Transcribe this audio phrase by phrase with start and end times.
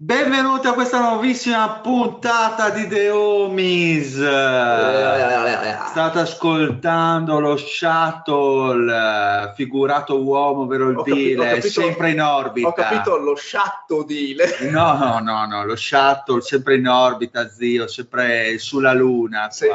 [0.00, 4.14] Benvenuti a questa nuovissima puntata di The Homies.
[5.88, 12.68] State ascoltando lo shuttle, figurato uomo, vero il capito- sempre in orbita.
[12.68, 14.70] Ho capito lo sciatto dile.
[14.70, 19.50] No, no, no, no, lo shuttle sempre in orbita, zio, sempre sulla luna.
[19.50, 19.66] Sì,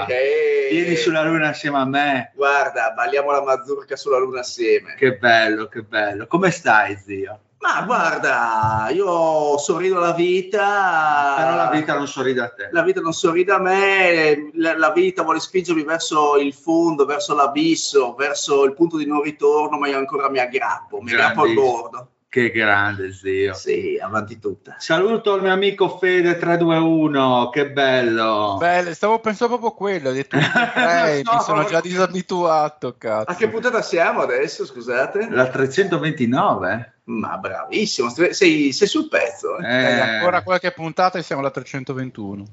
[0.71, 2.32] Vieni sulla luna assieme a me.
[2.34, 4.96] Guarda, balliamo la mazurka sulla luna assieme.
[4.96, 6.28] Che bello, che bello.
[6.28, 7.40] Come stai, zio?
[7.64, 11.36] Ma guarda, io sorrido alla vita.
[11.38, 12.67] Però la vita non sorride a te.
[12.73, 18.16] La vita non sorride a me, la, vita vuole spingermi verso il fondo, verso l'abisso,
[18.16, 22.08] verso il punto di non ritorno, ma io ancora mi aggrappo, mi aggrappo al bordo.
[22.27, 23.53] Che grande, zio.
[23.53, 24.75] Sì, avanti tutta.
[24.80, 28.58] Saluto il mio amico Fede 321, che bello.
[28.59, 31.34] Beh, stavo pensando proprio a quello, ho detto eh, so.
[31.34, 33.30] mi sono già disabituato, cazzo.
[33.30, 35.30] A che puntata siamo adesso, scusate?
[35.30, 36.92] La 329?
[37.05, 39.57] Ma bravissimo, sei, sei sul pezzo.
[39.57, 39.66] eh.
[39.66, 42.45] Eh, Eh, ancora qualche puntata e siamo alla 321.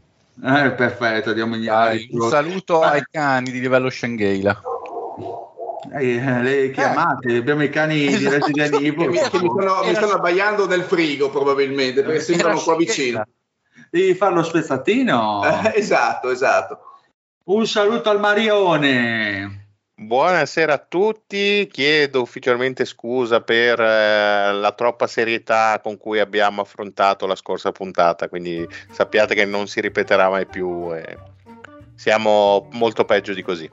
[0.43, 4.61] eh, perfetto, diamo gli Dai, un saluto ai cani di livello Shanghaila.
[5.93, 8.47] Eh, eh, le chiamate, abbiamo i cani di Esatto.
[8.47, 9.05] Resident Che mi, Evil.
[9.31, 13.25] che mi stanno, mi stanno abbaiando nel frigo probabilmente, perché sembrano qua vicino.
[13.89, 15.43] Devi fare lo spezzatino.
[15.73, 16.79] Eh, esatto, esatto.
[17.45, 19.60] Un saluto al Marione.
[20.03, 27.27] Buonasera a tutti, chiedo ufficialmente scusa per eh, la troppa serietà con cui abbiamo affrontato
[27.27, 30.91] la scorsa puntata, quindi sappiate che non si ripeterà mai più.
[30.95, 31.19] e
[31.95, 33.69] siamo molto peggio di così.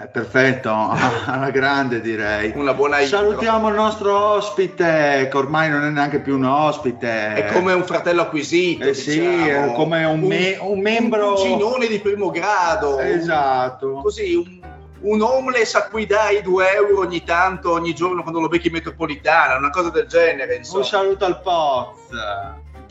[0.00, 0.72] Eh, perfetto,
[1.26, 2.50] alla grande direi.
[2.56, 3.18] Una buona intro.
[3.18, 7.34] Salutiamo il nostro ospite, che ormai non è neanche più un ospite.
[7.34, 8.86] È come un fratello acquisito.
[8.86, 9.72] Eh sì, diciamo.
[9.72, 12.98] è come un me- un membro- Un cucinone di primo grado.
[12.98, 14.00] Esatto.
[14.02, 14.60] Così, un,
[15.02, 18.74] un homeless a cui dai due euro ogni tanto, ogni giorno quando lo becchi in
[18.74, 20.52] metropolitana, una cosa del genere.
[20.54, 20.84] Un Insomma.
[20.84, 21.96] saluto al Poz.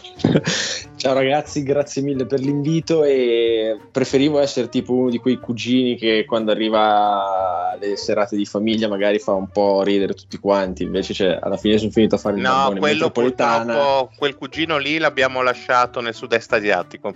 [0.95, 6.26] Ciao ragazzi, grazie mille per l'invito e preferivo essere tipo uno di quei cugini che
[6.28, 11.40] quando arriva alle serate di famiglia magari fa un po' ridere tutti quanti, invece cioè,
[11.41, 13.74] alla fine sono finito a fare il No, quello metropolitana.
[13.74, 17.14] purtroppo, quel cugino lì l'abbiamo lasciato nel sud-est asiatico.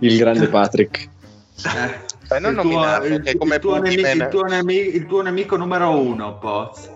[0.00, 1.08] Il grande Patrick.
[2.28, 5.22] Eh, Beh, non il, tuo, il- come il tuo nemico, il, tuo nemi- il tuo
[5.22, 6.90] nemico numero uno, Poz.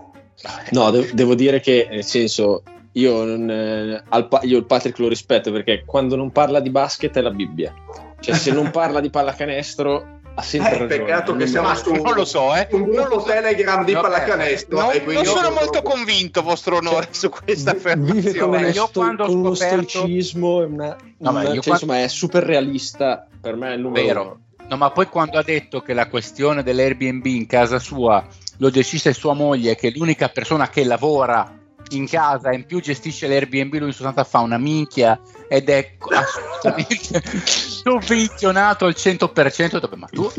[0.70, 4.98] No, de- devo dire che nel senso io, non, eh, al pa- io il Patrick
[4.98, 7.72] lo rispetto perché quando non parla di basket è la Bibbia.
[8.18, 10.98] Cioè se non parla di pallacanestro ha sempre Eh, ragione.
[11.04, 12.68] peccato che Non- siamo su non lo so, eh.
[12.72, 13.22] un Non lo gruppo.
[13.24, 14.78] Telegram di No, pallacanestro.
[14.80, 17.94] Non, e quindi non sono molto convinto, vostro onore, su questa Vi- Vive
[18.38, 18.68] con, affermazione.
[18.70, 21.70] Io sto- quando ho con uno scoperto- stoicismo, una, No, ma una- io cioè, quando-
[21.84, 23.26] insomma è super realista.
[23.40, 24.38] Per me è il numero Vero.
[24.70, 28.24] No, ma poi quando ha detto che la questione dell'Airbnb in casa sua
[28.58, 31.58] lo gestisce sua moglie, che è l'unica persona che lavora
[31.88, 35.96] in casa e in più gestisce l'Airbnb, lui in sostanza fa una minchia ed è
[35.98, 39.74] assolutamente sovvenzionato al 100%.
[39.74, 40.30] Ho detto, Ma tu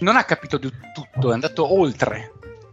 [0.00, 2.32] non ha capito di tutto, è andato oltre.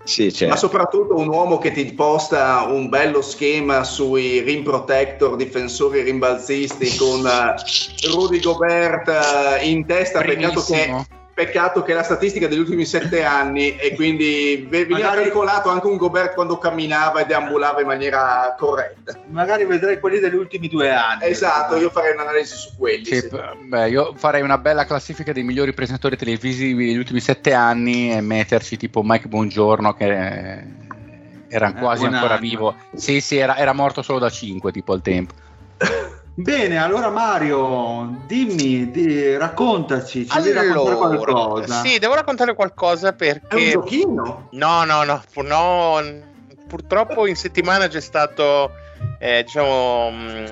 [0.09, 5.35] Sì, cioè, Ma soprattutto un uomo che ti posta un bello schema sui rim protector,
[5.35, 10.21] difensori rimbalzisti con eh, Rudy Gobert eh, in testa.
[10.21, 11.05] Peccato che, Primissimo.
[11.45, 15.69] Peccato che è la statistica degli ultimi sette anni e quindi ve- veniva Magari- calcolato
[15.69, 19.17] anche un Gobert quando camminava e deambulava in maniera corretta.
[19.29, 21.25] Magari vedrei quelli degli ultimi due anni.
[21.27, 23.03] Esatto, io farei un'analisi su quelli.
[23.03, 28.11] P- beh, io farei una bella classifica dei migliori presentatori televisivi degli ultimi sette anni
[28.11, 30.05] e metterci tipo Mike Buongiorno che
[30.57, 30.63] eh,
[31.47, 32.41] era Eh, quasi buon ancora anno.
[32.41, 32.75] vivo.
[32.95, 35.33] Sì, sì, era, era morto solo da 5 tipo al tempo.
[36.41, 41.81] Bene, allora Mario, dimmi, di- raccontaci, ci devi raccontare qualcosa.
[41.83, 44.47] sì, devo raccontare qualcosa È un perché giochino.
[44.51, 46.01] No, no, no, no,
[46.65, 48.71] purtroppo in settimana c'è stato,
[49.19, 50.45] eh, diciamo, mh,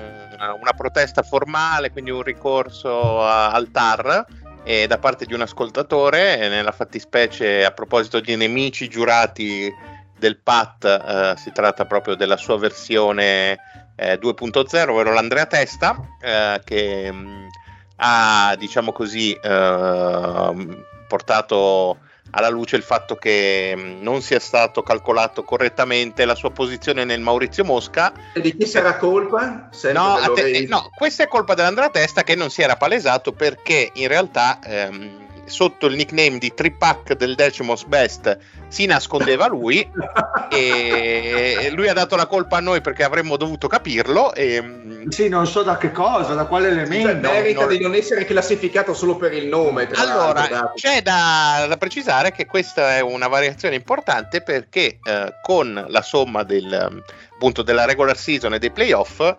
[0.60, 4.26] una protesta formale, quindi un ricorso a- al TAR
[4.64, 9.72] eh, da parte di un ascoltatore, e nella fattispecie a proposito di nemici giurati
[10.18, 13.56] del PAT, eh, si tratta proprio della sua versione
[13.98, 17.48] eh, 2.0, ovvero l'Andrea Testa, eh, che mh,
[17.96, 21.98] ha, diciamo così, eh, portato
[22.30, 27.20] alla luce il fatto che mh, non sia stato calcolato correttamente la sua posizione nel
[27.20, 28.12] Maurizio Mosca.
[28.34, 29.68] E di chi sarà colpa?
[29.92, 34.08] No, eh, no, questa è colpa dell'Andrea Testa che non si era palesato perché in
[34.08, 39.80] realtà ehm, sotto il nickname di Tripack del Decimos Best si nascondeva lui
[40.50, 45.28] e lui ha dato la colpa a noi perché avremmo dovuto capirlo e mh, Sì,
[45.28, 47.30] non so da che cosa, da quale Cioè, elemento.
[47.30, 47.66] merita no.
[47.68, 49.86] di non essere classificato solo per il nome.
[49.86, 55.84] tra Allora, c'è da, da precisare che questa è una variazione importante perché eh, con
[55.88, 57.02] la somma del, ehm,
[57.34, 59.36] appunto, della regular season e dei playoff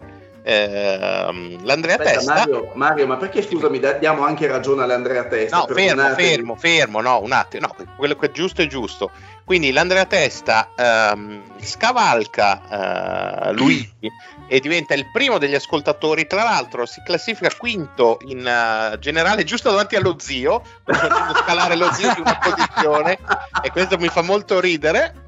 [0.50, 2.34] ehm, l'Andrea Aspetta, Testa.
[2.34, 5.57] Mario, Mario, ma perché scusami, diamo anche ragione all'Andrea Testa?
[5.57, 9.12] No, fermo, fermo, fermo, no, un attimo, no, quello che è giusto è giusto.
[9.46, 14.12] Quindi l'Andrea Testa ehm, scavalca eh, Luigi
[14.48, 19.69] e diventa il primo degli ascoltatori, tra l'altro si classifica quinto in eh, generale giusto
[19.69, 23.18] davanti allo zio, facendo scalare lo zio di una posizione
[23.63, 25.28] e questo mi fa molto ridere.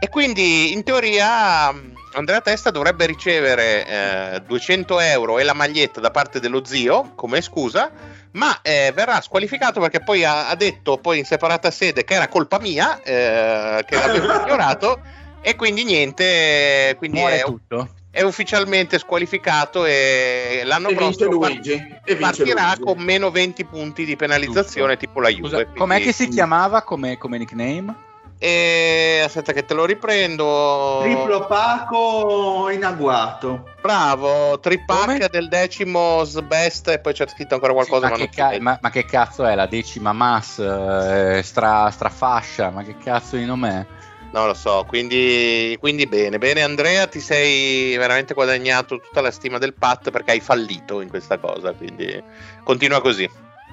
[0.00, 3.86] E quindi in teoria mh, Andrea Testa dovrebbe ricevere
[4.34, 7.90] eh, 200 euro e la maglietta da parte dello zio come scusa,
[8.32, 12.28] ma eh, verrà squalificato perché poi ha, ha detto poi in separata sede che era
[12.28, 15.00] colpa mia, eh, che l'avevo ignorato
[15.40, 17.88] e quindi niente, quindi Muore è, tutto.
[18.10, 21.72] è ufficialmente squalificato e l'anno E vince prossimo Luigi.
[21.72, 22.82] E vince partirà Luigi.
[22.82, 25.42] con meno 20 punti di penalizzazione tipo la Juve.
[25.48, 28.06] Scusa, quindi- com'è che si chiamava come, come nickname?
[28.40, 31.00] E aspetta che te lo riprendo.
[31.02, 33.74] Triplo Paco in agguato.
[33.80, 35.28] Bravo, tripack Come?
[35.28, 38.08] del decimo best e poi c'è scritto ancora qualcosa.
[38.08, 42.70] ma, ma che ca- ma- ma che cazzo è la decima mass eh, stra, strafascia?
[42.70, 43.96] Ma che cazzo di nome è?
[44.30, 46.38] Non lo so, quindi, quindi bene.
[46.38, 51.08] Bene Andrea, ti sei veramente guadagnato tutta la stima del Pat perché hai fallito in
[51.08, 52.22] questa cosa, quindi
[52.62, 53.28] continua così.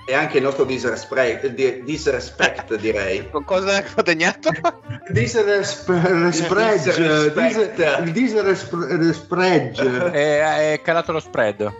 [0.08, 3.28] E anche il nostro disrespect, di- disrespect direi.
[3.44, 4.52] Cosa hai guadagnato?
[5.10, 7.32] Disrespregge.
[7.34, 8.00] Disrespect.
[8.04, 10.06] Il disrespregge.
[10.12, 11.74] È, è calato lo spread.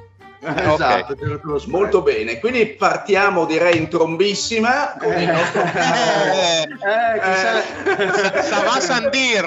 [0.48, 1.40] Esatto, spread.
[1.68, 5.62] Molto bene, quindi partiamo direi in trombissima con il nostro...
[5.64, 6.68] Eh, Eh,
[7.20, 9.44] chissà- Sava Sandir.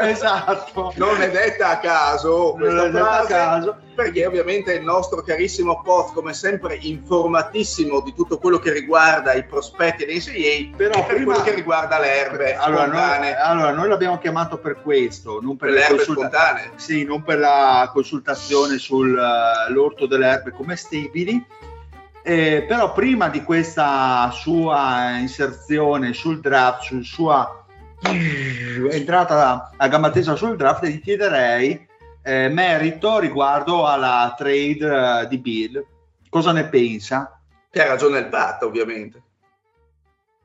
[0.00, 0.92] Eh, Esatto.
[0.96, 3.76] Non è detta a caso Non è detto a caso.
[3.94, 9.44] Perché ovviamente il nostro carissimo Poz, come sempre, informatissimo di tutto quello che riguarda i
[9.44, 13.36] prospetti dei NCAA, Però per prima- quello che riguarda le erbe Allora noi, spontanee.
[13.36, 16.70] allora, noi l'abbiamo chiamato per questo, non per, Per le erbe consulta- spontanee.
[16.76, 21.44] Sì, non per la consultazione sull'orto delle erbe commestibili.
[22.24, 27.64] Eh, però prima di questa sua inserzione sul draft, sul sua
[28.90, 31.88] entrata a gamba tesa sul draft, gli chiederei
[32.22, 35.84] eh, merito riguardo alla trade eh, di Bill.
[36.28, 37.40] Cosa ne pensa?
[37.70, 39.22] Che ha ragione il Pat, ovviamente.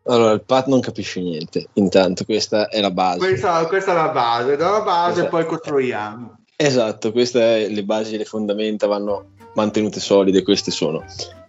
[0.04, 1.68] Allora, il Pat non capisce niente.
[1.74, 3.20] Intanto, questa è la base.
[3.20, 5.30] Questa, questa è la base, dalla base Esatto.
[5.30, 6.38] poi costruiamo.
[6.56, 11.04] Esatto, queste le basi le fondamenta vanno mantenute solide, queste sono.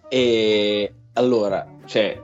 [0.07, 2.21] E allora, cioè,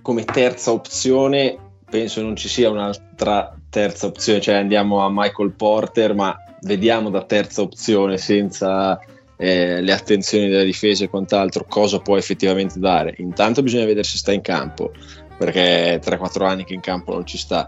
[0.00, 1.58] come terza opzione,
[1.90, 7.24] penso non ci sia un'altra terza opzione, cioè andiamo a Michael Porter, ma vediamo da
[7.24, 8.98] terza opzione senza
[9.36, 13.14] eh, le attenzioni della difesa e quant'altro cosa può effettivamente dare.
[13.18, 14.92] Intanto bisogna vedere se sta in campo,
[15.36, 17.66] perché 3-4 anni che in campo non ci sta.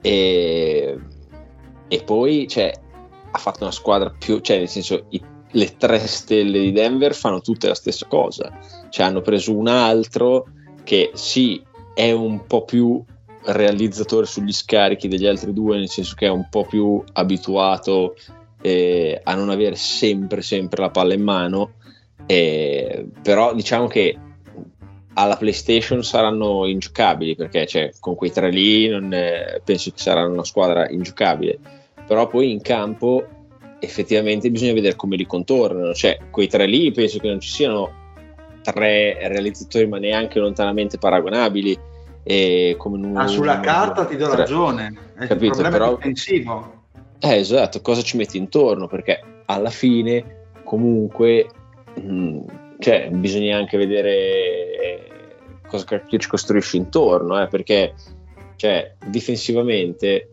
[0.00, 0.98] E,
[1.88, 2.72] e poi cioè,
[3.30, 7.40] ha fatto una squadra più, cioè nel senso i- le tre stelle di Denver fanno
[7.40, 8.58] tutte la stessa cosa,
[8.90, 10.46] cioè hanno preso un altro
[10.84, 11.62] che sì
[11.94, 13.02] è un po' più
[13.46, 18.16] realizzatore sugli scarichi degli altri due, nel senso che è un po' più abituato
[18.60, 21.72] eh, a non avere sempre sempre la palla in mano,
[22.26, 24.18] eh, però diciamo che
[25.18, 30.32] alla PlayStation saranno ingiocabili perché cioè, con quei tre lì non, eh, penso che saranno
[30.32, 31.58] una squadra ingiocabile.
[32.06, 33.26] Però poi in campo
[33.78, 35.94] effettivamente bisogna vedere come li contornano.
[35.94, 38.04] Cioè quei tre lì penso che non ci siano
[38.62, 41.78] tre realizzatori ma neanche lontanamente paragonabili
[42.28, 44.36] e come numero Ah, sulla uno, carta ti do tre.
[44.38, 44.92] ragione.
[45.16, 46.74] È il Capito, problema però- difensivo.
[47.20, 48.88] Eh, esatto, cosa ci metti intorno?
[48.88, 51.46] Perché alla fine, comunque,
[51.94, 52.40] mh,
[52.80, 55.08] cioè, bisogna anche vedere eh,
[55.68, 57.94] cosa ci costruisci intorno, eh, perché,
[58.56, 60.30] cioè, difensivamente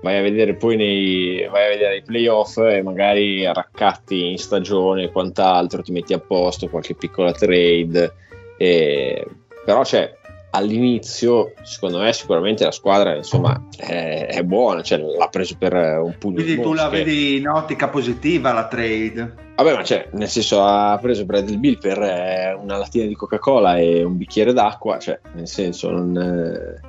[0.00, 5.04] vai a vedere poi nei, vai a vedere i playoff e magari raccatti in stagione
[5.04, 8.12] e quant'altro, ti metti a posto, qualche piccola trade,
[8.56, 9.26] e-
[9.64, 10.12] però, cioè,
[10.54, 16.14] all'inizio, secondo me, sicuramente la squadra insomma è, è buona, cioè, l'ha preso per un
[16.18, 19.34] pugno Quindi di tu la vedi in ottica positiva la trade.
[19.56, 23.76] Vabbè, ma cioè, nel senso, ha preso Bradley Bill per eh, una lattina di Coca-Cola
[23.78, 26.80] e un bicchiere d'acqua, cioè, nel senso, non, eh,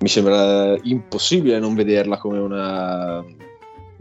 [0.00, 3.24] mi sembra impossibile non vederla come una,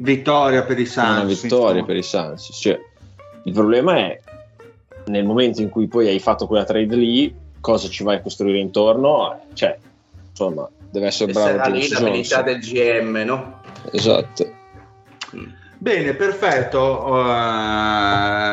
[0.01, 1.10] Vittoria per i Suns.
[1.10, 2.50] una vittoria per i Suns.
[2.53, 2.80] Cioè,
[3.44, 4.20] il problema è
[5.06, 8.58] nel momento in cui poi hai fatto quella trade lì, cosa ci vai a costruire
[8.58, 9.39] intorno?
[9.53, 9.77] Cioè,
[10.30, 13.62] insomma, deve essere E bravo sarà lì l'abilità del GM, no?
[13.91, 14.60] Esatto.
[15.82, 17.06] Bene, perfetto.
[17.08, 17.15] Uh,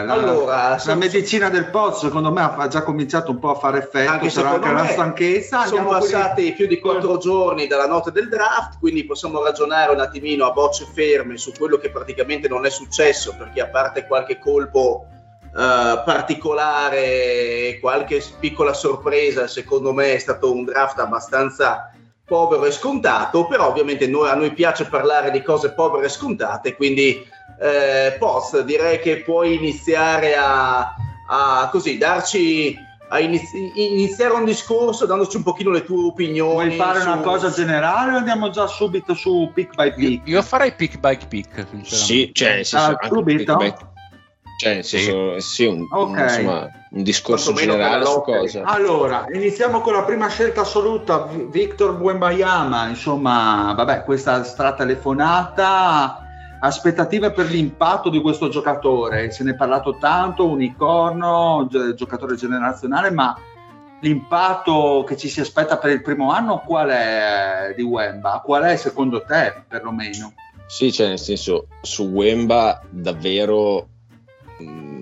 [0.08, 3.80] allora, la, la medicina del pozzo secondo me ha già cominciato un po' a fare
[3.80, 5.66] effetto, anche sarà anche la stanchezza.
[5.66, 6.52] Sono passati qui...
[6.54, 10.86] più di quattro giorni dalla notte del draft, quindi possiamo ragionare un attimino a bocce
[10.90, 15.04] ferme su quello che praticamente non è successo, perché a parte qualche colpo
[15.58, 21.92] uh, particolare, qualche piccola sorpresa, secondo me è stato un draft abbastanza
[22.24, 26.76] povero e scontato, però ovviamente noi, a noi piace parlare di cose povere e scontate,
[26.76, 27.26] quindi
[27.60, 30.94] eh, Post direi che puoi iniziare a,
[31.28, 36.76] a così darci a inizi- iniziare un discorso dandoci un pochino le tue opinioni.
[36.76, 37.08] Vuoi fare su...
[37.08, 40.28] una cosa generale o andiamo già subito su pick by pick?
[40.28, 43.56] Io, io farei pick by pick, Sì, cioè, senso, ah, subito?
[43.56, 43.74] By,
[44.58, 46.12] cioè, nel senso, sì, un, okay.
[46.12, 48.64] un, insomma, un discorso generale su cosa.
[48.64, 56.26] Allora, iniziamo con la prima scelta assoluta, Victor Buembayama, insomma, vabbè, questa stratelefonata,
[56.58, 63.40] aspettative per l'impatto di questo giocatore, se ne è parlato tanto, unicorno, giocatore generazionale, ma
[64.00, 68.42] l'impatto che ci si aspetta per il primo anno qual è di Wemba?
[68.44, 70.32] Qual è secondo te, perlomeno?
[70.66, 73.90] Sì, cioè nel senso, su Wemba davvero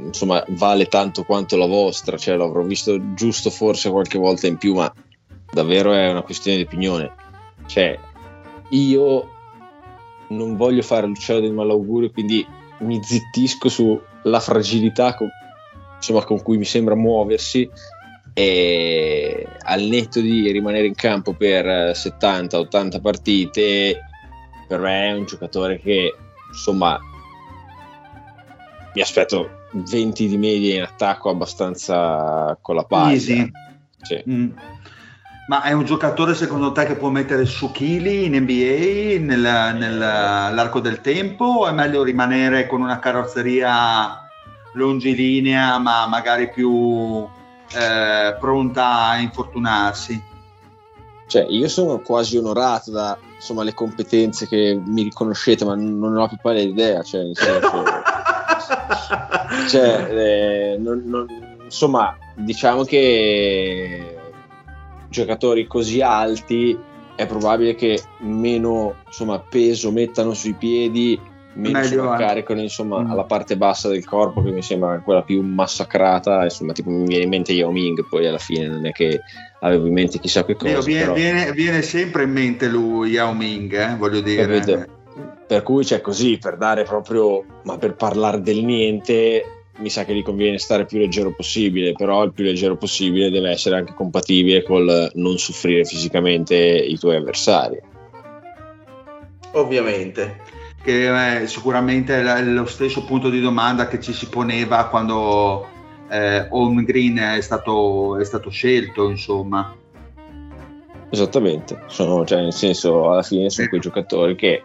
[0.07, 4.75] insomma vale tanto quanto la vostra, cioè l'avrò visto giusto forse qualche volta in più,
[4.75, 4.93] ma
[5.53, 7.13] davvero è una questione di opinione.
[7.67, 7.99] Cioè,
[8.71, 9.29] io
[10.29, 12.47] non voglio fare l'uccello del malaugurio, quindi
[12.79, 15.29] mi zittisco sulla fragilità con,
[15.97, 17.69] insomma, con cui mi sembra muoversi
[18.35, 24.01] e al netto di rimanere in campo per 70-80 partite,
[24.69, 26.15] per me è un giocatore che
[26.51, 26.99] insomma
[28.95, 33.13] mi aspetto 20 di media in attacco abbastanza con la palla.
[33.13, 33.51] Easy.
[34.03, 34.23] Sì.
[34.29, 34.51] Mm.
[35.49, 40.81] Ma è un giocatore secondo te che può mettere su chili in NBA nel, nell'arco
[40.81, 44.29] del tempo o è meglio rimanere con una carrozzeria
[44.73, 47.25] longilinea ma magari più
[47.75, 50.21] eh, pronta a infortunarsi?
[51.29, 56.21] Cioè, io sono quasi onorato da insomma, le competenze che mi riconoscete, ma non ne
[56.21, 57.03] ho più pallida idea.
[57.03, 57.83] Cioè, nel senso,
[59.69, 61.27] cioè, eh, non, non,
[61.65, 64.19] insomma, diciamo che
[65.09, 66.79] giocatori così alti
[67.15, 71.19] è probabile che meno insomma, peso mettano sui piedi,
[71.55, 73.11] meno Meglio, sovraccaricano insomma, mm.
[73.11, 76.45] alla parte bassa del corpo che mi sembra quella più massacrata.
[76.45, 79.21] Insomma, tipo mi viene in mente Yao Ming, poi alla fine non è che
[79.61, 80.81] avevo in mente chissà che cosa.
[80.83, 81.15] Viene, però...
[81.15, 84.47] viene, viene, sempre in mente lui, Yao Ming, eh, voglio dire.
[84.47, 84.96] Capito?
[85.47, 89.45] Per cui c'è così, per dare proprio, ma per parlare del niente,
[89.77, 93.51] mi sa che gli conviene stare più leggero possibile, però il più leggero possibile deve
[93.51, 97.81] essere anche compatibile col non soffrire fisicamente i tuoi avversari.
[99.53, 100.55] Ovviamente.
[100.83, 105.67] Che è sicuramente è lo stesso punto di domanda che ci si poneva quando
[106.09, 109.75] eh, Home Green è stato, è stato scelto, insomma.
[111.11, 114.63] Esattamente, sono, cioè, nel senso, alla fine sono quei giocatori che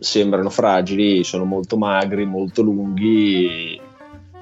[0.00, 3.80] sembrano fragili, sono molto magri, molto lunghi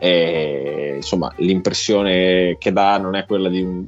[0.01, 3.85] e insomma l'impressione che dà non è quella di un,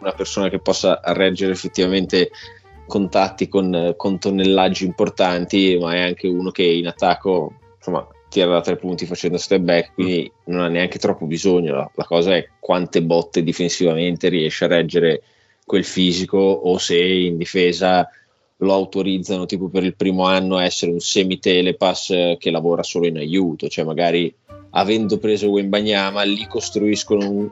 [0.00, 2.30] una persona che possa reggere effettivamente
[2.86, 8.60] contatti con, con, tonnellaggi importanti, ma è anche uno che in attacco insomma, tira da
[8.60, 11.74] tre punti facendo step back, quindi non ha neanche troppo bisogno.
[11.74, 15.22] La, la cosa è quante botte difensivamente riesce a reggere
[15.64, 18.06] quel fisico o se in difesa
[18.58, 23.06] lo autorizzano tipo per il primo anno a essere un semi-telepass eh, che lavora solo
[23.06, 24.32] in aiuto, cioè magari
[24.70, 27.50] avendo preso Wembanyama lì costruiscono un,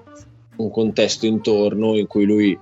[0.57, 2.59] un contesto intorno in cui lui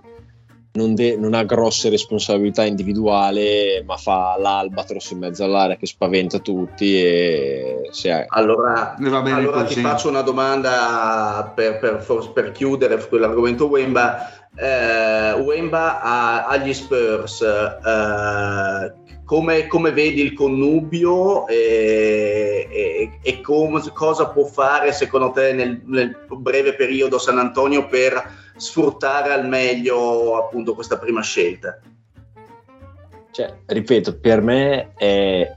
[0.73, 6.39] non, de- non, ha grosse responsabilità individuali, ma fa l'albatros in mezzo all'area che spaventa
[6.39, 7.03] tutti.
[7.03, 8.25] E se ha...
[8.29, 16.47] Allora, allora ti faccio una domanda per, per, per chiudere quell'argomento Wemba eh, Wemba a,
[16.47, 18.93] agli Spurs, eh,
[19.25, 25.81] come, come, vedi il connubio e, e, e come, cosa può fare secondo te nel,
[25.85, 31.81] nel, breve periodo San Antonio per sfruttare al meglio appunto questa prima scelta?
[33.31, 35.57] Cioè, ripeto, per me è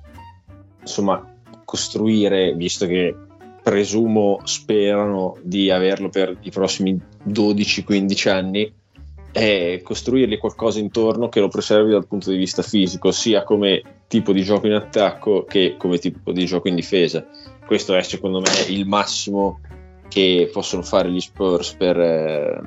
[0.80, 3.16] insomma costruire, visto che
[3.62, 8.74] presumo sperano di averlo per i prossimi 12-15 anni,
[9.32, 14.32] è costruirgli qualcosa intorno che lo preservi dal punto di vista fisico, sia come tipo
[14.32, 17.26] di gioco in attacco che come tipo di gioco in difesa.
[17.66, 19.60] Questo è secondo me il massimo
[20.08, 22.62] che possono fare gli Spurs per, eh,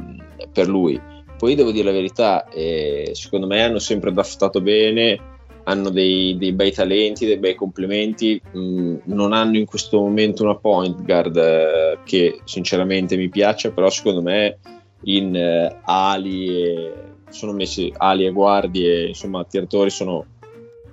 [0.56, 0.98] per lui.
[1.36, 5.34] Poi devo dire la verità, eh, secondo me hanno sempre draftato bene,
[5.64, 10.54] hanno dei, dei, bei talenti, dei bei complimenti, mm, non hanno in questo momento una
[10.54, 14.56] point guard eh, che sinceramente mi piace, però secondo me
[15.02, 16.92] in eh, ali e,
[17.28, 20.24] sono messi ali e guardie, insomma tiratori sono,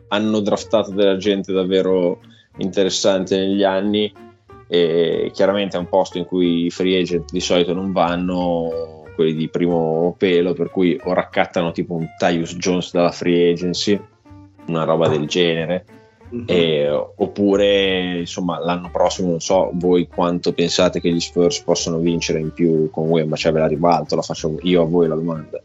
[0.09, 2.19] hanno draftato della gente davvero
[2.57, 4.11] interessante negli anni
[4.67, 9.33] e chiaramente è un posto in cui i free agent di solito non vanno quelli
[9.33, 13.99] di primo pelo per cui o raccattano tipo un Tyus Jones dalla free agency
[14.67, 15.85] una roba del genere.
[16.33, 16.45] Mm-hmm.
[16.47, 22.39] E, oppure insomma l'anno prossimo non so voi quanto pensate che gli Spurs possano vincere
[22.39, 25.61] in più con Wemba cioè ve la ribalto la faccio io a voi la domanda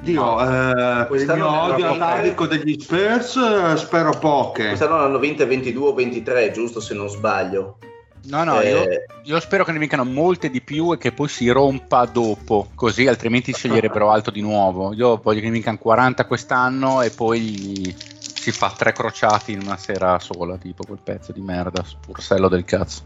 [0.00, 5.46] Dio, no, eh, il mio odio atavico degli Spurs eh, spero poche quest'anno hanno vinte
[5.46, 7.78] 22 o 23 giusto se non sbaglio
[8.24, 8.70] No, no, eh...
[8.70, 8.86] io,
[9.24, 13.06] io, spero che ne vincano molte di più e che poi si rompa dopo, così
[13.06, 14.92] altrimenti sceglierebbero alto di nuovo.
[14.92, 19.76] Io voglio che ne vincano 40 quest'anno e poi si fa tre crociati in una
[19.76, 23.02] sera sola, tipo quel pezzo di merda, spursello del cazzo.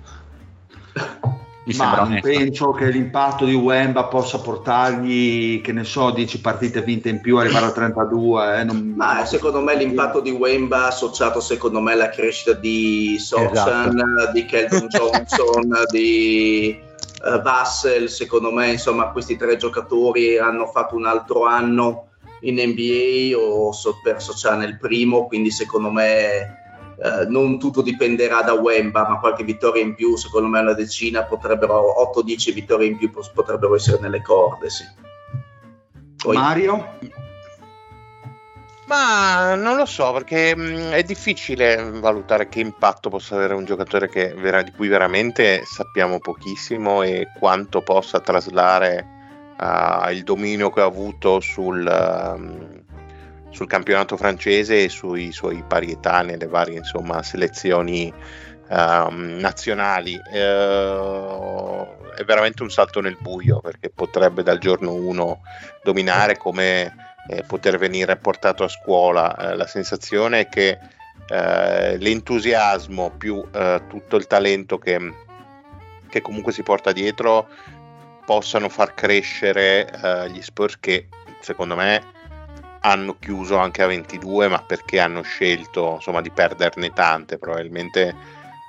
[1.67, 6.81] Mi Ma non penso che l'impatto di Wemba possa portargli, che ne so, 10 partite
[6.81, 8.61] vinte in più, arrivare a 32.
[8.61, 8.95] Eh, non...
[8.97, 14.33] Ma secondo me l'impatto di Wemba associato secondo me alla crescita di Sochan, esatto.
[14.33, 16.79] di Kelvin Johnson, di
[17.25, 22.11] uh, Vassel, secondo me insomma questi tre giocatori hanno fatto un altro anno
[22.43, 26.66] in NBA o so, perso già nel primo, quindi secondo me
[27.03, 31.25] eh, non tutto dipenderà da Wemba, ma qualche vittoria in più, secondo me una decina,
[31.25, 34.71] potrebbero 8-10 vittorie in più potrebbero essere nelle corde.
[34.71, 34.85] Sì.
[36.17, 36.37] Poi...
[36.37, 36.99] Mario?
[38.87, 43.65] Ma non lo so perché mh, mm, è difficile valutare che impatto possa avere un
[43.65, 49.05] giocatore vera- di cui veramente sappiamo pochissimo e quanto possa traslare
[49.59, 52.86] uh, il dominio che ha avuto sul, uh,
[53.57, 60.13] sul campionato francese e sui suoi parietà nelle varie insomma, selezioni uh, nazionali.
[60.15, 65.41] Uh, è veramente un salto nel buio perché potrebbe dal giorno 1
[65.83, 66.95] dominare come
[67.29, 69.35] eh, poter venire portato a scuola.
[69.35, 70.79] Eh, la sensazione è che
[71.29, 75.15] eh, l'entusiasmo più eh, tutto il talento che,
[76.11, 77.49] che comunque si porta dietro
[78.27, 81.09] possano far crescere eh, gli Spurs che
[81.41, 82.16] secondo me
[82.87, 88.15] hanno chiuso anche a 22, ma perché hanno scelto insomma, di perderne tante, probabilmente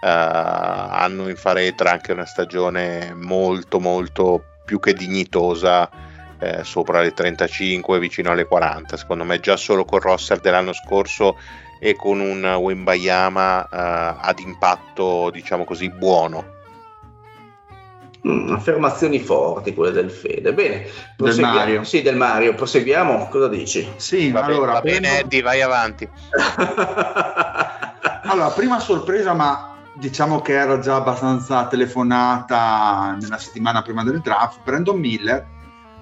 [0.01, 5.89] uh, hanno in faretra anche una stagione molto molto più che dignitosa
[6.39, 8.97] eh, sopra le 35, vicino alle 40.
[8.97, 11.37] Secondo me già solo col roster dell'anno scorso
[11.79, 16.55] e con un Wembayama uh, ad impatto, diciamo così, buono
[18.27, 20.53] Mm, affermazioni forti quelle del Fede.
[20.53, 20.85] Bene,
[21.15, 21.85] del Mario.
[21.85, 22.55] Sì, del Mario.
[22.55, 23.29] Proseguiamo.
[23.29, 23.87] Cosa dici?
[23.95, 24.81] Sì, va allora.
[24.81, 26.09] Bene, va bene, Eddie, vai avanti.
[28.23, 34.59] allora, prima sorpresa, ma diciamo che era già abbastanza telefonata nella settimana prima del draft.
[34.61, 35.55] Brandon Miller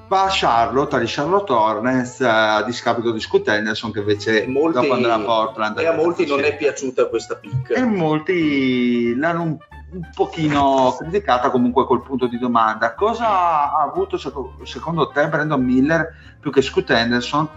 [0.07, 4.93] va a Charlotte, agli Charlotte Hornets a discapito di Scott Henderson che invece molti, dopo
[4.93, 9.57] andrà a Portland e a molti non è piaciuta questa pick e molti l'hanno un
[9.95, 12.93] un pochino criticata comunque col punto di domanda.
[12.93, 14.17] Cosa ha avuto
[14.63, 17.47] secondo te Brandon Miller più che Scoot Henderson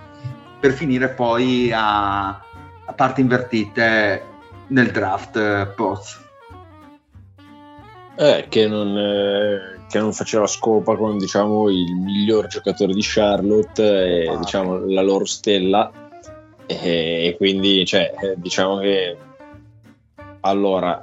[0.60, 4.22] per finire poi a, a parti invertite
[4.68, 6.26] nel draft eh, post?
[8.16, 13.82] Eh, che, non, eh, che non faceva scopa con diciamo, il miglior giocatore di Charlotte
[13.82, 14.36] e ah.
[14.36, 15.90] diciamo, la loro stella
[16.66, 19.16] e, e quindi cioè, eh, diciamo che
[20.40, 21.02] allora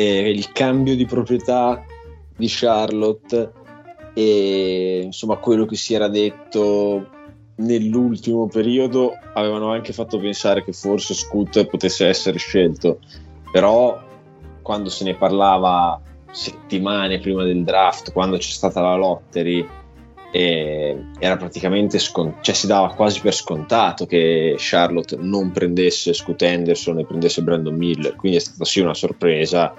[0.00, 1.84] eh, il cambio di proprietà
[2.36, 3.50] di Charlotte
[4.14, 7.08] e insomma quello che si era detto
[7.56, 13.00] nell'ultimo periodo avevano anche fatto pensare che forse Scoot potesse essere scelto.
[13.50, 14.00] Però
[14.62, 19.66] quando se ne parlava settimane prima del draft quando c'è stata la lottery
[20.30, 26.98] era praticamente scont- cioè si dava quasi per scontato che Charlotte non prendesse Scoot Henderson
[26.98, 29.74] e prendesse Brandon Miller quindi è stata sì una sorpresa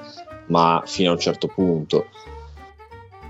[0.47, 2.07] ma fino a un certo punto.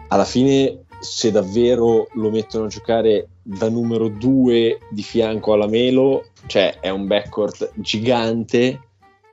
[0.08, 6.26] Alla fine se davvero lo mettono a giocare da numero due di fianco alla Melo
[6.46, 8.82] cioè è un backcourt gigante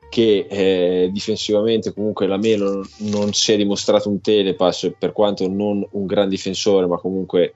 [0.09, 5.85] che eh, difensivamente comunque la Melo non si è dimostrato un telepass per quanto non
[5.91, 7.55] un gran difensore ma comunque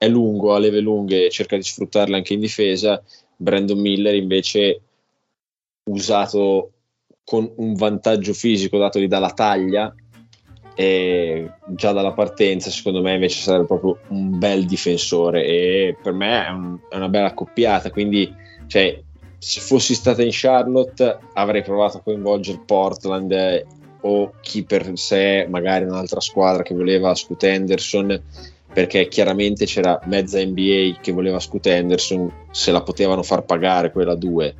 [0.00, 3.02] è lungo, ha leve lunghe cerca di sfruttarle anche in difesa.
[3.36, 4.80] Brandon Miller invece
[5.90, 6.72] usato
[7.22, 9.94] con un vantaggio fisico datogli dalla taglia
[10.74, 16.46] e già dalla partenza secondo me invece sarebbe proprio un bel difensore e per me
[16.46, 18.34] è, un, è una bella accoppiata quindi
[18.68, 19.02] cioè,
[19.36, 23.66] se fossi stata in Charlotte avrei provato a coinvolgere Portland eh,
[24.02, 28.22] o chi per sé, magari un'altra squadra che voleva Scoot Henderson,
[28.72, 34.14] perché chiaramente c'era mezza NBA che voleva Scoot Henderson, se la potevano far pagare quella
[34.14, 34.54] 2.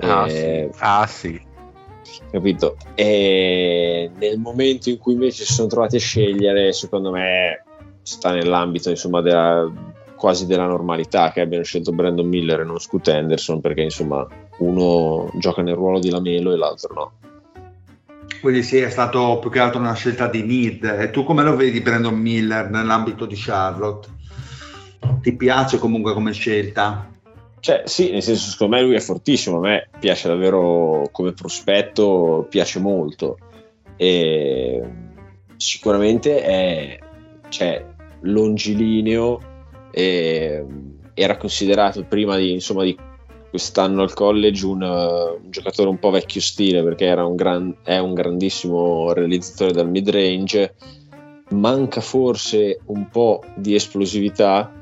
[0.00, 0.78] Ah, eh, sì.
[0.80, 1.40] ah sì.
[2.30, 2.76] Capito?
[2.94, 7.64] E nel momento in cui invece si sono trovati a scegliere, secondo me
[8.02, 9.70] sta nell'ambito insomma della,
[10.16, 14.26] quasi della normalità che abbiano scelto Brandon Miller e non Scoot Henderson perché insomma
[14.58, 17.12] uno gioca nel ruolo di Lamelo e l'altro no
[18.42, 20.82] quindi sì, è stato più che altro una scelta di need.
[20.82, 24.08] E tu come lo vedi Brandon Miller nell'ambito di Charlotte?
[25.22, 27.08] Ti piace comunque come scelta?
[27.60, 32.48] Cioè, sì, nel senso, secondo me lui è fortissimo, a me piace davvero come prospetto,
[32.50, 33.38] piace molto.
[33.96, 34.82] E
[35.56, 36.98] sicuramente è
[37.48, 37.86] cioè,
[38.22, 39.40] longilineo
[39.92, 42.98] era considerato prima di, insomma, di
[43.52, 47.98] quest'anno al college un, uh, un, giocatore un po' vecchio stile perché un gran, è
[47.98, 50.74] un grandissimo realizzatore dal mid range
[51.50, 54.72] manca forse un po' di esplosività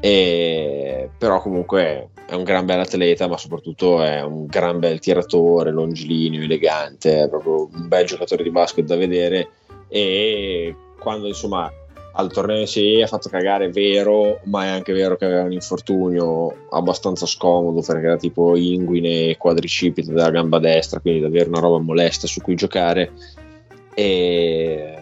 [0.00, 5.70] e, però comunque è un gran bel atleta ma soprattutto è un gran bel tiratore
[5.70, 9.48] longilineo, elegante è proprio un bel giocatore di basket da vedere.
[9.88, 11.72] E quando insomma
[12.16, 16.66] al torneo Serie ha fatto cagare, vero, ma è anche vero che aveva un infortunio
[16.70, 21.78] abbastanza scomodo perché era tipo inguine e quadricipite della gamba destra, quindi davvero una roba
[21.78, 23.12] molesta su cui giocare.
[23.94, 24.98] E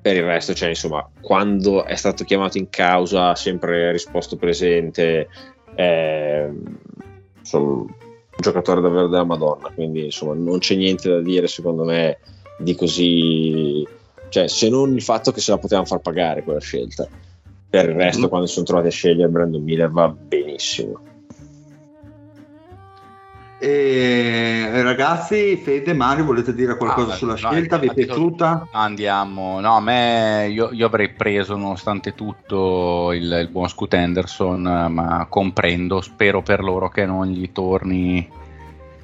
[0.00, 5.28] per il resto, cioè, insomma, quando è stato chiamato in causa ha sempre risposto presente.
[5.74, 6.50] Eh,
[7.38, 7.86] insomma, un
[8.38, 12.18] giocatore davvero della Madonna, quindi insomma non c'è niente da dire secondo me
[12.58, 13.86] di così
[14.30, 17.06] cioè se non il fatto che se la potevano far pagare quella scelta
[17.68, 18.28] per il resto mm.
[18.28, 21.08] quando si sono trovati a scegliere Brandon Miller va benissimo
[23.62, 27.76] e ragazzi, Fede, Mario, volete dire qualcosa ah, sulla no, scelta?
[27.76, 28.68] Vi è piaciuta?
[28.72, 34.62] Andiamo, no, a me io, io avrei preso nonostante tutto il, il, buon Scoot Anderson,
[34.62, 38.26] ma comprendo, spero per loro che non gli torni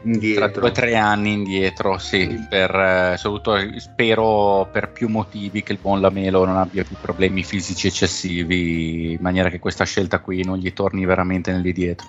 [0.03, 0.51] indietro.
[0.51, 2.45] tra due o tre anni indietro, sì, mm.
[2.49, 7.43] per, eh, soprattutto spero per più motivi che il buon Lamelo non abbia più problemi
[7.43, 12.07] fisici eccessivi, in maniera che questa scelta qui non gli torni veramente nell'indietro.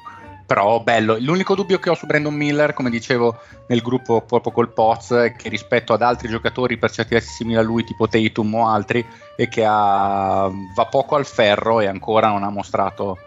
[0.48, 4.72] Però bello, l'unico dubbio che ho su Brandon Miller, come dicevo nel gruppo proprio col
[4.72, 8.54] Poz, è che rispetto ad altri giocatori per certi versi simili a lui, tipo Tatum
[8.54, 13.18] o altri, è che ha, va poco al ferro e ancora non ha mostrato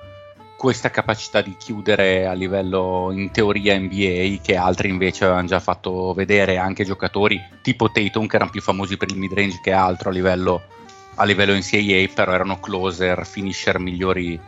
[0.61, 6.12] questa capacità di chiudere a livello in teoria NBA che altri invece avevano già fatto
[6.12, 10.11] vedere anche giocatori tipo Tatum che erano più famosi per il mid range che altro
[10.11, 10.61] a livello,
[11.14, 14.38] a livello NCAA però erano closer, finisher migliori,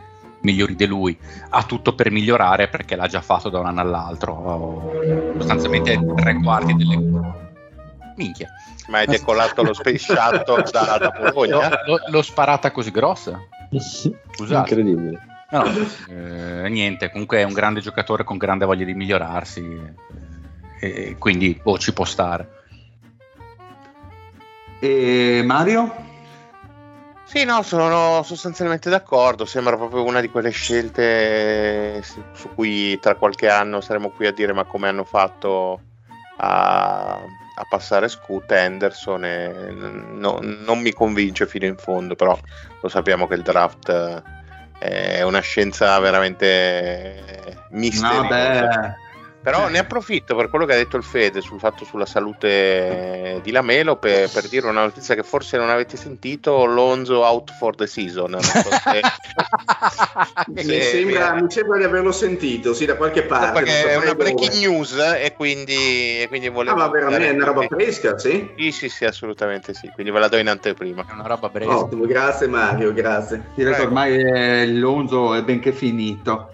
[0.41, 1.17] migliori di lui.
[1.49, 4.91] Ha tutto per migliorare perché l'ha già fatto da un anno all'altro.
[5.37, 6.95] Sostanzialmente tre quarti delle
[8.17, 8.49] minchia.
[8.89, 11.71] Ma hai decolato lo space shuttle da, da Bologna?
[12.05, 13.39] l'ho sparata così grossa?
[13.71, 14.69] Scusate.
[14.75, 15.63] Incredibile No,
[16.09, 19.79] eh, niente, comunque è un grande giocatore con grande voglia di migliorarsi,
[20.79, 22.61] eh, e quindi boh, ci può stare.
[24.79, 25.95] E Mario?
[27.25, 29.45] Sì, no, sono sostanzialmente d'accordo.
[29.45, 34.53] Sembra proprio una di quelle scelte su cui tra qualche anno saremo qui a dire
[34.53, 35.81] ma come hanno fatto
[36.37, 39.23] a, a passare Scoot Henderson.
[39.23, 42.37] E no, non mi convince fino in fondo, però
[42.81, 44.41] lo sappiamo che il draft
[44.83, 48.97] è una scienza veramente misteriosa.
[49.43, 53.51] Però ne approfitto per quello che ha detto il Fede sul fatto sulla salute di
[53.51, 57.85] Lamelo per, per dire una notizia che forse non avete sentito: Lonzo out for the
[57.85, 58.39] season.
[58.39, 59.01] So se...
[60.47, 63.63] mi, sembra, mi, sembra, di averlo sentito, sì, da qualche parte.
[63.63, 66.77] Perché è una breaking news e quindi, e quindi volevo.
[66.77, 68.49] Ah, ma veramente è una roba fresca, sì?
[68.57, 69.89] Sì, sì, sì, assolutamente sì.
[69.93, 71.05] Quindi ve la do in anteprima.
[71.05, 71.79] È una roba fresca.
[71.79, 73.43] Ottimo, grazie Mario, grazie.
[73.55, 76.47] Direi che ormai è, Lonzo è benché finito.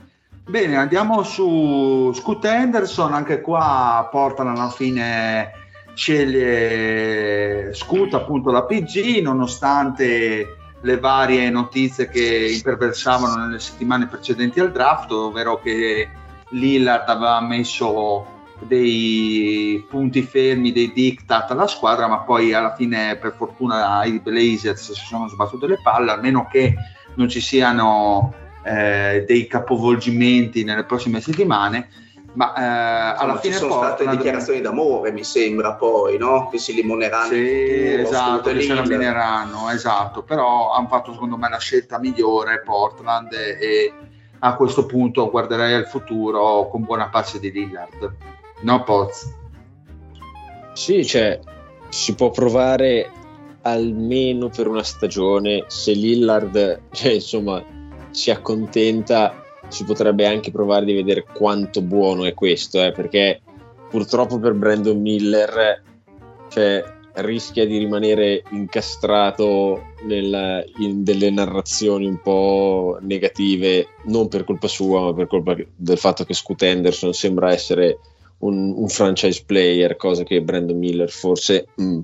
[0.49, 5.51] Bene, andiamo su Scoot Henderson, anche qua portano alla fine
[5.93, 14.71] sceglie Scoot appunto la PG nonostante le varie notizie che imperversavano nelle settimane precedenti al
[14.71, 16.09] draft, ovvero che
[16.49, 18.25] Lillard aveva messo
[18.57, 24.93] dei punti fermi, dei diktat alla squadra, ma poi alla fine per fortuna i Blazers
[24.93, 26.73] si sono sbattuti le palle, almeno che
[27.13, 31.89] non ci siano eh, dei capovolgimenti nelle prossime settimane
[32.31, 36.47] ma eh, alla fine ci sono state dichiarazioni d'amore mi sembra poi no?
[36.49, 41.57] che si limoneranno sì, esatto che si limineranno esatto però hanno fatto secondo me la
[41.57, 43.93] scelta migliore Portland e
[44.39, 48.15] a questo punto guarderei al futuro con buona pace di Lillard.
[48.61, 49.33] No, Poz?
[50.73, 51.39] Sì, cioè,
[51.89, 53.11] si può provare
[53.63, 55.65] almeno per una stagione.
[55.67, 57.63] Se Lillard, cioè, insomma,
[58.11, 63.41] si accontenta, si potrebbe anche provare di vedere quanto buono è questo, eh, perché
[63.89, 65.83] purtroppo per Brandon Miller,
[66.49, 74.67] cioè, rischia di rimanere incastrato nel, in delle narrazioni un po' negative, non per colpa
[74.67, 77.99] sua, ma per colpa del fatto che Scoot Henderson sembra essere
[78.39, 81.99] un, un franchise player, cosa che Brandon Miller forse mm,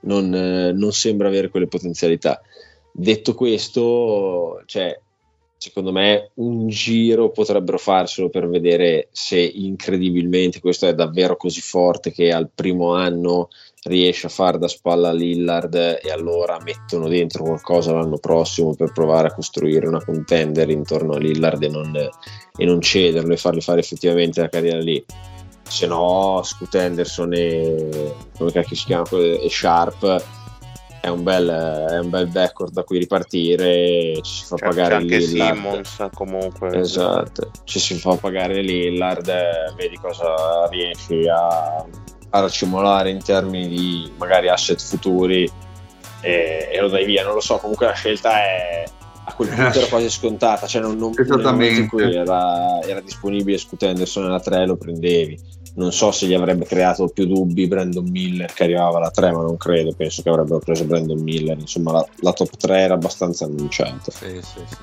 [0.00, 2.40] non, eh, non, sembra avere quelle potenzialità.
[2.92, 4.98] Detto questo, cioè,
[5.60, 12.12] secondo me un giro potrebbero farselo per vedere se incredibilmente questo è davvero così forte
[12.12, 13.50] che al primo anno
[13.82, 19.28] riesce a fare da spalla Lillard e allora mettono dentro qualcosa l'anno prossimo per provare
[19.28, 23.80] a costruire una contender intorno a Lillard e non, e non cederlo e fargli fare
[23.80, 25.04] effettivamente la carriera lì.
[25.62, 30.39] Se no Scoot Henderson e come cacchio si chiama e Sharp
[31.00, 34.88] è un bel, è un bel backcourt da cui ripartire ci si fa c'è, pagare
[34.88, 35.54] c'è anche Lillard.
[35.54, 39.32] Simmons comunque esatto ci si fa pagare Lillard
[39.76, 41.84] vedi cosa riesci a
[42.30, 45.50] a racimolare in termini di magari asset futuri
[46.20, 47.24] e, e, lo dai via.
[47.24, 48.84] Non lo so, comunque la scelta è
[49.30, 53.82] a quel punto era quasi scontata, cioè non, non in cui era, era disponibile Scoot
[53.84, 55.58] Anderson alla 3 lo prendevi.
[55.72, 59.42] Non so se gli avrebbe creato più dubbi Brandon Miller che arrivava alla 3, ma
[59.42, 61.56] non credo, penso che avrebbero preso Brandon Miller.
[61.58, 64.10] Insomma, la, la top 3 era abbastanza annunciata.
[64.10, 64.76] Sì, sì, sì.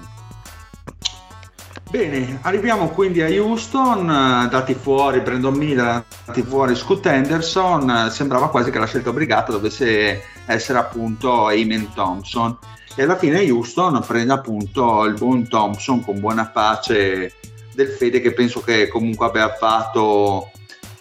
[1.89, 8.09] Bene, arriviamo quindi a Houston, eh, dati fuori Brandon Miller, dati fuori Scoot Henderson, eh,
[8.09, 12.57] sembrava quasi che la scelta obbligata dovesse essere appunto Eamon Thompson
[12.97, 17.31] e alla fine Houston prende appunto il buon Thompson con buona pace
[17.75, 20.49] del Fede che penso che comunque abbia fatto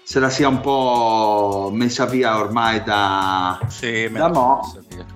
[0.02, 4.61] se la sia un po' messa via ormai da, sì, da Mo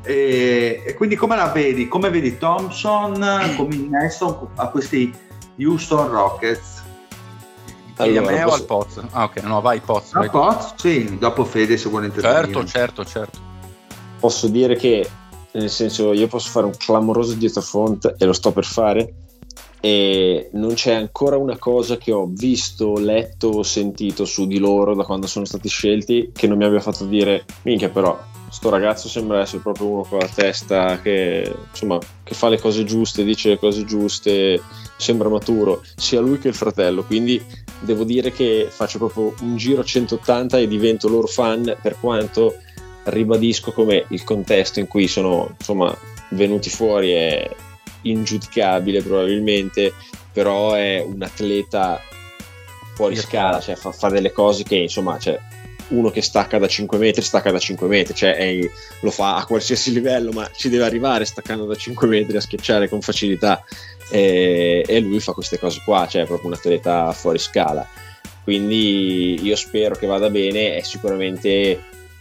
[0.03, 1.87] e, e, quindi come la vedi?
[1.87, 3.15] Come vedi Thompson
[3.59, 5.15] come innesto a questi
[5.59, 6.83] Houston Rockets.
[7.97, 8.49] Allora, a me posso...
[8.49, 9.01] o al Poz?
[9.11, 10.15] Ah ok, no vai Poz.
[10.15, 10.73] Al Poz?
[10.77, 12.45] Sì, dopo Fede se vuole intervenire.
[12.45, 13.39] Certo, certo, certo.
[14.19, 15.09] Posso dire che,
[15.53, 19.15] nel senso, io posso fare un clamoroso dietro front e lo sto per fare
[19.81, 24.95] e non c'è ancora una cosa che ho visto, letto o sentito su di loro
[24.95, 28.19] da quando sono stati scelti che non mi abbia fatto dire minchia però
[28.51, 32.85] sto ragazzo sembra essere proprio uno con la testa che insomma che fa le cose
[32.85, 34.61] giuste, dice le cose giuste
[34.97, 37.43] sembra maturo, sia lui che il fratello, quindi
[37.81, 42.57] devo dire che faccio proprio un giro a 180 e divento loro fan per quanto
[43.05, 45.97] ribadisco come il contesto in cui sono insomma,
[46.31, 47.51] venuti fuori è
[48.03, 49.93] ingiudicabile probabilmente,
[50.33, 52.01] però è un atleta
[52.95, 55.39] fuori scala, cioè fa, fa delle cose che insomma, cioè,
[55.89, 58.59] uno che stacca da 5 metri, stacca da 5 metri, cioè è,
[59.01, 62.89] lo fa a qualsiasi livello, ma ci deve arrivare staccando da 5 metri a schiacciare
[62.89, 63.65] con facilità
[64.11, 67.87] e, e lui fa queste cose qua, cioè è proprio un atleta fuori scala.
[68.43, 71.79] Quindi io spero che vada bene, è sicuramente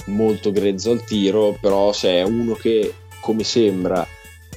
[0.09, 4.05] molto grezzo al tiro, però se è uno che come sembra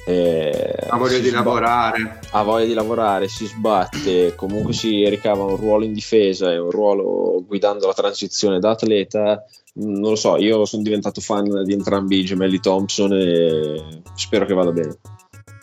[0.05, 2.19] eh, ha voglia di sbatte, lavorare.
[2.31, 6.71] ha voglia di lavorare, si sbatte comunque si ricava un ruolo in difesa e un
[6.71, 9.45] ruolo guidando la transizione da atleta
[9.79, 14.45] mm, non lo so, io sono diventato fan di entrambi i gemelli Thompson e spero
[14.45, 14.97] che vada bene.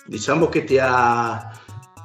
[0.07, 1.50] Diciamo che ti ha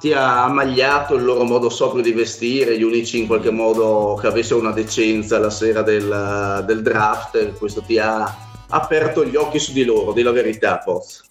[0.05, 4.27] ti ha ammagliato il loro modo sobrio di vestire, gli unici in qualche modo che
[4.27, 8.37] avessero una decenza la sera del, del draft, questo ti ha
[8.67, 11.23] aperto gli occhi su di loro, di la verità, Poz.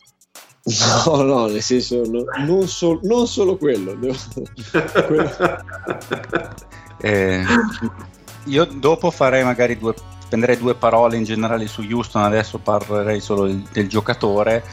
[1.07, 3.95] No, no, nel senso, no, non, so, non, solo quello.
[5.07, 5.31] quello.
[7.01, 7.45] Eh,
[8.47, 13.47] io dopo farei magari due, spenderei due parole in generale su Houston, adesso parlerei solo
[13.47, 14.65] del, del giocatore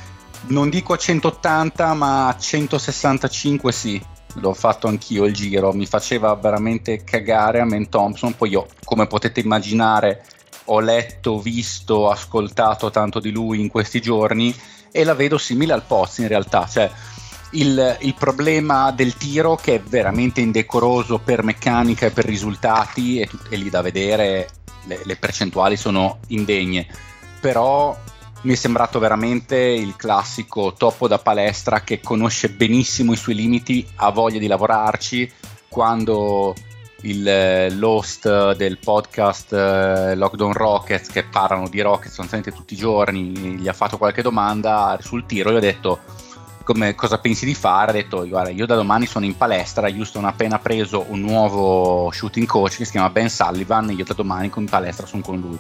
[0.48, 4.02] non dico a 180 ma a 165 sì.
[4.36, 8.36] L'ho fatto anch'io il giro mi faceva veramente cagare a Men Thompson.
[8.36, 10.24] Poi io come potete immaginare
[10.66, 14.56] ho letto, visto, ascoltato tanto di lui in questi giorni
[14.92, 16.66] e la vedo simile al Poz in realtà.
[16.66, 16.90] Cioè
[17.52, 23.30] il, il, problema del tiro che è veramente indecoroso per meccanica e per risultati e,
[23.50, 24.50] e lì da vedere
[24.86, 26.88] le, le percentuali sono indegne.
[27.42, 27.98] Però
[28.44, 33.88] mi è sembrato veramente il classico topo da palestra che conosce benissimo i suoi limiti,
[33.98, 35.32] ha voglia di lavorarci.
[35.68, 36.54] Quando
[37.02, 42.78] il, eh, l'host del podcast eh, Lockdown Rockets, che parlano di Rockets sostanzialmente tutti i
[42.78, 46.00] giorni, gli ha fatto qualche domanda sul tiro, gli ho detto
[46.64, 47.92] come, cosa pensi di fare?
[47.92, 52.12] Ha detto, guarda, io da domani sono in palestra, Houston ha appena preso un nuovo
[52.12, 55.58] shooting coach che si chiama Ben Sullivan, io da domani in palestra sono con lui.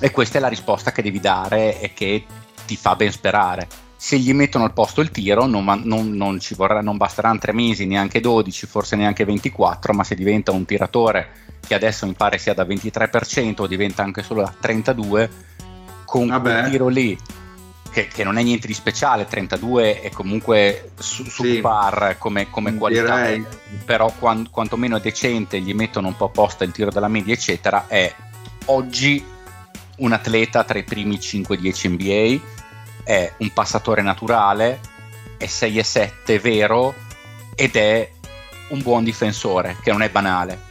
[0.00, 2.24] E questa è la risposta che devi dare e che
[2.66, 3.66] ti fa ben sperare.
[3.96, 7.52] Se gli mettono al posto il tiro, non, non, non, ci vorrà, non basteranno tre
[7.52, 12.38] mesi, neanche 12, forse neanche 24, ma se diventa un tiratore che adesso mi pare
[12.38, 15.28] sia da 23% o diventa anche solo da 32%,
[16.04, 16.50] con Vabbè.
[16.50, 17.18] quel tiro lì
[17.90, 21.60] che, che, non è niente di speciale, 32 è comunque su, su sì.
[21.60, 23.44] par come, come qualità, direi.
[23.84, 27.86] però quant, quantomeno è decente, gli mettono un po' apposta il tiro della media, eccetera,
[27.88, 28.14] è
[28.66, 29.24] oggi
[29.98, 32.44] un atleta tra i primi 5-10 NBA,
[33.04, 34.80] è un passatore naturale,
[35.36, 36.94] è 6 7 vero
[37.54, 38.10] ed è
[38.68, 40.66] un buon difensore, che non è banale.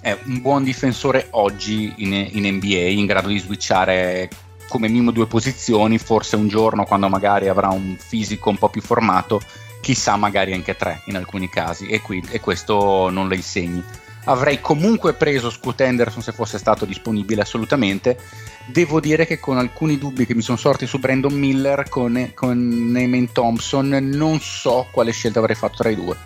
[0.00, 4.28] È un buon difensore oggi in, in NBA, in grado di switchare
[4.68, 8.80] come minimo due posizioni, forse un giorno quando magari avrà un fisico un po' più
[8.80, 9.40] formato,
[9.80, 13.82] chissà magari anche tre in alcuni casi e, qui, e questo non lo insegni.
[14.24, 18.18] Avrei comunque preso Scoot Henderson se fosse stato disponibile assolutamente.
[18.66, 22.90] Devo dire che con alcuni dubbi che mi sono sorti su Brandon Miller, con, con
[22.90, 26.16] Neyman Thompson, non so quale scelta avrei fatto tra i due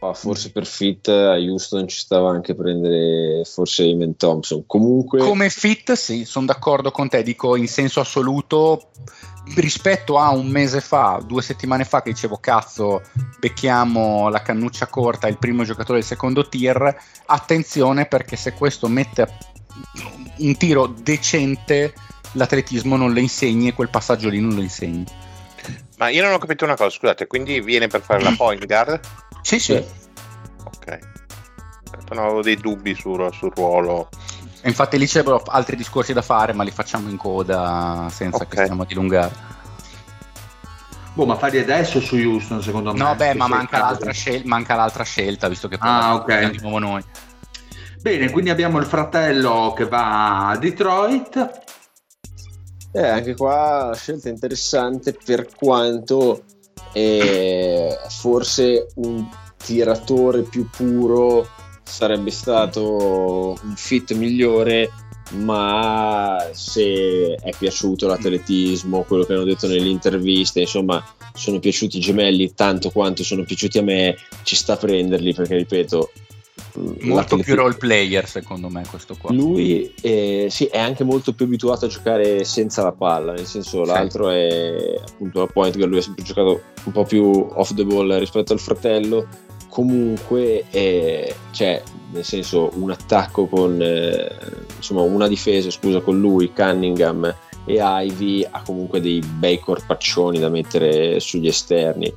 [0.00, 4.62] Ah, forse per fit a Houston ci stava anche prendere forse Eamon Thompson.
[4.64, 5.18] Comunque...
[5.18, 8.90] Come fit, sì, sono d'accordo con te, dico in senso assoluto
[9.56, 13.02] rispetto a un mese fa, due settimane fa che dicevo cazzo,
[13.38, 19.26] becchiamo la cannuccia corta, il primo giocatore del secondo tier, attenzione perché se questo mette
[20.38, 21.94] un tiro decente,
[22.32, 25.04] l'atletismo non lo insegni e quel passaggio lì non lo insegni.
[25.98, 29.00] Ma io non ho capito una cosa, scusate, quindi viene per fare la point guard?
[29.42, 29.84] Sì, sì.
[30.64, 30.98] Ok.
[32.10, 34.08] Non avevo dei dubbi sul, sul ruolo.
[34.68, 38.48] Infatti lì c'erano altri discorsi da fare, ma li facciamo in coda senza okay.
[38.48, 39.56] che stiamo a dilungare.
[41.14, 42.98] Boh, ma farli adesso su Houston, secondo me.
[42.98, 46.50] No, beh, ma manca l'altra, scel- manca l'altra, scelta, visto che poi ah, okay.
[46.50, 47.02] di nuovo noi.
[48.00, 51.66] Bene, quindi abbiamo il fratello che va a Detroit.
[52.92, 56.44] Eh, anche qua scelta interessante per quanto
[56.92, 61.48] e forse un tiratore più puro
[61.88, 64.90] sarebbe stato un fit migliore
[65.30, 72.00] ma se è piaciuto l'atletismo, quello che hanno detto nelle interviste, insomma, sono piaciuti i
[72.00, 76.10] gemelli tanto quanto sono piaciuti a me, ci sta a prenderli perché ripeto,
[77.00, 81.46] molto più role player secondo me questo qua lui eh, sì, è anche molto più
[81.46, 83.90] abituato a giocare senza la palla nel senso sì.
[83.90, 87.84] l'altro è appunto la point che lui ha sempre giocato un po' più off the
[87.84, 89.26] ball rispetto al fratello
[89.78, 94.28] comunque è, c'è nel senso un attacco con eh,
[94.76, 97.32] insomma una difesa scusa con lui Cunningham
[97.64, 102.12] e Ivy ha comunque dei bei corpaccioni da mettere sugli esterni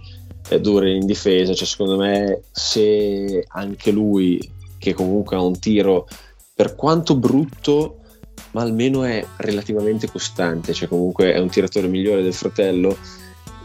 [0.60, 4.39] dure in difesa, cioè secondo me se anche lui
[4.80, 6.08] che comunque ha un tiro
[6.56, 7.97] per quanto brutto
[8.54, 12.97] ma almeno è relativamente costante, cioè comunque è un tiratore migliore del fratello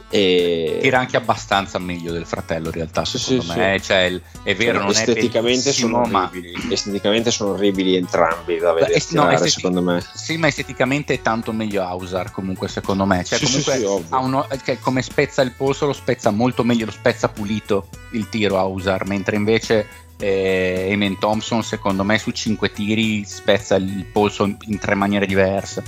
[0.09, 0.79] e...
[0.81, 3.77] Tira anche abbastanza meglio del fratello in realtà, secondo sì, me.
[3.79, 3.85] Sì.
[3.85, 6.31] Cioè, è vero, non esteticamente, sono ma...
[6.71, 9.53] esteticamente sono orribili entrambi da vedere, Beh, no, estetic...
[9.53, 10.05] secondo me.
[10.15, 13.25] Sì, ma esteticamente è tanto meglio Ausar comunque secondo me.
[13.25, 17.29] Cioè, sì, comunque uno, cioè, come spezza il polso lo spezza molto meglio, lo spezza
[17.29, 19.87] pulito il tiro Ausar, mentre invece
[20.19, 25.27] eh, Eamon Thompson secondo me su 5 tiri spezza il polso in, in tre maniere
[25.27, 25.83] diverse.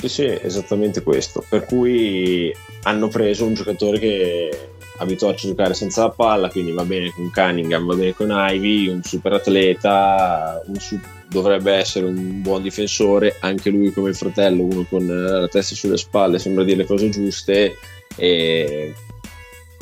[0.00, 1.44] Sì, sì, esattamente questo.
[1.46, 6.84] Per cui hanno preso un giocatore che abituato a giocare senza la palla, quindi va
[6.84, 12.40] bene con Cunningham, va bene con Ivy, un super atleta, un su- dovrebbe essere un
[12.40, 16.86] buon difensore, anche lui come fratello, uno con la testa sulle spalle, sembra dire le
[16.86, 17.76] cose giuste
[18.16, 18.94] e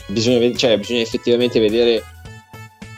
[0.09, 2.03] bisogna, cioè, bisogna effettivamente vedere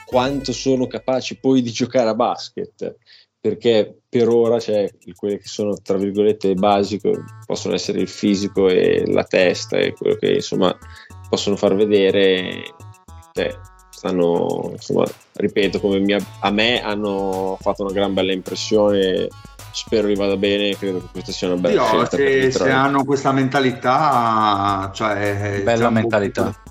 [0.06, 2.96] quanto sono capaci poi di giocare a basket
[3.40, 7.10] perché per ora cioè, quelle che sono tra virgolette basico
[7.46, 10.76] possono essere il fisico e la testa e quello che insomma
[11.28, 12.74] possono far vedere
[13.32, 13.56] cioè,
[13.88, 19.28] stanno insomma ripeto come mia, a me hanno fatto una gran bella impressione.
[19.72, 23.04] Spero gli vada bene credo che questa sia una bella Io, scelta se, se hanno
[23.04, 26.42] questa mentalità cioè bella mentalità.
[26.42, 26.69] punto,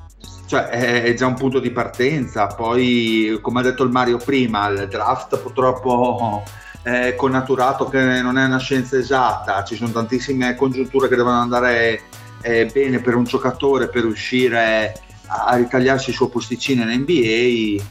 [0.49, 0.65] cioè
[1.03, 5.37] è già un punto di partenza poi come ha detto il Mario prima il draft
[5.37, 6.43] purtroppo
[6.81, 12.02] eh, connaturato che non è una scienza esatta, ci sono tantissime congiunture che devono andare
[12.41, 17.83] eh, bene per un giocatore per riuscire a ritagliarsi il suo posticino in NBA,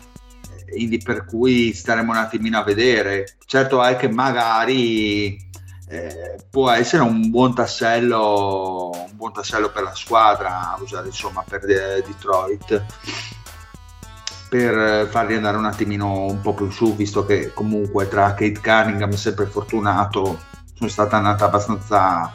[0.73, 3.37] quindi per cui staremo un attimino a vedere.
[3.47, 5.48] Certo è che magari
[5.89, 11.65] eh, può essere un buon tassello un buon tassello per la squadra usare insomma per
[11.69, 12.85] eh, Detroit
[14.49, 19.13] per farli andare un attimino un po' più su visto che comunque tra Kate Cunningham
[19.13, 20.39] sempre fortunato
[20.75, 22.33] sono stata andata abbastanza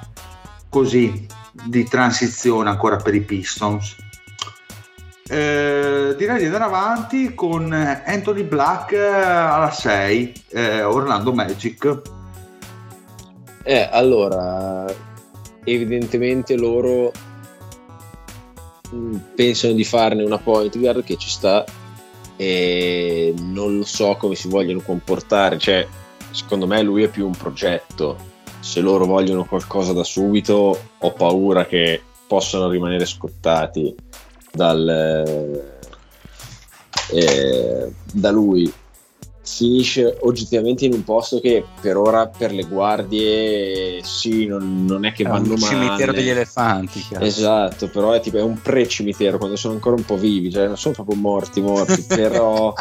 [0.70, 1.28] così
[1.66, 3.95] di transizione ancora per i Pistons.
[5.26, 12.01] Eh, direi di andare avanti con Anthony Black alla 6 eh, Orlando Magic
[13.64, 14.86] eh, allora,
[15.64, 17.11] evidentemente loro
[18.93, 21.64] mm, pensano di farne una point guard che ci sta
[22.36, 25.88] e non lo so come si vogliono comportare, cioè
[26.32, 28.18] secondo me lui è più un progetto,
[28.59, 33.95] se loro vogliono qualcosa da subito ho paura che possano rimanere scottati
[34.51, 35.53] dal,
[37.11, 38.72] eh, da lui
[39.46, 45.12] finisce oggettivamente in un posto che per ora per le guardie sì, non, non è
[45.12, 45.76] che è vanno male.
[45.76, 47.06] È un cimitero degli elefanti.
[47.08, 47.24] Cazzo.
[47.24, 50.78] Esatto, però è tipo è un pre-cimitero quando sono ancora un po' vivi, cioè non
[50.78, 52.74] sono proprio morti morti, però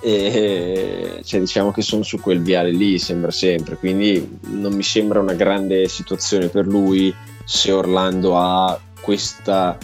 [0.00, 5.20] e, cioè, diciamo che sono su quel viale lì, sembra sempre, quindi non mi sembra
[5.20, 7.14] una grande situazione per lui
[7.44, 9.76] se Orlando ha questa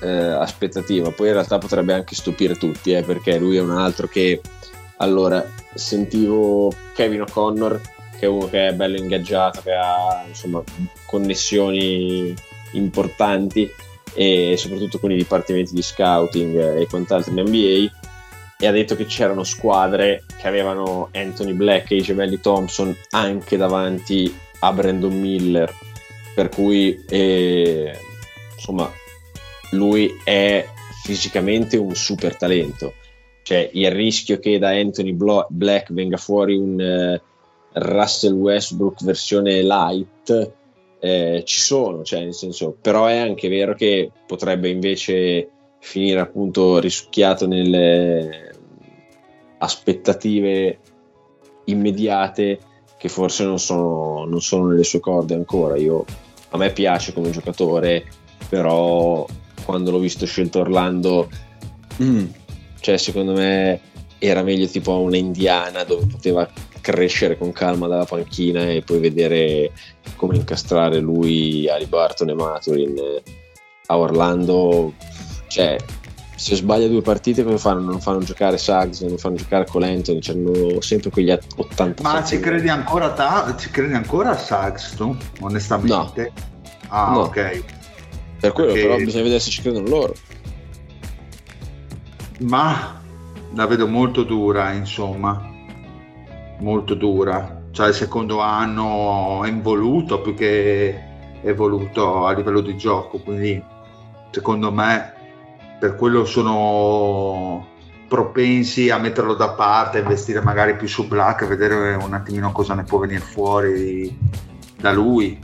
[0.00, 1.10] eh, aspettativa.
[1.10, 4.40] Poi in realtà potrebbe anche stupire tutti, eh, perché lui è un altro che
[5.02, 5.44] allora,
[5.74, 7.80] sentivo Kevin O'Connor,
[8.18, 10.62] che è uno che è bello ingaggiato, che ha insomma
[11.06, 12.32] connessioni
[12.72, 13.70] importanti
[14.14, 17.90] e soprattutto con i dipartimenti di scouting e quant'altro in NBA
[18.58, 23.56] e ha detto che c'erano squadre che avevano Anthony Black e i gemelli Thompson anche
[23.56, 25.74] davanti a Brandon Miller
[26.34, 27.98] per cui eh,
[28.54, 28.90] insomma
[29.70, 30.66] lui è
[31.02, 32.94] fisicamente un super talento
[33.42, 40.52] cioè il rischio che da Anthony Black venga fuori un uh, Russell Westbrook versione light
[41.04, 45.48] eh, ci sono, cioè nel senso, però è anche vero che potrebbe invece
[45.80, 48.54] finire appunto risucchiato nelle
[49.58, 50.78] aspettative
[51.64, 52.58] immediate
[52.96, 55.76] che forse non sono, non sono nelle sue corde ancora.
[55.76, 56.04] Io,
[56.50, 58.04] a me piace come giocatore,
[58.48, 59.26] però
[59.64, 61.28] quando l'ho visto scelto Orlando
[62.00, 62.26] mm,
[62.82, 63.80] cioè, secondo me
[64.18, 66.48] era meglio tipo una indiana dove poteva
[66.80, 69.70] crescere con calma dalla panchina e poi vedere
[70.16, 72.94] come incastrare lui, Ali Barton e Maturin
[73.86, 74.94] a Orlando.
[75.46, 75.76] Cioè,
[76.34, 77.82] se sbaglia due partite come fanno?
[77.82, 82.68] Non fanno giocare Suggs, non fanno giocare Colentoni, hanno sempre quegli 80 Ma ci credi
[82.68, 86.32] ancora ta- ci credi ancora a Suggs tu, onestamente?
[86.34, 86.50] No.
[86.88, 87.20] Ah, no.
[87.20, 87.64] ok.
[88.40, 88.88] Per quello Perché...
[88.88, 90.14] però bisogna vedere se ci credono loro
[92.42, 93.00] ma
[93.54, 95.50] la vedo molto dura, insomma,
[96.58, 97.60] molto dura.
[97.70, 101.10] Cioè il secondo anno è involuto più che
[101.42, 103.62] evoluto a livello di gioco, quindi
[104.30, 105.14] secondo me
[105.78, 107.66] per quello sono
[108.08, 112.84] propensi a metterlo da parte, investire magari più su Black, vedere un attimino cosa ne
[112.84, 114.16] può venire fuori
[114.78, 115.38] da lui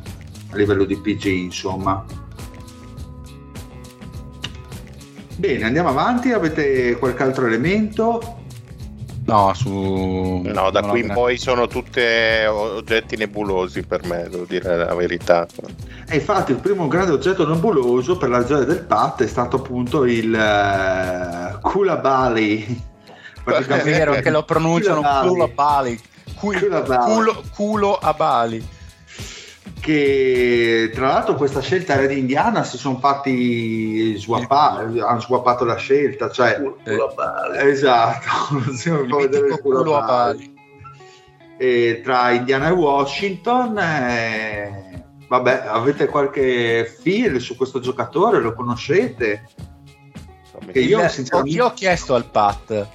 [0.51, 2.05] a livello di PG, insomma.
[5.39, 6.33] Bene, andiamo avanti.
[6.33, 8.41] Avete qualche altro elemento?
[9.27, 10.43] No, su...
[10.45, 15.47] no da qui in poi sono tutti oggetti nebulosi per me, devo dire la verità.
[16.09, 20.07] E infatti il primo grande oggetto nebuloso per la gioia del PAT è stato appunto
[20.07, 22.87] il uh, Kulabali.
[23.49, 26.01] È vero che lo pronunciano Kulabali.
[26.35, 28.77] Culo, culo, culo a Bali
[29.81, 35.77] che tra l'altro questa scelta era di Indiana si sono fatti swappare, hanno swappato la
[35.77, 38.29] scelta cioè eh, esatto
[41.59, 44.89] e tra Indiana e Washington eh,
[45.29, 48.41] vabbè avete qualche feel su questo giocatore?
[48.41, 49.49] Lo conoscete?
[50.73, 51.57] Che io, sinceramente...
[51.57, 52.87] io ho chiesto al Pat.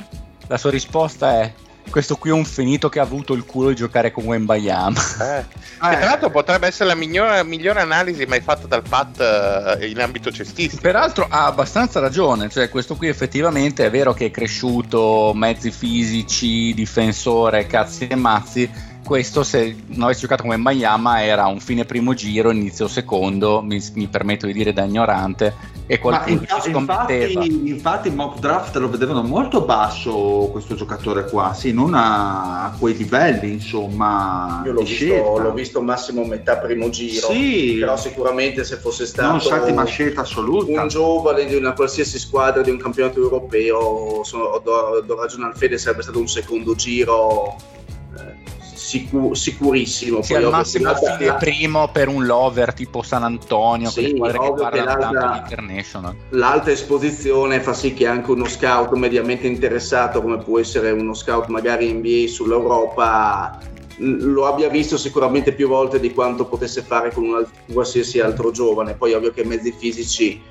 [0.47, 1.53] La sua risposta è
[1.89, 4.99] questo qui è un finito che ha avuto il culo di giocare con Wembayama.
[5.21, 5.45] Eh.
[5.79, 9.99] Ah, tra l'altro potrebbe essere la migliore, migliore, analisi mai fatta dal Pat uh, in
[9.99, 10.81] ambito cestistico.
[10.81, 16.73] Peraltro ha abbastanza ragione, cioè questo qui effettivamente è vero che è cresciuto, mezzi fisici,
[16.73, 18.71] difensore, cazzi e mazzi,
[19.03, 23.81] questo se non avessi giocato come Mayama era un fine primo giro, inizio secondo, mi,
[23.93, 25.53] mi permetto di dire da ignorante,
[25.85, 27.43] e qualcuno ci scommetteva.
[27.43, 32.75] Infatti, infatti in mock draft lo vedevano molto basso questo giocatore qua, sì, non a
[32.79, 34.61] quei livelli insomma.
[34.65, 37.77] Io l'ho, visto, l'ho visto, massimo metà primo giro, sì.
[37.79, 40.81] però sicuramente se fosse stato non scelta assoluta.
[40.81, 45.55] un giovane di una qualsiasi squadra di un campionato europeo, sono, do, do ragione al
[45.55, 47.55] Fede, sarebbe stato un secondo giro
[48.99, 50.21] sicu- sicurissimo.
[50.21, 54.53] Sì, Poi al massimo fine primo per un lover tipo San Antonio, Sì, quelle che
[54.55, 56.15] parlano tanto di international.
[56.29, 61.47] l'alta esposizione fa sì che anche uno scout mediamente interessato, come può essere uno scout
[61.47, 63.57] magari NBA sull'Europa,
[63.97, 68.51] lo abbia visto sicuramente più volte di quanto potesse fare con un al- qualsiasi altro
[68.51, 68.93] giovane.
[68.95, 70.41] Poi ovvio che mezzi fisici,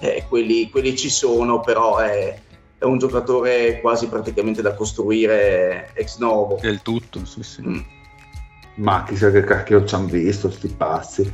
[0.00, 2.38] eh, quelli, quelli ci sono, però è,
[2.82, 6.58] è un giocatore quasi praticamente da costruire ex novo.
[6.60, 7.62] Del tutto, sì, sì.
[7.62, 7.80] Mm.
[8.74, 11.32] Ma chissà che cacchio ci hanno visto sti pazzi.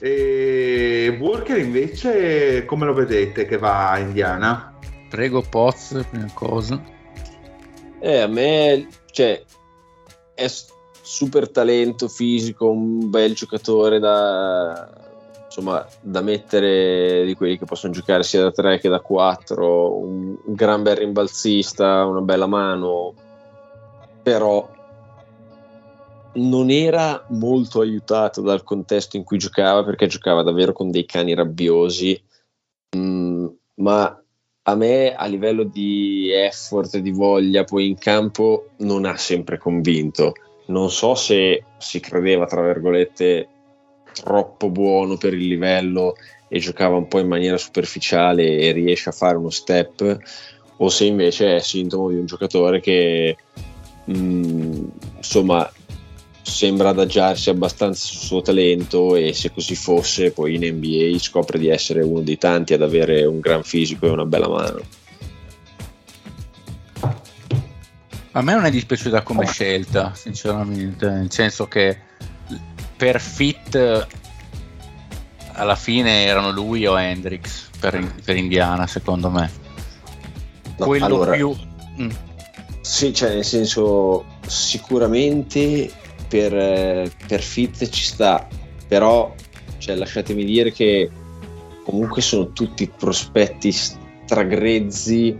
[0.00, 4.76] E Walker invece come lo vedete che va a Indiana?
[5.08, 6.82] Prego Poz, prima cosa.
[8.00, 9.40] Eh, a me, cioè,
[10.34, 10.46] è
[11.00, 15.07] super talento fisico, un bel giocatore da,
[15.48, 20.36] insomma, da mettere di quelli che possono giocare sia da 3 che da 4, un,
[20.44, 23.14] gran bel rimbalzista, una bella mano,
[24.22, 24.68] però
[26.34, 31.34] non era molto aiutato dal contesto in cui giocava perché giocava davvero con dei cani
[31.34, 32.22] rabbiosi,
[32.96, 33.46] Mm,
[33.76, 34.22] ma
[34.62, 40.32] a me a livello di effort di voglia poi in campo non ha sempre convinto.
[40.66, 43.48] Non so se si credeva, tra virgolette,
[44.12, 46.16] troppo buono per il livello
[46.48, 50.18] e giocava un po' in maniera superficiale e riesce a fare uno step
[50.76, 53.36] o se invece è sintomo di un giocatore che
[54.04, 54.84] mh,
[55.16, 55.70] insomma
[56.48, 61.68] sembra adagiarsi abbastanza sul suo talento e se così fosse poi in NBA scopre di
[61.68, 64.80] essere uno dei tanti ad avere un gran fisico e una bella mano.
[68.32, 71.98] A me non è dispiaciuta come scelta, sinceramente, nel senso che
[72.98, 74.06] per fit
[75.52, 79.50] alla fine erano lui o Hendrix per, per Indiana, secondo me.
[80.76, 81.54] No, Quello allora, più...
[82.00, 82.10] Mm.
[82.80, 85.90] Sì, cioè nel senso sicuramente
[86.28, 88.46] per, per fit ci sta,
[88.86, 89.34] però
[89.78, 91.10] cioè, lasciatemi dire che
[91.84, 95.36] comunque sono tutti prospetti stragrezzi,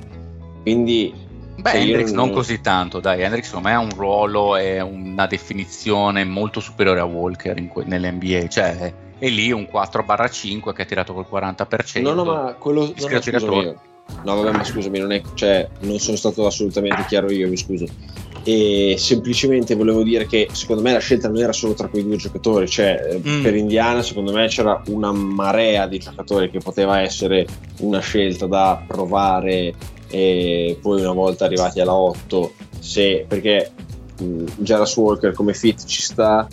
[0.62, 1.12] quindi
[1.61, 4.56] Beh, Cioè, io Hendrix non non- così tanto, dai, Hendrix secondo me ha un ruolo
[4.56, 9.66] e una definizione molto superiore a Walker in que- nell'NBA, cioè è, è lì un
[9.70, 12.00] 4-5 che ha tirato col 40%.
[12.00, 12.92] No, no, ma quello.
[13.64, 13.86] No.
[14.24, 17.86] No, vabbè, ma scusami, non, è, cioè, non sono stato assolutamente chiaro io, mi scuso.
[18.44, 22.16] E semplicemente volevo dire che secondo me la scelta non era solo tra quei due
[22.16, 23.42] giocatori, cioè eh, Mm.
[23.42, 27.44] per Indiana secondo me c'era una marea di giocatori che poteva essere
[27.80, 29.74] una scelta da provare
[30.11, 33.70] e poi una volta arrivati alla 8, se, perché
[34.20, 36.46] mh, Jarvis Walker come fit ci sta,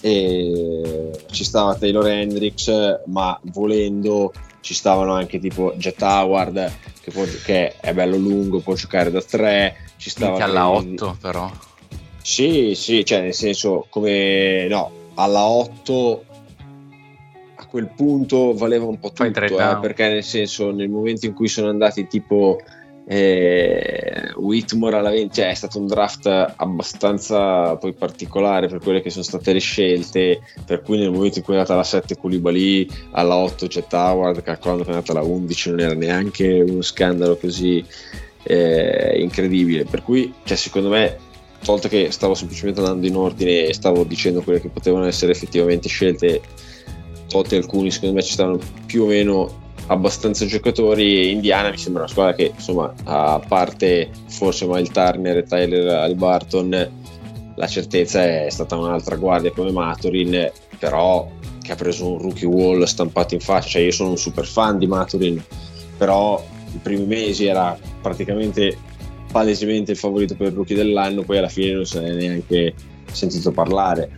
[0.00, 7.24] e ci stava Taylor Hendricks, ma volendo ci stavano anche tipo Jet Howard che, può-
[7.44, 11.50] che è bello lungo, può giocare da 3, ci stava Minchia alla Crazy- 8 però.
[12.22, 16.24] Sì, sì, cioè nel senso come no, alla 8
[17.58, 19.22] a quel punto valeva un po' tutto,
[19.76, 22.58] eh, perché nel senso nel momento in cui sono andati tipo
[23.08, 29.10] eh, Whitmore alla 20, cioè è stato un draft abbastanza poi particolare per quelle che
[29.10, 32.88] sono state le scelte, per cui nel momento in cui è andata alla 7 Koulibaly,
[33.12, 37.36] alla 8 Jet Howard, calcolando che è andata alla 11 non era neanche uno scandalo
[37.36, 37.84] così
[38.42, 41.18] eh, incredibile, per cui cioè, secondo me
[41.62, 45.88] tolto che stavo semplicemente andando in ordine e stavo dicendo quelle che potevano essere effettivamente
[45.88, 46.40] scelte
[47.28, 52.10] tolti alcuni secondo me ci stavano più o meno abbastanza giocatori Indiana mi sembra una
[52.10, 56.90] squadra che insomma a parte forse Mile Turner e Tyler Alibarton
[57.54, 61.30] la certezza è stata un'altra guardia come Maturin però
[61.62, 64.78] che ha preso un rookie wall stampato in faccia cioè io sono un super fan
[64.78, 65.42] di Maturin
[65.96, 68.76] però i primi mesi era praticamente
[69.30, 72.74] palesemente il favorito per il rookie dell'anno poi alla fine non se ne è neanche
[73.12, 74.10] sentito parlare.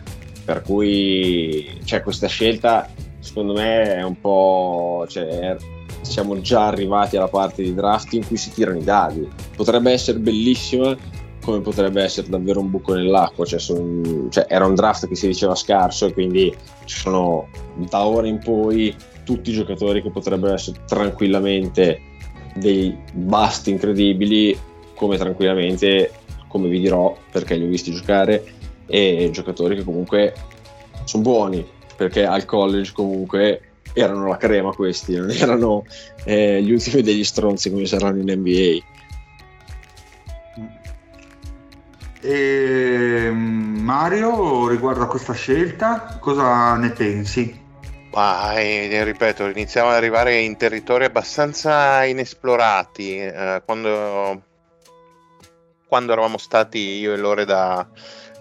[0.45, 2.89] Per cui cioè, questa scelta
[3.29, 5.57] secondo me è un po' cioè,
[6.01, 9.29] siamo già arrivati alla parte di draft in cui si tirano i dadi.
[9.55, 10.97] Potrebbe essere bellissima
[11.43, 15.29] come potrebbe essere davvero un buco nell'acqua cioè, son- cioè, era un draft che si
[15.29, 16.55] diceva scarso e quindi
[16.85, 22.01] ci sono da ora in poi tutti i giocatori che potrebbero essere tranquillamente
[22.55, 24.59] dei bust incredibili
[24.95, 26.13] come tranquillamente
[26.49, 28.45] come vi dirò perché li ho visti giocare
[28.87, 30.35] e giocatori che comunque
[31.05, 31.67] sono buoni
[31.99, 33.61] perché al college comunque
[33.93, 35.85] erano la crema questi, non erano
[36.25, 38.97] eh, gli ultimi degli stronzi come saranno in NBA.
[42.21, 47.67] E Mario, riguardo a questa scelta, cosa ne pensi?
[48.13, 53.19] Ma eh, ripeto, iniziamo ad arrivare in territori abbastanza inesplorati.
[53.19, 54.43] eh, quando,
[55.89, 57.87] quando eravamo stati io e Lore da,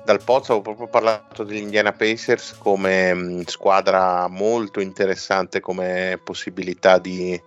[0.08, 6.98] dal Pozzo ho proprio parlato degli Indiana Pacers come mh, squadra molto interessante come possibilità
[6.98, 7.38] di,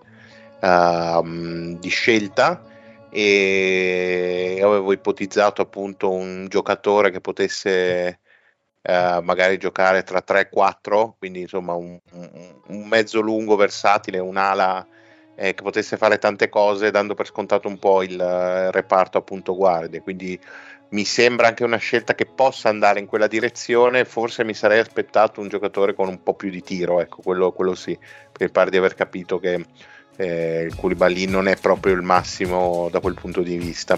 [0.61, 2.61] uh, di scelta.
[3.09, 8.19] E avevo ipotizzato appunto un giocatore che potesse
[8.83, 14.87] uh, magari giocare tra 3 e 4 quindi insomma un, un mezzo lungo versatile un'ala
[15.41, 19.55] eh, che potesse fare tante cose dando per scontato un po' il uh, reparto appunto
[19.55, 20.39] guardie quindi
[20.91, 24.03] mi sembra anche una scelta che possa andare in quella direzione.
[24.03, 27.75] Forse mi sarei aspettato un giocatore con un po' più di tiro, ecco, quello, quello
[27.75, 27.97] sì,
[28.37, 29.65] mi pare di aver capito che
[30.17, 33.97] eh, il Koulibaly non è proprio il massimo da quel punto di vista.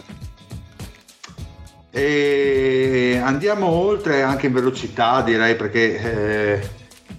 [1.90, 6.70] E andiamo oltre anche in velocità, direi, perché eh,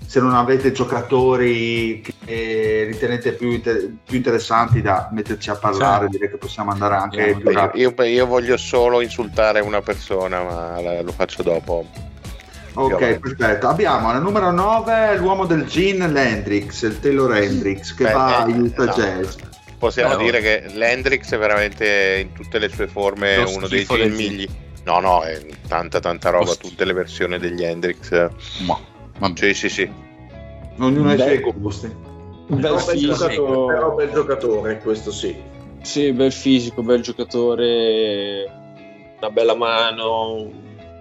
[0.06, 6.12] se non avete giocatori che ritenete più, inter- più, interessanti da metterci a parlare, sì.
[6.12, 11.02] direi che possiamo andare anche io, più io, io, voglio solo insultare una persona, ma
[11.02, 11.86] lo faccio dopo.
[12.74, 13.68] Ok, perfetto.
[13.68, 18.50] Abbiamo al numero 9 l'uomo del gin, l'Hendrix, il Taylor Hendrix, che Beh, va eh,
[18.50, 18.92] in Utah no.
[18.92, 19.36] Jazz.
[19.78, 23.84] Possiamo Beh, dire che l'Hendrix è veramente in tutte le sue forme Lo uno dei
[23.84, 24.48] gin migli.
[24.84, 28.10] No, no, è tanta tanta roba, tutte le versioni degli Hendrix.
[28.66, 28.78] Ma,
[29.18, 29.32] ma...
[29.34, 29.90] Sì, sì, sì.
[30.78, 32.03] Ognuno ha i suoi gusti.
[32.46, 35.34] Un bel fisico, però bel giocatore, questo sì.
[35.82, 38.44] Sì, bel fisico, bel giocatore,
[39.18, 40.50] una bella mano,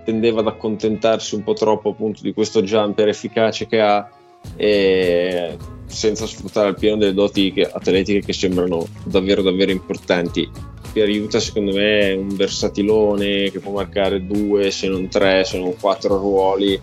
[0.04, 4.10] tendeva ad accontentarsi un po' troppo appunto di questo jumper efficace che ha
[4.58, 10.50] e senza sfruttare al pieno delle doti atletiche che sembrano davvero davvero importanti
[10.91, 15.76] per aiuta secondo me un versatilone che può marcare due se non tre se non
[15.80, 16.80] quattro ruoli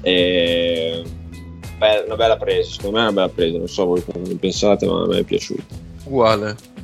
[0.00, 1.04] e
[1.76, 4.86] be- una bella presa, secondo me è una bella presa, non so voi come pensate,
[4.86, 5.62] ma a me è piaciuto.
[6.04, 6.74] Uguale.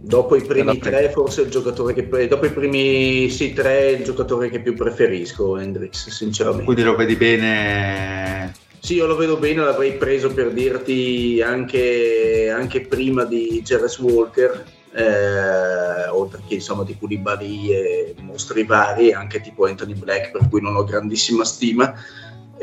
[0.00, 4.50] Dopo i primi tre, forse il giocatore che dopo i primi sì, tre, il giocatore
[4.50, 6.64] che più preferisco, Hendrix, sinceramente.
[6.64, 8.52] Quindi lo vedi bene?
[8.80, 14.62] Sì, io lo vedo bene, l'avrei preso per dirti anche, anche prima di Jerez Walker,
[14.92, 20.60] eh, oltre che insomma di Koulibaly e mostri vari, anche tipo Anthony Black, per cui
[20.60, 21.94] non ho grandissima stima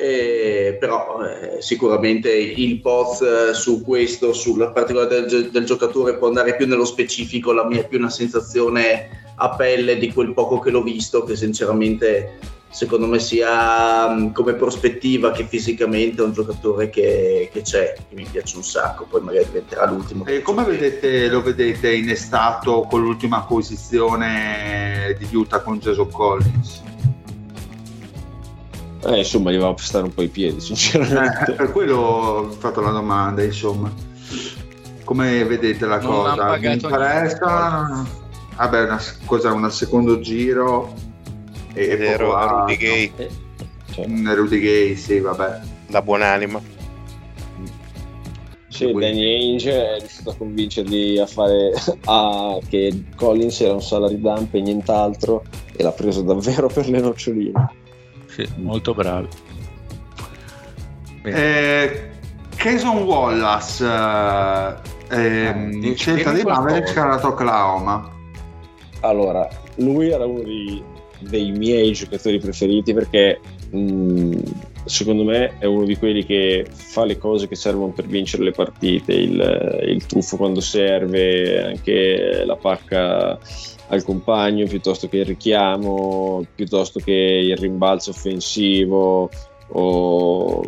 [0.02, 6.28] eh, però eh, sicuramente il post eh, su questo, sulla particolarità del, del, giocatore può
[6.28, 10.60] andare più nello specifico, la mia è più una sensazione a pelle di quel poco
[10.60, 12.40] che l'ho visto, che sinceramente
[12.72, 18.16] secondo me sia mm, come prospettiva che fisicamente è un giocatore che, che c'è, che
[18.16, 20.26] mi piace un sacco, poi magari diventerà l'ultimo.
[20.26, 26.82] E come vedete, lo vedete innestato con l'ultima acquisizione di Utah con Jason Collins?
[29.04, 31.52] Eh, insomma, gli va a stare un po' i piedi, sinceramente.
[31.52, 33.92] Eh, per quello ho fatto la domanda, insomma.
[35.04, 36.58] Come vedete la non cosa?
[36.58, 38.06] Mi interessa?
[38.56, 40.94] Vabbè, una cosa, un secondo giro
[41.74, 43.12] e Vero, poco Rudy Gay.
[43.16, 43.30] Eh,
[43.92, 44.06] cioè.
[44.08, 45.60] Rudy Gay, sì, vabbè.
[45.88, 46.80] La buonanima.
[48.68, 51.74] Sì, Danny Ainge è riuscito a convincerli a fare
[52.06, 55.44] a, che Collins era un salary dump e nient'altro
[55.76, 57.80] e l'ha preso davvero per le noccioline
[58.46, 59.28] sì, molto bravi.
[61.24, 62.10] Eh,
[62.56, 64.74] Cason Wallace, eh,
[65.10, 68.12] eh, scelta di Mavericks era andato a Oklahoma.
[69.02, 70.84] Allora, lui era uno dei,
[71.20, 73.40] dei miei giocatori preferiti perché
[73.72, 74.34] mh, mm,
[74.86, 78.52] secondo me è uno di quelli che fa le cose che servono per vincere le
[78.52, 83.40] partite, il, il tuffo quando serve, anche la pacca
[83.92, 89.30] al compagno piuttosto che il richiamo, piuttosto che il rimbalzo offensivo.
[89.70, 90.62] O...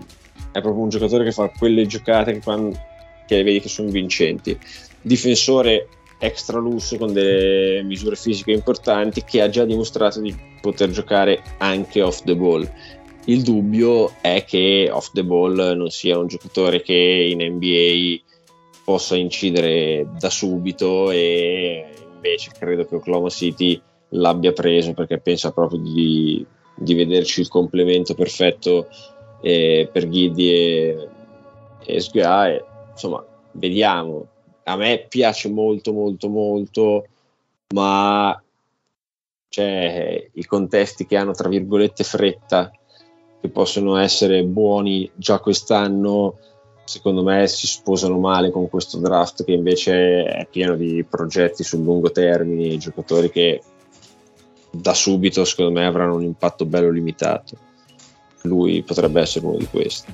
[0.52, 2.78] È proprio un giocatore che fa quelle giocate che, quando...
[3.26, 4.58] che vedi che sono vincenti.
[5.02, 5.88] Difensore
[6.20, 12.02] extra lusso con delle misure fisiche importanti che ha già dimostrato di poter giocare anche
[12.02, 12.70] off the ball.
[13.26, 18.22] Il dubbio è che off the ball non sia un giocatore che in NBA
[18.84, 25.80] possa incidere da subito e invece credo che Oklahoma City l'abbia preso perché pensa proprio
[25.80, 26.46] di,
[26.76, 28.88] di vederci il complemento perfetto
[29.42, 31.10] eh, per Giddy e,
[31.86, 34.28] e SGA e, insomma vediamo.
[34.64, 37.06] A me piace molto molto molto
[37.74, 38.42] ma
[39.50, 42.72] c'è i contesti che hanno tra virgolette fretta
[43.42, 46.38] che possono essere buoni già quest'anno
[46.86, 51.84] secondo me si sposano male con questo draft che invece è pieno di progetti sul
[51.84, 53.62] lungo termine, giocatori che
[54.70, 57.58] da subito secondo me avranno un impatto bello limitato.
[58.42, 60.14] Lui potrebbe essere uno di questi.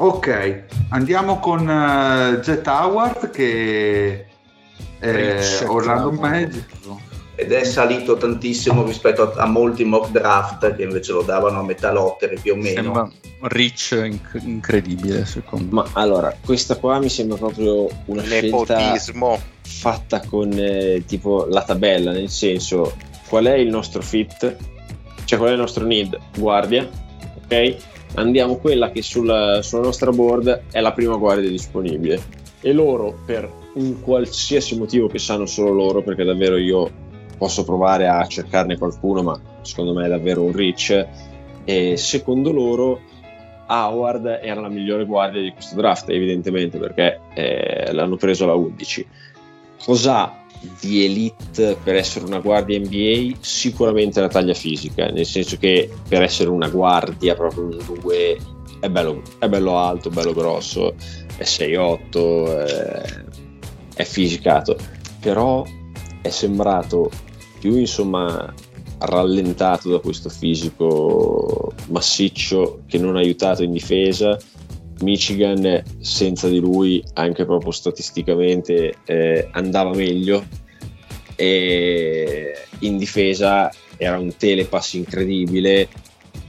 [0.00, 4.26] Ok, andiamo con uh, Jet Howard che
[4.98, 6.66] è Orlando Magic.
[7.40, 11.62] Ed è salito tantissimo rispetto a, a, molti mock draft che invece lo davano a
[11.62, 12.82] metà lottery più o meno.
[12.82, 13.10] Sembra
[13.42, 15.82] rich inc- incredibile secondo me.
[15.82, 19.36] Ma allora, questa qua mi sembra proprio una Nepotismo.
[19.36, 22.96] scelta fatta con eh, tipo la tabella, nel senso
[23.28, 24.56] qual è il nostro fit,
[25.24, 26.90] cioè qual è il nostro need, guardia,
[27.44, 27.76] ok?
[28.14, 32.20] Andiamo quella che sulla, sulla nostra board è la prima guardia disponibile
[32.60, 37.06] e loro per un qualsiasi motivo che sanno solo loro, perché davvero io
[37.38, 41.06] posso provare a cercarne qualcuno, ma secondo me è davvero un reach.
[41.64, 43.00] E secondo loro
[43.68, 49.06] Howard era la migliore guardia di questo draft, evidentemente, perché eh, l'hanno preso alla 11.
[49.82, 50.44] Cos'ha
[50.80, 53.36] di elite per essere una guardia NBA?
[53.40, 58.38] Sicuramente la taglia fisica, nel senso che per essere una guardia proprio un 2
[58.80, 60.94] è bello, è bello alto, bello grosso,
[61.36, 63.24] è 6'8, è,
[63.96, 64.76] è fisicato,
[65.20, 65.64] però
[66.22, 67.10] è sembrato
[67.58, 68.52] più insomma
[69.00, 74.36] rallentato da questo fisico massiccio che non ha aiutato in difesa.
[75.00, 80.44] Michigan senza di lui anche proprio statisticamente eh, andava meglio
[81.36, 85.88] e in difesa era un telepass incredibile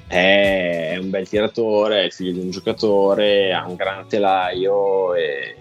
[0.10, 5.56] è un bel tiratore, è il figlio di un giocatore, ha un gran telaio e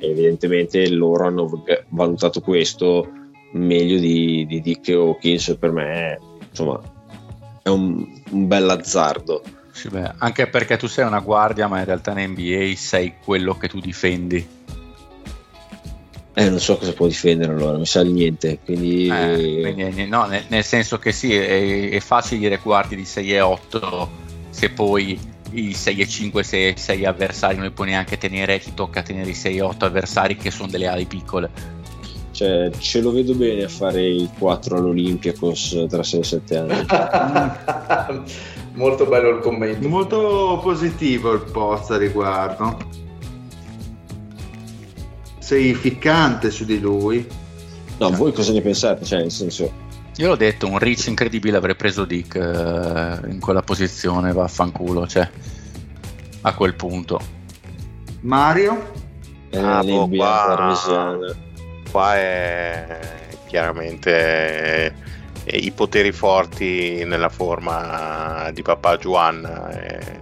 [0.00, 3.08] evidentemente loro hanno valutato questo
[3.58, 6.80] meglio di, di Dick Hawkins per me insomma
[7.62, 11.84] è un, un bel azzardo sì, beh, anche perché tu sei una guardia ma in
[11.84, 14.62] realtà in NBA sei quello che tu difendi
[16.36, 18.58] eh, non so cosa può difendere allora, mi sa di niente.
[18.64, 19.06] Quindi...
[19.06, 23.32] Eh, quindi no, nel, nel, senso che sì, è, è, facile dire guardi di 6
[23.34, 24.10] e 8
[24.50, 25.16] se poi
[25.52, 29.02] i 6 e 5, 6 e 6 avversari non li puoi neanche tenere, ti tocca
[29.02, 31.50] tenere i 6 e 8 avversari che sono delle ali piccole.
[32.34, 38.22] Cioè, ce lo vedo bene a fare il 4 all'Olympiacos tra 6 e 7 anni.
[38.74, 39.88] Molto bello il commento.
[39.88, 42.76] Molto positivo il post a riguardo.
[45.38, 47.24] Sei ficcante su di lui.
[47.98, 49.04] No, voi cosa ne pensate?
[49.04, 49.82] Cioè, nel senso...
[50.16, 55.28] Io l'ho detto, un reach incredibile avrei preso Dick eh, in quella posizione, vaffanculo, cioè,
[56.40, 57.20] a quel punto.
[58.22, 58.90] Mario?
[59.50, 61.43] Eh, ah, boh, qua
[61.94, 62.98] qua è
[63.46, 64.92] chiaramente
[65.44, 69.44] eh, i poteri forti nella forma di papà Juan.
[69.72, 70.18] Eh,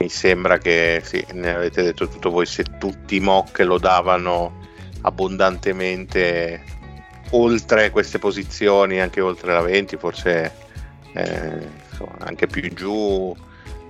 [0.00, 4.60] mi sembra che, sì, ne avete detto tutto voi, se tutti i mock lo davano
[5.00, 6.62] abbondantemente
[7.30, 10.52] oltre queste posizioni, anche oltre la 20, forse
[11.14, 13.34] eh, insomma, anche più giù,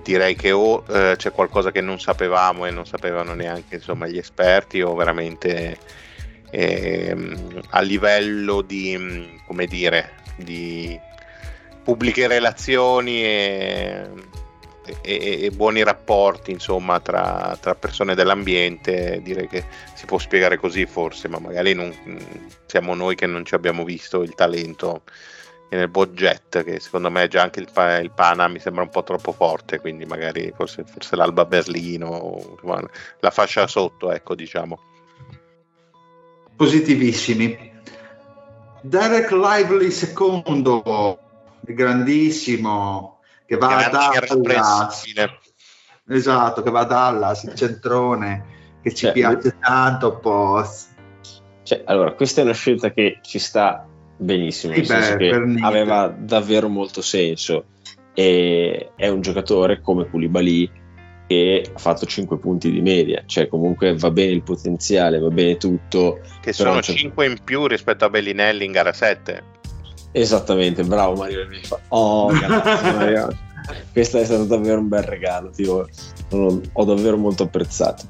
[0.03, 4.17] direi che o eh, c'è qualcosa che non sapevamo e non sapevano neanche insomma, gli
[4.17, 6.03] esperti o veramente
[6.51, 10.99] ehm, a livello di, come dire, di
[11.83, 14.09] pubbliche relazioni e,
[15.01, 20.87] e, e buoni rapporti insomma tra, tra, persone dell'ambiente direi che si può spiegare così
[20.87, 21.93] forse ma magari non,
[22.65, 25.03] siamo noi che non ci abbiamo visto il talento
[25.69, 27.69] nel budget che secondo me già anche il,
[28.01, 32.57] il, Pana mi sembra un po' troppo forte quindi magari forse, forse l'Alba Berlino
[33.19, 34.79] la fascia sotto ecco diciamo
[36.55, 37.73] positivissimi.
[38.81, 41.19] Derek Lively secondo,
[41.61, 45.03] grandissimo, che va Grande a Dallas.
[46.07, 48.45] Esatto, che va a Dallas, il centrone,
[48.81, 50.89] che ci cioè, piace tanto post.
[51.63, 53.87] Cioè, allora, questa è una scelta che ci sta
[54.17, 57.65] benissimo, sì, nel beh, che aveva davvero molto senso.
[58.13, 60.71] E è un giocatore come Koulibaly
[61.27, 65.57] e ha fatto 5 punti di media, cioè comunque va bene il potenziale, va bene
[65.57, 66.19] tutto.
[66.41, 69.53] Che sono 5 in più rispetto a Bellinelli in gara 7.
[70.11, 71.47] Esattamente, bravo Mario.
[71.89, 73.37] Oh, grazie Mario.
[73.91, 75.87] Questo è stato davvero un bel regalo, tipo,
[76.29, 78.03] ho davvero molto apprezzato.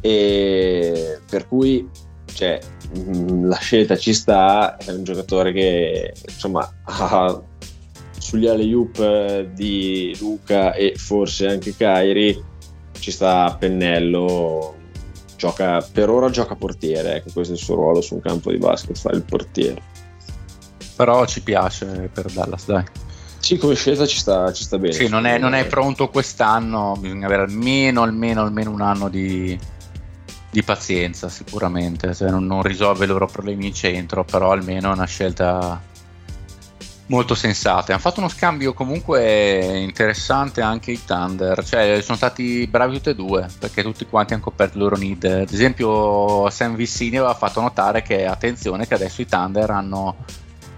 [0.00, 1.88] E per cui
[2.36, 2.58] cioè,
[2.98, 7.42] mm, la scelta ci sta, è un giocatore che insomma ha
[8.26, 12.42] sugli alley-oop eh, di Luca e forse anche Kairi
[12.98, 14.74] ci sta pennello
[15.36, 18.58] gioca, per ora gioca portiere ecco questo è il suo ruolo su un campo di
[18.58, 19.80] basket fare il portiere.
[20.96, 22.84] Però ci piace per Dallas dai.
[23.38, 24.94] Sì, come scelta ci sta, ci sta bene.
[24.94, 29.56] Sì, non è, non è, pronto quest'anno, bisogna avere almeno, almeno, almeno un anno di,
[30.50, 34.94] di pazienza sicuramente, cioè, non, non, risolve i loro problemi in centro, però almeno è
[34.94, 35.80] una scelta
[37.06, 37.92] molto sensate.
[37.92, 43.14] Hanno fatto uno scambio comunque interessante anche i Thunder, cioè sono stati bravi tutti e
[43.14, 45.24] due perché tutti quanti hanno coperto il loro need.
[45.24, 50.16] Ad esempio, Sam Vissini aveva fatto notare che attenzione che adesso i Thunder hanno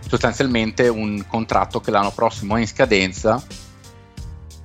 [0.07, 3.43] sostanzialmente un contratto che l'anno prossimo è in scadenza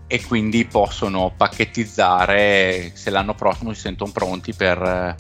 [0.08, 5.16] e quindi possono pacchettizzare se l'anno prossimo si sentono pronti per eh,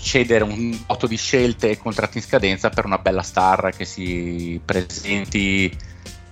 [0.00, 4.60] cedere un voto di scelte e contratti in scadenza per una bella star che si
[4.64, 5.76] presenti,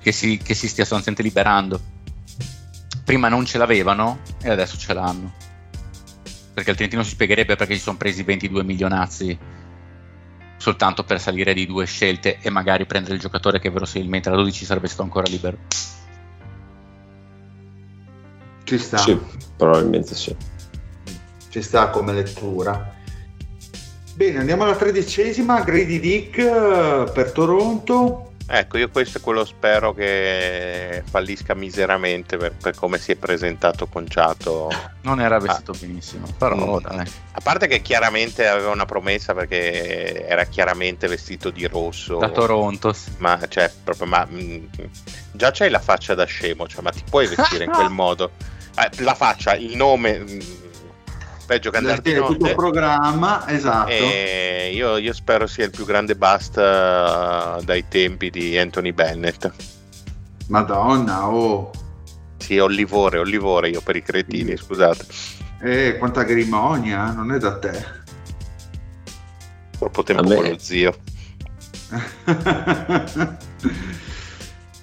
[0.01, 1.81] che si, che si stia sostanzialmente liberando.
[3.05, 5.33] Prima non ce l'avevano e adesso ce l'hanno.
[6.55, 9.39] Perché altrimenti non si spiegherebbe perché si sono presi 22 milionazzi
[10.59, 14.64] soltanto per salire di due scelte e magari prendere il giocatore che verosimilmente alla 12
[14.64, 15.57] sarebbe stato ancora libero.
[18.64, 18.99] Ci sta.
[18.99, 19.19] Sì,
[19.57, 20.37] probabilmente sì.
[21.49, 22.97] Ci sta come lettura.
[24.19, 28.33] Bene, andiamo alla tredicesima, Grady Dick eh, per Toronto.
[28.49, 33.87] Ecco, io questo è quello spero che fallisca miseramente per, per come si è presentato
[33.87, 34.71] conciato.
[35.03, 35.77] Non era vestito ah.
[35.79, 36.83] benissimo, però mm.
[36.83, 37.07] dai.
[37.31, 42.16] A parte che chiaramente aveva una promessa perché era chiaramente vestito di rosso.
[42.19, 42.93] Da Toronto.
[43.19, 44.85] Ma cioè, proprio, ma mh, mm,
[45.31, 48.33] già c'hai la faccia da scemo, cioè, ma ti puoi vestire in quel modo?
[48.77, 50.19] Eh, la faccia, il nome...
[50.19, 50.66] Mh, mm,
[51.49, 52.35] peggio che andare di notte.
[52.35, 53.89] tutto il programma, esatto.
[53.89, 59.51] E io, io, spero sia il più grande bust uh, dai tempi di Anthony Bennett.
[60.49, 61.71] Madonna, oh.
[62.37, 64.63] Sì, Olivore, Olivore io per i cretini, sì.
[64.63, 65.07] scusate.
[65.63, 67.83] Eh, quanta grimonia, non è da te.
[69.79, 70.95] Troppo tempo con lo zio.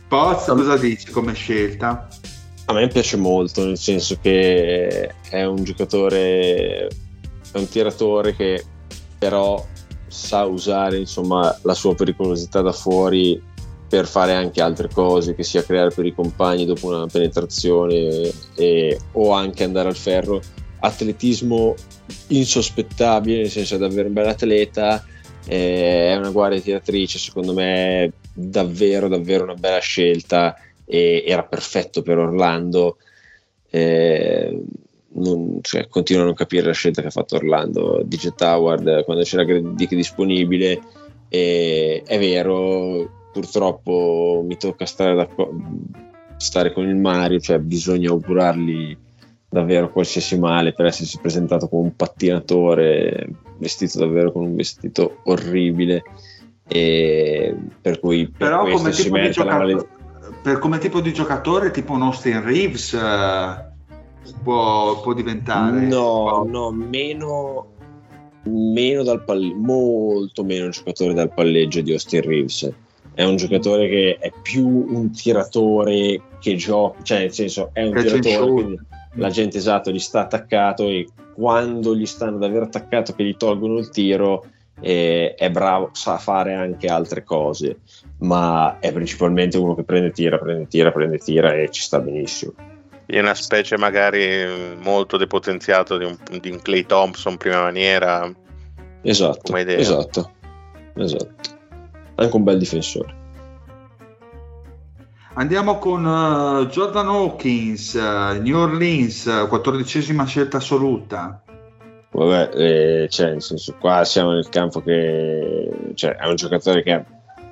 [0.07, 2.07] Poz, cosa dici come scelta?
[2.67, 6.87] A me piace molto, nel senso che è un giocatore,
[7.51, 8.63] è un tiratore che
[9.19, 9.63] però
[10.07, 13.39] sa usare insomma, la sua pericolosità da fuori
[13.87, 18.99] per fare anche altre cose, che sia creare per i compagni dopo una penetrazione e,
[19.11, 20.41] o anche andare al ferro.
[20.79, 21.75] Atletismo
[22.27, 25.05] insospettabile, nel senso è davvero un bel atleta,
[25.45, 30.55] è una guardia tiratrice, secondo me davvero davvero una bella scelta
[30.85, 32.97] e era perfetto per Orlando.
[33.69, 34.61] Eh,
[35.15, 38.01] non, cioè, continuo a non capire la scelta che ha fatto Orlando.
[38.05, 40.81] Dice Howard quando c'era Dick disponibile.
[41.27, 45.27] E, è vero, purtroppo mi tocca stare, da,
[46.37, 48.97] stare con il Mario, cioè bisogna augurargli
[49.49, 56.03] davvero qualsiasi male per essersi presentato come un pattinatore vestito davvero con un vestito orribile
[56.67, 59.87] e per cui per però come tipo di giocatore
[60.45, 63.65] per come tipo di giocatore, tipo un Austin Reeves eh,
[64.43, 65.87] può, può, diventare?
[65.87, 67.71] No, no, meno,
[68.43, 72.71] meno dal palleggio, molto meno un giocatore dal palleggio di Austin Reeves.
[73.15, 77.93] È un giocatore che è più un tiratore che gioca, cioè nel senso è un
[77.93, 78.85] che tiratore,
[79.15, 83.79] la gente esatto gli sta attaccato e quando gli stanno davvero attaccato che gli tolgono
[83.79, 84.45] il tiro
[84.79, 87.79] è bravo, sa fare anche altre cose
[88.19, 92.53] ma è principalmente uno che prende tira, prende tira, prende tira e ci sta benissimo.
[93.05, 98.31] È una specie magari molto depotenziato di un, di un Clay Thompson prima maniera.
[99.01, 100.31] Esatto, esatto,
[100.95, 101.53] esatto.
[102.15, 103.23] Anche un bel difensore.
[105.37, 111.43] Andiamo con uh, Jordan Hawkins, uh, New Orleans, quattordicesima scelta assoluta.
[112.15, 116.91] Vabbè, eh, cioè, nel senso, qua siamo nel campo che cioè, è un giocatore che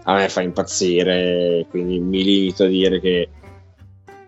[0.06, 3.28] a me fa impazzire, quindi mi limito a dire che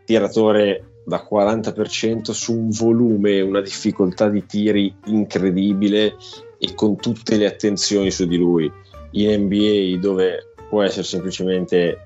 [0.04, 6.16] tiratore da 40% su un volume, una difficoltà di tiri incredibile
[6.58, 8.70] e con tutte le attenzioni su di lui.
[9.12, 12.00] In NBA dove può essere semplicemente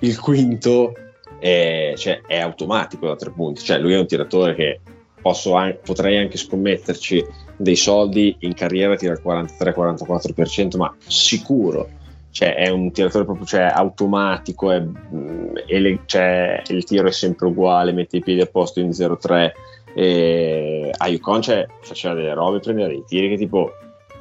[0.00, 0.92] il quinto,
[1.38, 4.80] è, cioè, è automatico da tre punti, cioè lui è un tiratore che
[5.22, 11.88] an- potrei anche scommetterci dei soldi in carriera tira il 43-44%, ma sicuro
[12.32, 17.46] cioè è un tiratore proprio cioè, automatico, è, mm, le, cioè, il tiro è sempre
[17.46, 19.50] uguale, mette i piedi a posto in 0-3.
[19.92, 23.72] E a Yukon cioè, faceva delle robe, prendeva dei tiri che tipo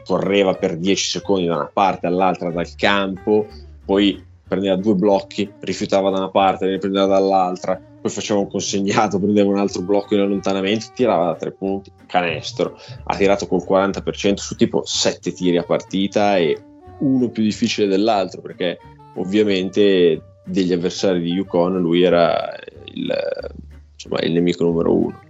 [0.03, 3.45] correva per 10 secondi da una parte all'altra dal campo,
[3.85, 9.19] poi prendeva due blocchi, rifiutava da una parte, ne prendeva dall'altra, poi faceva un consegnato,
[9.19, 14.35] prendeva un altro blocco in allontanamento, tirava da tre punti, canestro, ha tirato col 40%
[14.35, 16.57] su tipo 7 tiri a partita e
[16.99, 18.77] uno più difficile dell'altro perché
[19.15, 23.13] ovviamente degli avversari di Yukon lui era il,
[23.93, 25.21] insomma, il nemico numero uno.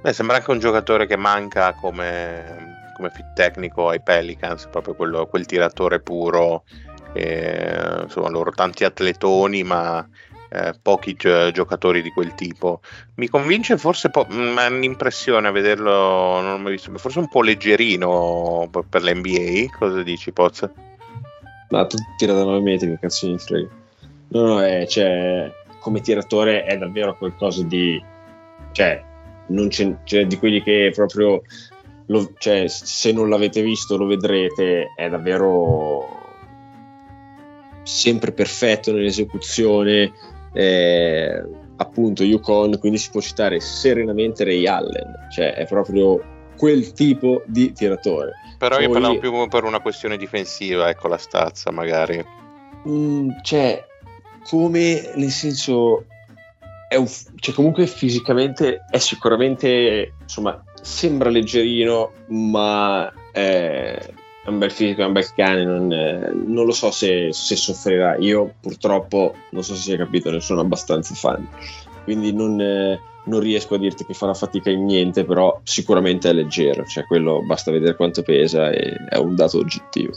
[0.00, 5.26] Beh, sembra anche un giocatore che manca come, come fit tecnico ai Pelicans, proprio quello,
[5.26, 6.64] quel tiratore puro.
[7.12, 10.06] E, insomma, loro tanti atletoni, ma
[10.48, 12.80] eh, pochi gi- giocatori di quel tipo.
[13.16, 17.42] Mi convince forse, po- ma l'impressione a vederlo, non ho mai visto, forse un po'
[17.42, 19.76] leggerino per l'NBA.
[19.76, 20.68] Cosa dici, Poz?
[21.70, 23.68] Ma tu tira da 9 metri, che cazzo mi frega.
[24.28, 28.02] No, no, è, cioè, come tiratore è davvero qualcosa di...
[28.72, 29.02] Cioè,
[29.48, 31.42] non c'è, c'è di quelli che proprio...
[32.06, 36.18] Lo, cioè, se non l'avete visto lo vedrete, è davvero
[37.82, 40.12] sempre perfetto nell'esecuzione.
[40.52, 41.42] Eh,
[41.76, 46.20] appunto Yukon, quindi si può citare serenamente Ray Allen, cioè è proprio
[46.56, 48.32] quel tipo di tiratore.
[48.58, 52.24] Però Poi, io parlavo più per una questione difensiva, ecco la stazza magari.
[52.84, 53.86] Mh, mm, cioè,
[54.44, 56.04] come nel senso,
[56.88, 63.96] è un, cioè comunque fisicamente è sicuramente, insomma, sembra leggerino, ma è,
[64.48, 67.54] è un bel fisico, è un bel cane, non, eh, non lo so se, se,
[67.54, 68.16] soffrirà.
[68.16, 71.46] Io purtroppo, non so se si è capito, ne sono abbastanza fan,
[72.04, 76.32] quindi non, eh, non, riesco a dirti che farà fatica in niente, però sicuramente è
[76.32, 80.12] leggero, cioè quello basta vedere quanto pesa e è un dato oggettivo.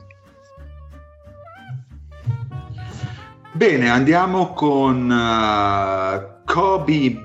[3.53, 7.17] Bene, andiamo con uh, Kobe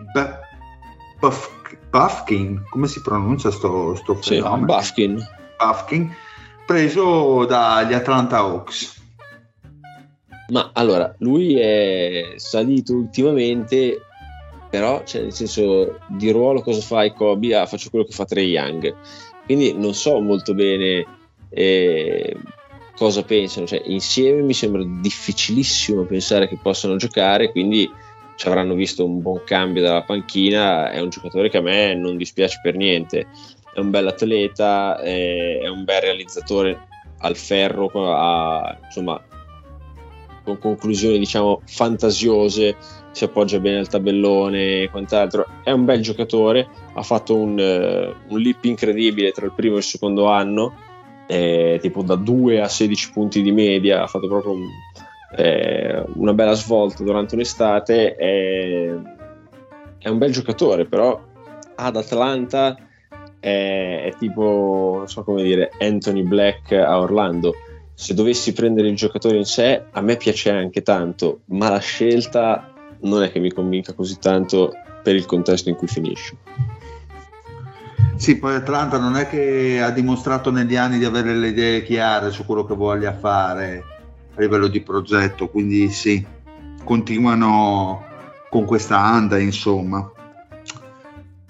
[1.21, 1.55] Buff-
[1.89, 4.59] Buffkin, come si pronuncia sto, sto fenomeno?
[4.59, 5.27] Sì, Buffkin.
[5.57, 6.15] Buffkin
[6.67, 9.05] preso dagli Atlanta Hawks.
[10.49, 14.03] Ma allora, lui è salito ultimamente,
[14.71, 17.57] però, cioè, nel senso, di ruolo cosa fai Kobe?
[17.57, 18.95] Ah, faccio quello che fa Trey Young.
[19.45, 21.07] Quindi non so molto bene
[21.51, 22.37] eh,
[22.97, 23.67] cosa pensano.
[23.67, 27.91] Cioè, insieme mi sembra difficilissimo pensare che possano giocare, quindi
[28.37, 30.91] ci avranno visto un buon cambio dalla panchina.
[30.91, 33.27] È un giocatore che a me non dispiace per niente
[33.77, 39.23] è un bel atleta, è, è un bel realizzatore al ferro, ha, insomma,
[40.43, 42.75] con conclusioni diciamo fantasiose,
[43.11, 45.47] si appoggia bene al tabellone e quant'altro.
[45.63, 49.79] È un bel giocatore, ha fatto un, uh, un leap incredibile tra il primo e
[49.79, 50.75] il secondo anno,
[51.27, 54.67] eh, tipo da 2 a 16 punti di media, ha fatto proprio un,
[55.37, 58.15] eh, una bella svolta durante un'estate.
[58.15, 58.95] È,
[59.99, 61.21] è un bel giocatore, però
[61.75, 62.86] ad Atlanta
[63.41, 67.55] è, è tipo, non so come dire, Anthony Black a Orlando.
[67.95, 72.73] Se dovessi prendere il giocatore in sé, a me piace anche tanto, ma la scelta
[73.01, 74.73] non è che mi convinca così tanto
[75.03, 76.37] per il contesto in cui finisce.
[78.17, 82.31] Sì, poi Atlanta non è che ha dimostrato negli anni di avere le idee chiare
[82.31, 83.85] su quello che voglia fare
[84.35, 86.25] a livello di progetto, quindi sì,
[86.83, 88.05] continuano
[88.49, 90.11] con questa anda, insomma.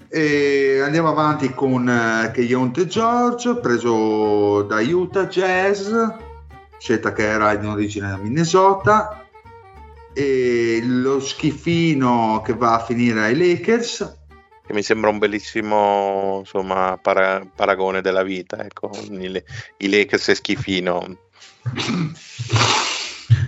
[0.09, 5.91] E andiamo avanti con uh, Keionte George, preso da Utah Jazz,
[6.77, 9.25] scelta che era in origine da Minnesota,
[10.13, 14.17] e lo schifino che va a finire ai Lakers.
[14.65, 19.43] Che mi sembra un bellissimo insomma, para- paragone della vita, ecco, i,
[19.77, 21.17] i Lakers e schifino.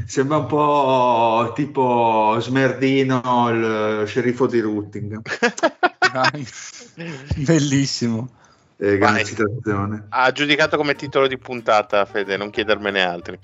[0.05, 5.22] Sembra un po' tipo Smerdino, il sceriffo di Rutting.
[7.36, 8.30] Bellissimo.
[8.78, 10.05] Eh, grande citazione.
[10.10, 13.38] Ha giudicato come titolo di puntata, Fede, non chiedermene altri.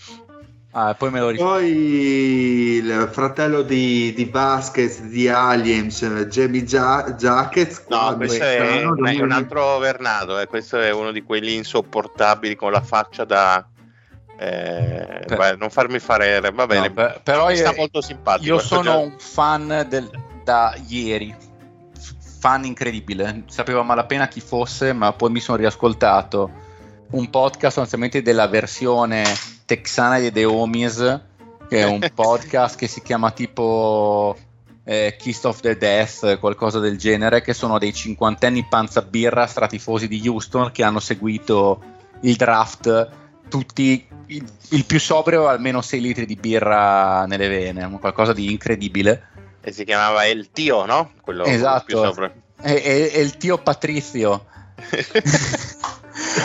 [0.78, 1.54] Ah, poi me lo ricordo.
[1.54, 7.86] Poi il fratello di, di Vasquez di Aliens, Jamie Gia- Jackets.
[7.88, 10.38] No, questo è, è, un altro Vernado.
[10.38, 10.48] Eh.
[10.48, 13.66] Questo è uno di quelli insopportabili con la faccia da.
[14.38, 15.38] Eh, per...
[15.38, 16.42] beh, non farmi fare.
[16.52, 18.46] Va bene, no, per, però io, sta molto simpatico.
[18.46, 18.98] Io sono già...
[18.98, 20.10] un fan del,
[20.44, 21.34] da ieri
[22.46, 26.52] fan incredibile, sapevo a malapena chi fosse, ma poi mi sono riascoltato
[27.10, 29.24] un podcast sostanzialmente della versione
[29.66, 31.22] texana di The Homies,
[31.68, 34.38] che è un podcast che si chiama tipo
[34.84, 40.22] eh, Kiss of the Death, qualcosa del genere, che sono dei cinquantenni panzabirra stratifosi di
[40.28, 41.82] Houston che hanno seguito
[42.22, 43.10] il draft
[43.50, 49.30] tutti il, il più sobrio almeno 6 litri di birra nelle vene, qualcosa di incredibile
[49.68, 51.14] e si chiamava El Tio, no?
[51.22, 52.14] Quello esatto,
[52.62, 54.46] è, è, è, il tio Patrizio.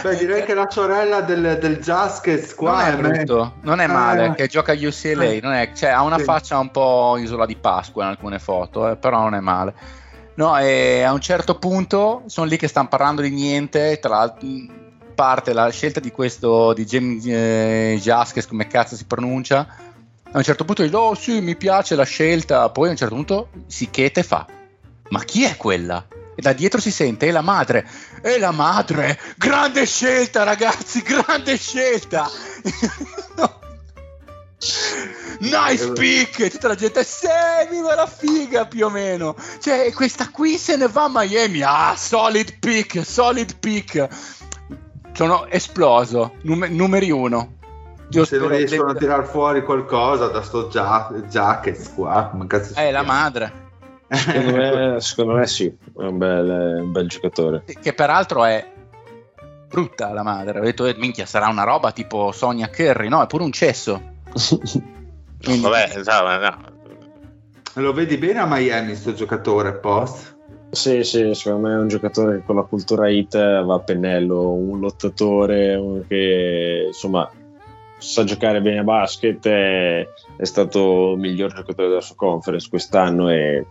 [0.02, 4.28] Beh, direi che la sorella del, del Jaskets qua non è, brutto, non è male,
[4.28, 4.34] eh.
[4.34, 5.40] che gioca a UCLA, eh.
[5.40, 6.24] è, cioè, ha una sì.
[6.24, 9.74] faccia un po' isola di Pasqua in alcune foto, eh, però non è male.
[10.36, 14.48] No, e a un certo punto sono lì che stanno parlando di niente, tra l'altro
[15.14, 19.89] parte la scelta di questo di James eh, Jaskes, come cazzo si pronuncia,
[20.32, 23.14] a un certo punto dice, oh sì, mi piace la scelta, poi a un certo
[23.14, 24.46] punto si chete e fa,
[25.08, 26.06] ma chi è quella?
[26.36, 27.88] E da dietro si sente, è la madre,
[28.22, 32.30] è la madre, grande scelta ragazzi, grande scelta!
[35.40, 36.38] Nice pick!
[36.40, 37.26] E tutta la gente, sì,
[37.70, 39.34] viva la figa più o meno!
[39.58, 44.06] Cioè, questa qui se ne va a Miami, ah, solid pick, solid pick!
[45.14, 47.59] Sono esploso, Num- numeri uno
[48.10, 52.80] Io Se non riescono a tirar fuori qualcosa da sto gia- jacket qua, cazzo si
[52.80, 53.68] Eh, la madre.
[54.08, 57.62] Secondo me, secondo me sì, è un bel, un bel giocatore.
[57.64, 58.66] Che peraltro è
[59.68, 60.58] brutta la madre.
[60.58, 63.08] Ho detto, eh, minchia, sarà una roba tipo Sonia Kerry.
[63.08, 64.00] No, è pure un cesso.
[65.40, 66.58] Quindi- Vabbè, insomma, no.
[67.74, 70.36] Lo vedi bene a Miami sto giocatore post?
[70.72, 74.50] Sì, sì, secondo me è un giocatore che con la cultura hit va a pennello,
[74.52, 77.30] un lottatore, che insomma
[78.00, 83.28] sa giocare bene a basket, è, è stato il miglior giocatore della sua conference quest'anno
[83.28, 83.66] e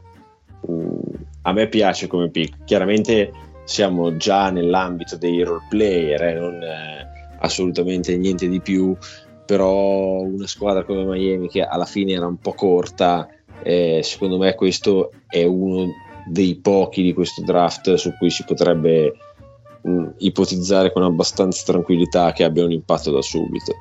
[0.69, 0.99] mm,
[1.41, 2.63] a me piace come pick.
[2.63, 3.32] Chiaramente
[3.63, 7.07] siamo già nell'ambito dei role player, eh, non eh,
[7.39, 8.95] assolutamente niente di più,
[9.45, 13.27] però una squadra come Miami che alla fine era un po' corta,
[13.63, 15.88] eh, secondo me questo è uno
[16.27, 19.13] dei pochi di questo draft su cui si potrebbe
[19.82, 23.73] mh, ipotizzare con abbastanza tranquillità che abbia un impatto da subito.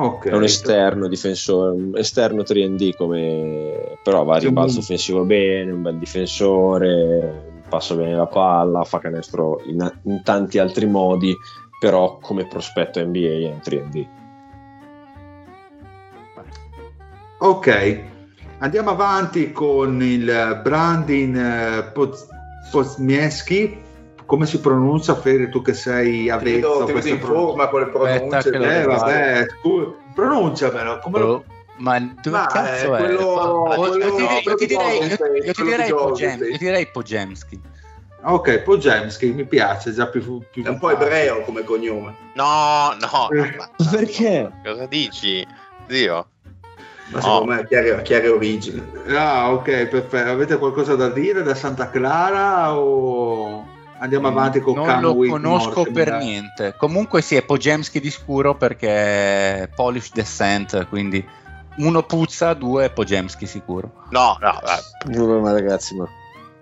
[0.00, 0.28] Ok.
[0.28, 5.82] È un esterno difensore, un esterno 3D come però va a ribalzo offensivo bene, un
[5.82, 11.36] bel difensore, passa bene la palla, fa canestro in, in tanti altri modi,
[11.80, 14.06] però come prospetto NBA è un 3D.
[17.38, 18.00] Ok,
[18.58, 22.28] andiamo avanti con il Brandin eh, Poz-
[22.70, 23.86] Pozmieschi.
[24.28, 27.68] Come si pronuncia, Fede, tu che sei Ti avvezzo vedo, a ti vedo in forma
[27.68, 28.50] con le pronunce.
[28.50, 30.98] Eh, vabbè, scu- pronunciamelo.
[30.98, 31.26] Come lo...
[31.32, 31.44] Oh,
[31.78, 33.00] ma dove Ma, cazzo eh, è?
[33.04, 35.88] quello- Ma- quello- io, ti direi- io ti direi, io, quello io ti di direi
[35.88, 36.44] Golden Pogem- State.
[36.50, 37.60] io ti direi Pojemski.
[38.24, 40.42] Ok, Pojemski mi piace, già più...
[40.50, 42.14] più È un po' ebreo come cognome.
[42.34, 43.56] No, no, Eh.
[43.56, 44.50] ma- Perché?
[44.62, 45.46] Cosa dici?
[45.86, 46.26] Zio?
[47.12, 48.84] Ma secondo me ha chiare, chiare origini.
[49.08, 50.30] Ah, ok, perfetto.
[50.30, 55.42] Avete qualcosa da dire da Santa Clara o andiamo avanti con non Cam lo Whitmore,
[55.42, 56.74] conosco mi per niente.
[56.76, 58.88] Comunque sì, è Pojemski di scuro perché
[59.62, 61.26] è Polish Descent, quindi
[61.78, 63.92] uno puzza, due è Pojemski sicuro.
[64.10, 64.58] No, no.
[65.06, 66.08] Vabbè, ma ragazzi, ma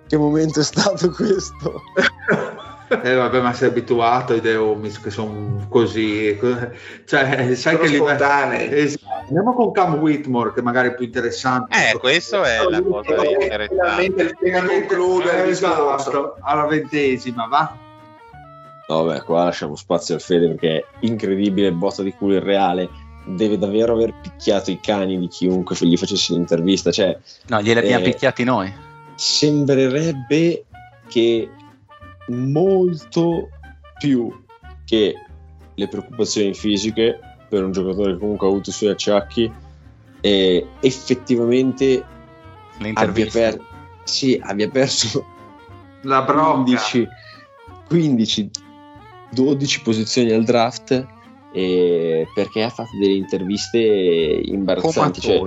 [0.06, 1.82] che momento è stato questo?
[2.88, 6.38] Eh vabbè, ma sei abituato ai Deomis che sono così.
[7.04, 8.76] Cioè, sai Sono che li.
[8.78, 9.04] Esatto.
[9.26, 11.74] Andiamo con Cam Whitmore, che magari è più interessante.
[11.76, 14.34] Eh, questo è la cosa interessante.
[14.66, 17.76] Conclude esatto, alla ventesima, va?
[18.88, 22.88] No, vabbè, qua lasciamo spazio al Fede perché è incredibile, botta di culo irreale.
[23.24, 26.92] Deve davvero aver picchiato i cani di chiunque gli facesse l'intervista.
[26.92, 27.18] Cioè,
[27.48, 28.72] No, glieli abbiamo Eh, picchiati noi.
[29.16, 30.64] sembrerebbe
[31.08, 31.48] che
[32.28, 33.48] molto
[33.98, 34.44] più
[34.84, 35.14] che
[35.74, 37.18] le preoccupazioni fisiche
[37.48, 39.52] per un giocatore che comunque ha avuto i suoi acciacchi
[40.20, 42.04] e effettivamente
[42.94, 43.60] abbia, per-
[44.04, 45.24] sì, abbia perso
[46.02, 46.62] La brocca.
[46.62, 47.08] 15,
[47.88, 48.50] 15
[49.30, 51.06] 12 posizioni al draft
[51.52, 55.42] e perché ha fatto delle interviste imbarazzanti cioè,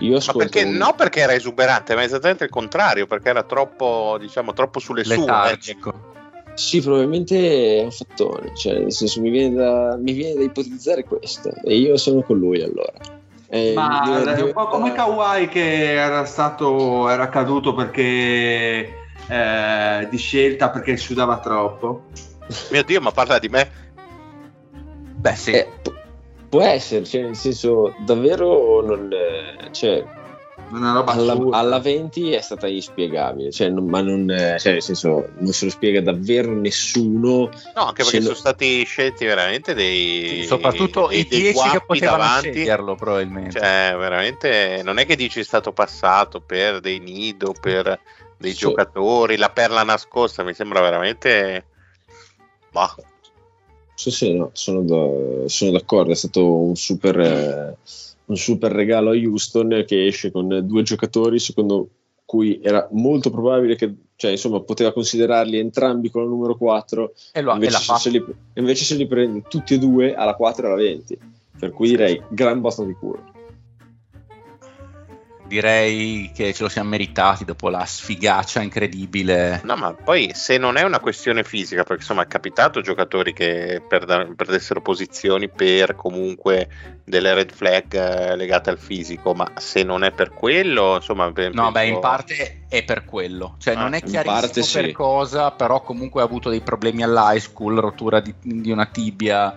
[0.00, 3.42] Io Ma ascolto perché un- no perché era esuberante, ma esattamente il contrario, perché era
[3.42, 5.16] troppo, diciamo, troppo sulle sue.
[5.16, 6.06] Letargico.
[6.54, 11.04] Sì, probabilmente è un fattore, cioè nel senso mi viene da, mi viene da ipotizzare
[11.04, 12.92] questo e io sono con lui allora.
[13.48, 18.92] Eh, Ma diventa- è un po' come diventa- Kawhi che era stato era caduto perché
[19.28, 22.06] eh, di scelta perché sudava troppo.
[22.70, 23.70] Mio Dio, ma parla di me.
[25.20, 25.52] Beh, sì.
[25.52, 25.68] Eh,
[26.48, 29.10] può essere, cioè nel senso davvero non...
[29.70, 30.04] Cioè,
[30.70, 34.26] Una roba alla, alla 20 è stata inspiegabile, cioè, non- ma non,
[34.58, 37.48] cioè, nel senso, non se lo spiega davvero nessuno.
[37.74, 40.44] No, anche perché lo- sono stati scelti veramente dei.
[40.44, 42.50] Soprattutto dei- i dei 10 che potevano davanti.
[42.52, 43.58] sceglierlo, probabilmente.
[43.58, 47.98] Cioè, veramente non è che dici è stato passato per dei nido, per
[48.36, 48.58] dei Sì.
[48.58, 51.64] giocatori, la perla nascosta, mi sembra veramente.
[52.70, 52.94] Bah.
[53.98, 57.76] Sì, sì, no, sono, da- sono d'accordo, è stato un super, eh,
[58.26, 61.88] un super regalo a Houston che esce con due giocatori secondo
[62.24, 67.40] cui era molto probabile che, cioè, insomma, poteva considerarli entrambi con la numero 4, E,
[67.42, 70.66] lo, invece, se, se li, invece se li prende tutti e due alla 4 e
[70.68, 71.18] alla 20,
[71.58, 73.37] per cui direi gran botta di culo.
[75.48, 79.60] Direi che ce lo siamo meritati dopo la sfigaccia incredibile.
[79.64, 83.82] No, ma poi se non è una questione fisica, perché insomma è capitato giocatori che
[83.86, 86.68] perda- perdessero posizioni per comunque
[87.02, 91.32] delle red flag eh, legate al fisico, ma se non è per quello, insomma...
[91.32, 93.56] pe- No, beh, in parte è per quello.
[93.58, 94.80] Cioè, Ah, non è chiarissimo sì.
[94.80, 99.54] per cosa, però comunque ha avuto dei problemi all'high school, rottura di, di una tibia,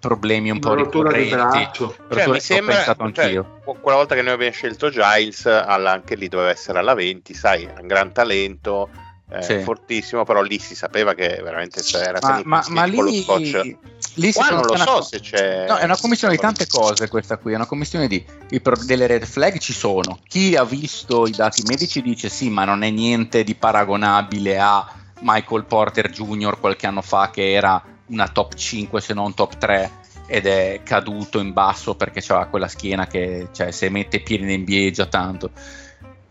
[0.00, 1.56] problemi un po' rottura di ricorrenti.
[1.58, 1.88] braccio.
[1.96, 3.60] Cioè, Rottura- mi sembra, pensato cioè, anch'io.
[3.80, 7.68] quella volta che noi abbiamo scelto Giles, alla- anche lì doveva essere alla 20, sai,
[7.80, 8.88] un gran talento,
[9.32, 9.58] eh, Sì.
[9.60, 13.76] fortissimo, però lì si sapeva che veramente era Ma, ma- ma lo lì scotch.
[14.14, 15.66] lì Qua non lo so una- se c'è.
[15.68, 18.24] No, è una commissione di tante cose questa qui, è una commissione di
[18.60, 20.18] pro- delle red flag ci sono.
[20.26, 24.84] Chi ha visto i dati medici dice sì, ma non è niente di paragonabile a
[25.20, 26.58] Michael Porter Jr.
[26.58, 29.90] qualche anno fa che era una top 5 se non top 3
[30.26, 34.60] ed è caduto in basso perché aveva quella schiena che cioè, se mette piedi in
[34.60, 35.50] NBA già tanto.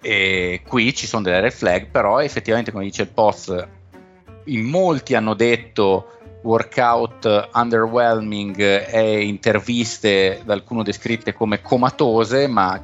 [0.02, 3.68] E qui ci sono delle red flag, però effettivamente come dice il post,
[4.46, 12.82] in molti hanno detto workout underwhelming e interviste da alcuno descritte come comatose, ma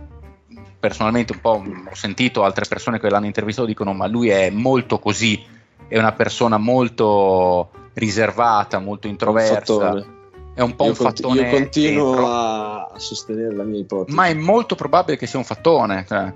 [0.78, 5.00] personalmente un po' ho sentito altre persone che l'hanno intervistato dicono ma lui è molto
[5.00, 5.42] così,
[5.88, 10.06] è una persona molto riservata, molto introversa,
[10.54, 12.28] è un po' io, un conti- fattone io continuo dentro.
[12.28, 14.16] a, sostenere la mia ipotesi.
[14.16, 16.06] ma è molto probabile che sia un fattone.
[16.08, 16.32] cioè.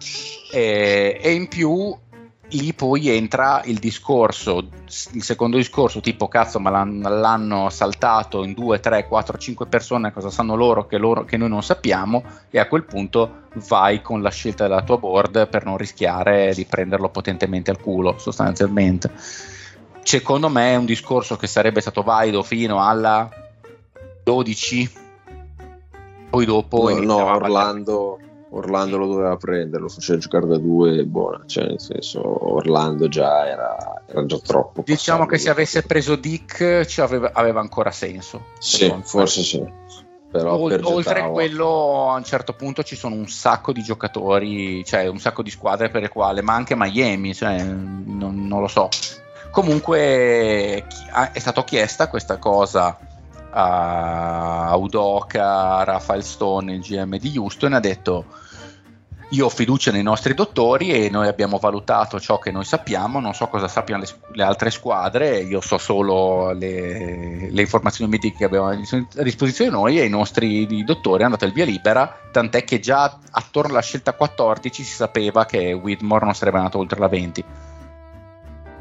[0.51, 1.95] E, e in più
[2.51, 4.69] lì poi entra il discorso,
[5.13, 10.11] il secondo discorso, tipo cazzo, ma l'han- l'hanno saltato in 2, 3, 4, 5 persone,
[10.11, 14.21] cosa sanno loro che, loro che noi non sappiamo, e a quel punto vai con
[14.21, 19.11] la scelta della tua board per non rischiare di prenderlo potentemente al culo, sostanzialmente.
[20.03, 23.29] Secondo me è un discorso che sarebbe stato valido fino alla
[24.23, 24.91] 12,
[26.29, 26.89] poi dopo...
[26.89, 28.19] no, no, Orlando,
[28.51, 32.21] Orlando lo doveva prendere, lo faceva giocare da due, buona, cioè nel senso
[32.53, 34.83] Orlando già era, era già troppo.
[34.85, 38.45] Diciamo che se avesse preso Dick ci aveva, aveva ancora senso.
[38.59, 39.63] Sì, forse sì.
[40.31, 44.85] Però per oltre a quello, a un certo punto ci sono un sacco di giocatori,
[44.85, 48.67] cioè un sacco di squadre per le quali, ma anche Miami, cioè, non, non lo
[48.67, 48.89] so.
[49.51, 52.97] Comunque ah, è stata chiesta questa cosa
[53.51, 58.25] a Udoka, a Rafael Stone, il GM di Houston, ha detto
[59.31, 63.35] io ho fiducia nei nostri dottori e noi abbiamo valutato ciò che noi sappiamo, non
[63.35, 68.45] so cosa sappiano le, le altre squadre, io so solo le, le informazioni mediche che
[68.45, 72.79] abbiamo a disposizione noi e i nostri dottori hanno dato il via libera, tant'è che
[72.79, 77.45] già attorno alla scelta 14 si sapeva che Whitmore non sarebbe andato oltre la 20.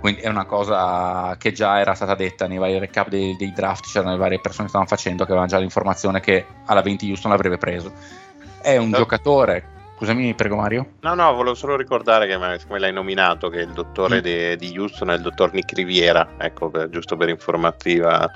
[0.00, 3.86] Quindi è una cosa che già era stata detta nei vari recap dei, dei draft,
[3.90, 7.30] c'erano le varie persone che stavano facendo che avevano già l'informazione che alla 20 Houston
[7.32, 7.92] l'avrebbe preso.
[8.62, 8.96] È un No.
[8.98, 9.64] giocatore,
[9.96, 10.86] scusami prego Mario.
[11.00, 14.22] No, no, volevo solo ricordare che, siccome l'hai nominato, che il dottore Mm.
[14.22, 18.30] de- di Houston è il dottor Nick Riviera, ecco, per- giusto per informativa.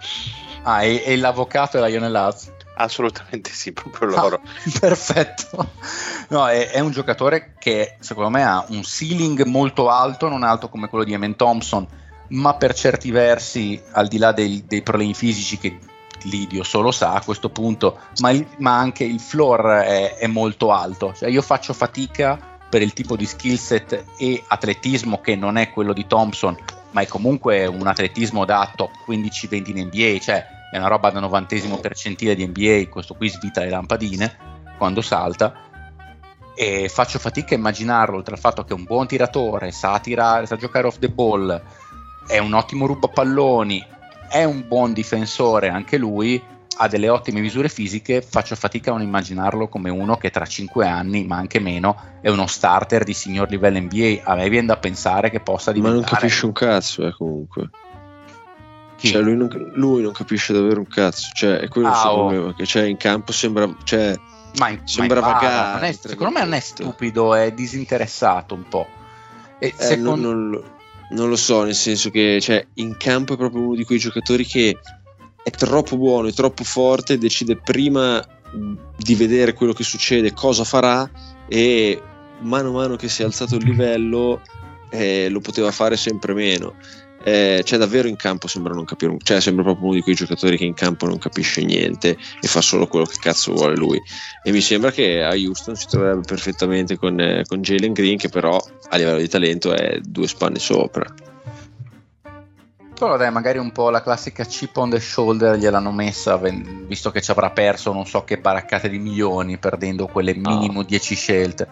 [0.64, 2.52] Ah, e, e l'avvocato è la Lionel Hutz.
[2.74, 4.36] Assolutamente sì, proprio loro.
[4.36, 5.73] Ah, perfetto.
[6.28, 10.69] No, è, è un giocatore che secondo me ha un ceiling molto alto, non alto
[10.69, 11.86] come quello di Eman Thompson,
[12.28, 15.78] ma per certi versi, al di là dei, dei problemi fisici che
[16.23, 20.27] lì Dio solo sa a questo punto, ma, il- ma anche il floor è, è
[20.27, 21.12] molto alto.
[21.15, 22.39] Cioè io faccio fatica
[22.69, 26.57] per il tipo di skill set e atletismo che non è quello di Thompson,
[26.93, 31.20] ma è comunque un atletismo da top 15-20 in NBA, cioè è una roba da
[31.20, 34.36] novantesimo percentile di NBA, questo qui svita le lampadine
[34.78, 35.53] quando salta
[36.55, 40.47] e faccio fatica a immaginarlo oltre al fatto che è un buon tiratore, sa tirare,
[40.47, 41.62] sa giocare off the ball,
[42.27, 43.85] è un ottimo rubapalloni,
[44.31, 46.43] è un buon difensore anche lui,
[46.78, 50.86] ha delle ottime misure fisiche, faccio fatica a non immaginarlo come uno che tra 5
[50.86, 54.23] anni, ma anche meno, è uno starter di signor livello NBA.
[54.24, 56.01] A me viene da pensare che possa Ma diventare...
[56.01, 57.69] non capisce un cazzo, eh, comunque.
[59.03, 59.09] Chi?
[59.09, 61.31] Cioè, lui, non, lui non capisce davvero un cazzo.
[61.35, 62.27] Cioè, è quello il Ah, suo oh.
[62.29, 62.55] problema.
[62.55, 63.69] Che c'è in campo sembra.
[63.83, 64.16] Cioè,
[64.59, 68.87] ma, in- sembra ma vagare, è- secondo me non è stupido, è disinteressato un po'.
[69.59, 70.65] E eh, secondo- non, non lo,
[71.11, 74.45] non lo so, nel senso che cioè, in campo è proprio uno di quei giocatori
[74.47, 74.79] che
[75.43, 78.24] è troppo buono, è troppo forte, decide prima
[78.97, 81.11] di vedere quello che succede, cosa farà
[81.49, 82.01] e
[82.41, 84.43] mano a mano che si è alzato il livello
[84.91, 86.74] eh, lo poteva fare sempre meno.
[87.24, 90.57] Eh, cioè davvero in campo sembra non capire, cioè sembra proprio uno di quei giocatori
[90.57, 94.01] che in campo non capisce niente e fa solo quello che cazzo vuole lui.
[94.43, 98.28] E mi sembra che a Houston si troverebbe perfettamente con, eh, con Jalen Green, che
[98.28, 101.07] però a livello di talento è due spanne sopra.
[103.03, 107.20] Però dai, magari un po' la classica chip on the shoulder gliel'hanno messa, visto che
[107.20, 111.69] ci avrà perso non so che baraccate di milioni, perdendo quelle minimo 10 scelte.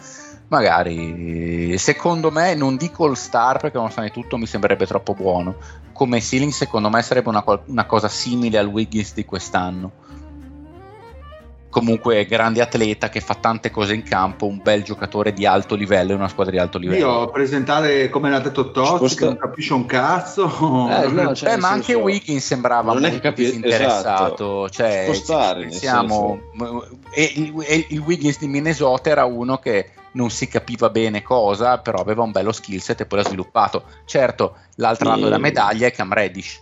[0.51, 5.55] Magari, secondo me, non dico all star perché nonostante tutto mi sembrerebbe troppo buono.
[5.93, 9.93] Come ceiling, secondo me, sarebbe una, una cosa simile al Wiggins di quest'anno.
[11.71, 16.11] Comunque, grande atleta che fa tante cose in campo, un bel giocatore di alto livello
[16.11, 16.99] in una squadra di alto livello.
[17.07, 20.45] Io presentare come l'ha detto Tozzi, Sposta- che non capisce un cazzo.
[20.91, 24.69] Eh, no, cioè, Beh, ma anche senso, Wiggins sembrava non è molto che capi- disinteressato.
[24.69, 26.41] Cioè, Può stare, ci nel pensiamo-
[27.13, 31.79] e il, e il Wiggins di Minnesota era uno che non si capiva bene cosa,
[31.79, 33.85] però aveva un bello skill set e poi l'ha sviluppato.
[34.07, 35.25] Certo, l'altro lato Sì.
[35.25, 36.61] della medaglia è Cam Reddish.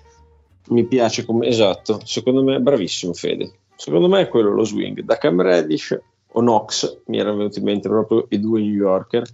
[0.69, 3.51] Mi piace come esatto, secondo me bravissimo Fede.
[3.79, 5.03] Secondo me è quello lo swing.
[5.03, 5.97] Da Cam Reddish
[6.33, 9.25] o Knox mi erano venuti in mente proprio i due New Yorker.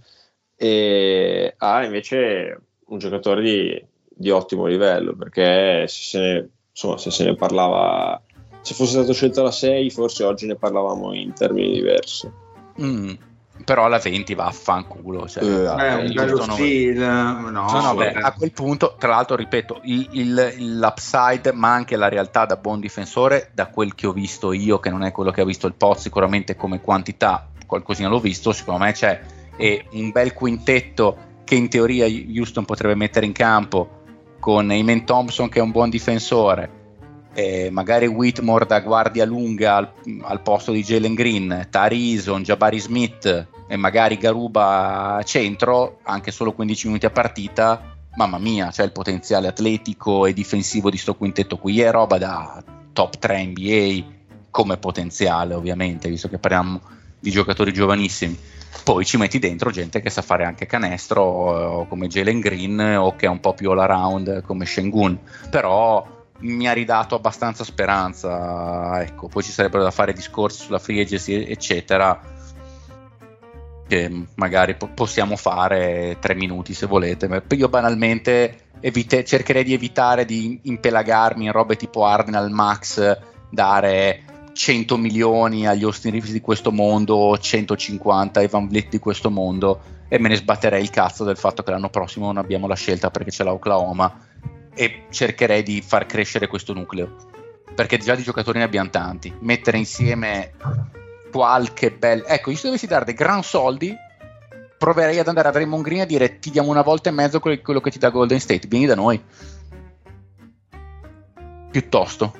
[0.55, 7.09] E ha invece un giocatore di, di ottimo livello perché se se, ne, insomma, se
[7.09, 8.21] se ne parlava
[8.61, 12.31] se fosse stato scelto la 6 forse oggi ne parlavamo in termini diversi.
[12.79, 13.13] Mm,
[13.63, 15.27] però la 20 va a fanculo.
[15.27, 18.19] Cioè, Eh, È un bello stile, no, No, no, beh, eh.
[18.19, 22.79] a quel punto, tra l'altro, ripeto, il, il- l'upside, ma anche la realtà da buon
[22.79, 25.73] difensore, da quel che ho visto io, che non è quello che ha visto il
[25.73, 29.21] Poz, sicuramente come quantità, qualcosina l'ho visto, secondo me c'è
[29.57, 34.01] e un bel quintetto che in teoria Houston potrebbe mettere in campo
[34.39, 36.69] con Eamon Thompson che è un buon difensore,
[37.35, 39.91] eh, magari Whitmore da guardia lunga al,
[40.21, 46.31] al posto di Jalen Green, Tari Eason, Jabari Smith e magari Garuba a centro, anche
[46.31, 51.15] solo 15 minuti a partita, mamma mia, c'è il potenziale atletico e difensivo di sto
[51.15, 52.63] quintetto qui, è roba da
[52.93, 54.03] top 3 NBA
[54.49, 56.79] come potenziale ovviamente, visto che parliamo
[57.19, 58.37] di giocatori giovanissimi.
[58.83, 63.15] Poi ci metti dentro gente che sa fare anche canestro eh, come Jalen Green o
[63.15, 65.17] che è un po' più all around come Shengun,
[65.49, 66.14] però
[66.45, 71.43] mi ha ridato abbastanza speranza, ecco, poi ci sarebbero da fare discorsi sulla free agency
[71.45, 72.33] eccetera
[73.87, 79.73] che magari po- possiamo fare tre minuti se volete, ma io banalmente evite- cercherei di
[79.73, 83.17] evitare di impelagarmi in robe tipo Ardenal Max,
[83.49, 84.23] dare
[84.53, 89.93] 100 milioni agli Austin Reeves di questo mondo, 150 ai Van Vliet di questo mondo
[90.07, 93.09] e me ne sbatterei il cazzo del fatto che l'anno prossimo non abbiamo la scelta
[93.09, 94.33] perché c'è l'Oklahoma
[94.75, 97.15] e cercherei di far crescere questo nucleo.
[97.73, 99.33] Perché già di giocatori ne abbiamo tanti.
[99.39, 100.53] Mettere insieme
[101.31, 103.93] qualche bel ecco io se dovessi dare dei gran soldi
[104.77, 107.81] proverei ad andare a Draymond Green e dire ti diamo una volta e mezzo quello,
[107.81, 109.21] che ti dà Golden State vieni da noi.
[111.71, 112.33] Piuttosto.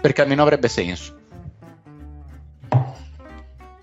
[0.00, 1.13] Perché almeno avrebbe senso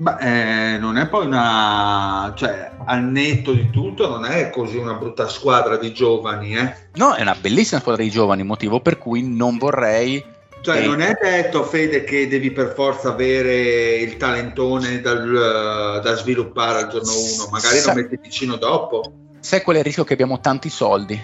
[0.02, 4.94] Beh, eh, non è poi una, cioè, al netto di tutto, non è così una
[4.94, 6.74] brutta squadra di giovani, eh.
[6.96, 10.26] no è una bellissima squadra di giovani motivo per cui non vorrei
[10.62, 10.88] Cioè, Sì.
[10.88, 16.88] non è detto, Fede, che devi per forza avere il talentone dal- da sviluppare al
[16.90, 19.04] giorno 1, magari Sa- lo metti vicino dopo.
[19.40, 21.20] sai qual è il rischio che abbiamo tanti soldi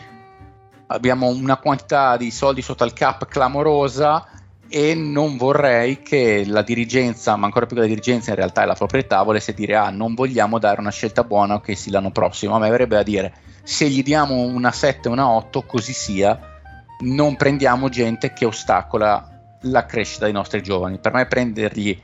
[0.88, 4.26] abbiamo una quantità di soldi sotto al cap clamorosa
[4.70, 8.66] e non vorrei che la dirigenza, ma ancora più che la dirigenza in realtà è
[8.66, 12.56] la proprietà, volesse dire ah non vogliamo dare una scelta buona che sì l'anno prossimo,
[12.56, 13.34] a me avrebbe da dire
[13.64, 16.40] se gli diamo una 7 una 8 così sia,
[17.02, 22.00] non prendiamo gente che ostacola la crescita dei nostri giovani, per me prendergli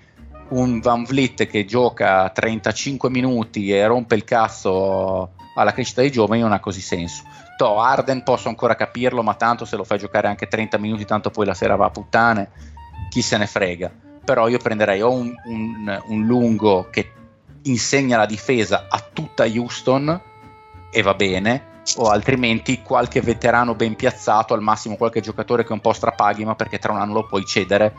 [0.49, 6.41] un Van Vliet che gioca 35 minuti e rompe il cazzo alla crescita dei giovani
[6.41, 7.23] non ha così senso.
[7.64, 11.30] To, Arden posso ancora capirlo, ma tanto se lo fai giocare anche 30 minuti, tanto
[11.30, 12.52] poi la sera va a puttane,
[13.10, 13.90] chi se ne frega.
[14.26, 17.10] Però io prenderei o un, un- un lungo che
[17.64, 20.22] insegna la difesa a tutta Houston
[20.91, 25.80] e va bene, o altrimenti qualche veterano ben piazzato, al massimo qualche giocatore che un
[25.80, 27.94] po' strapaghi, ma perché tra un anno lo puoi cedere,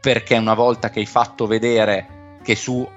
[0.00, 2.88] perché una volta che hai fatto vedere che su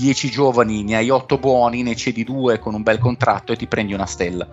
[0.00, 3.66] 10 giovani ne hai 8 buoni, ne cedi 2 con un bel contratto e ti
[3.66, 4.46] prendi una stella,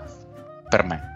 [0.68, 1.15] per me.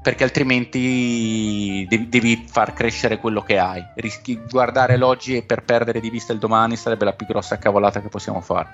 [0.00, 3.84] Perché altrimenti devi, devi far crescere quello che hai.
[3.96, 8.00] Rischi guardare l'oggi e per perdere di vista il domani sarebbe la più grossa cavolata
[8.00, 8.68] che possiamo fare.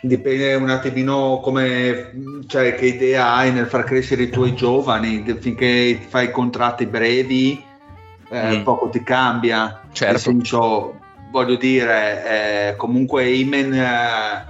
[0.00, 2.12] Dipende un attimino come,
[2.46, 7.62] cioè, che idea hai nel far crescere i tuoi giovani, finché fai contratti brevi,
[8.30, 8.62] eh, Mm.
[8.62, 9.82] poco ti cambia.
[9.92, 10.12] Certo.
[10.12, 11.00] Nel senso,
[11.30, 14.44] voglio dire, eh, comunque Imen eh,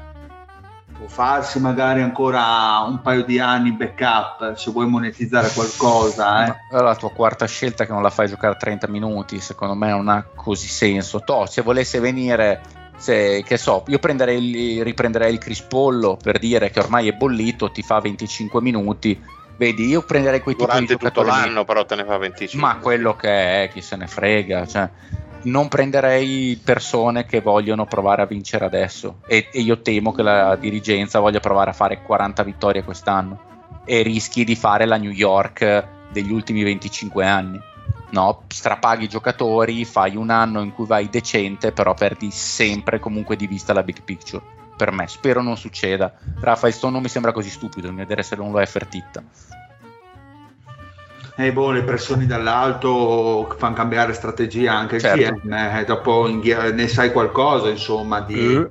[0.97, 6.47] può farsi magari ancora un paio di anni backup se vuoi monetizzare qualcosa.
[6.47, 6.57] Eh.
[6.71, 10.25] La tua quarta scelta che non la fai giocare 30 minuti, secondo me non ha
[10.35, 11.21] così senso.
[11.21, 12.61] To, se volesse venire,
[12.97, 17.71] se, che so, io prenderei il- riprenderei il Crispollo per dire che ormai è bollito,
[17.71, 19.21] ti fa 25 minuti.
[19.59, 22.69] Vedi, io prenderei quei tipi di Durante tutto giocatori l'anno, però te ne fa 25.
[22.69, 24.67] Ma quello che è, chi se ne frega.
[24.67, 24.91] Cioè,
[25.43, 29.21] non prenderei persone che vogliono provare a vincere adesso.
[29.27, 33.55] E, e io temo che la dirigenza voglia provare a fare 40 vittorie quest'anno.
[33.85, 37.61] E rischi di fare la New York degli ultimi 25 anni.
[38.11, 43.37] No, strapaghi i giocatori, fai un anno in cui vai decente, però perdi sempre comunque
[43.37, 44.43] di vista la big picture.
[44.77, 46.13] Per me, spero non succeda.
[46.41, 49.23] Rafael Stone non mi sembra così stupido, mi vedere se non lo è Fertitta.
[51.39, 55.41] E boh, le pressioni dall'alto fanno cambiare strategia anche il Certo.
[55.43, 58.67] GM, eh, dopo in ghi- ne sai qualcosa insomma di...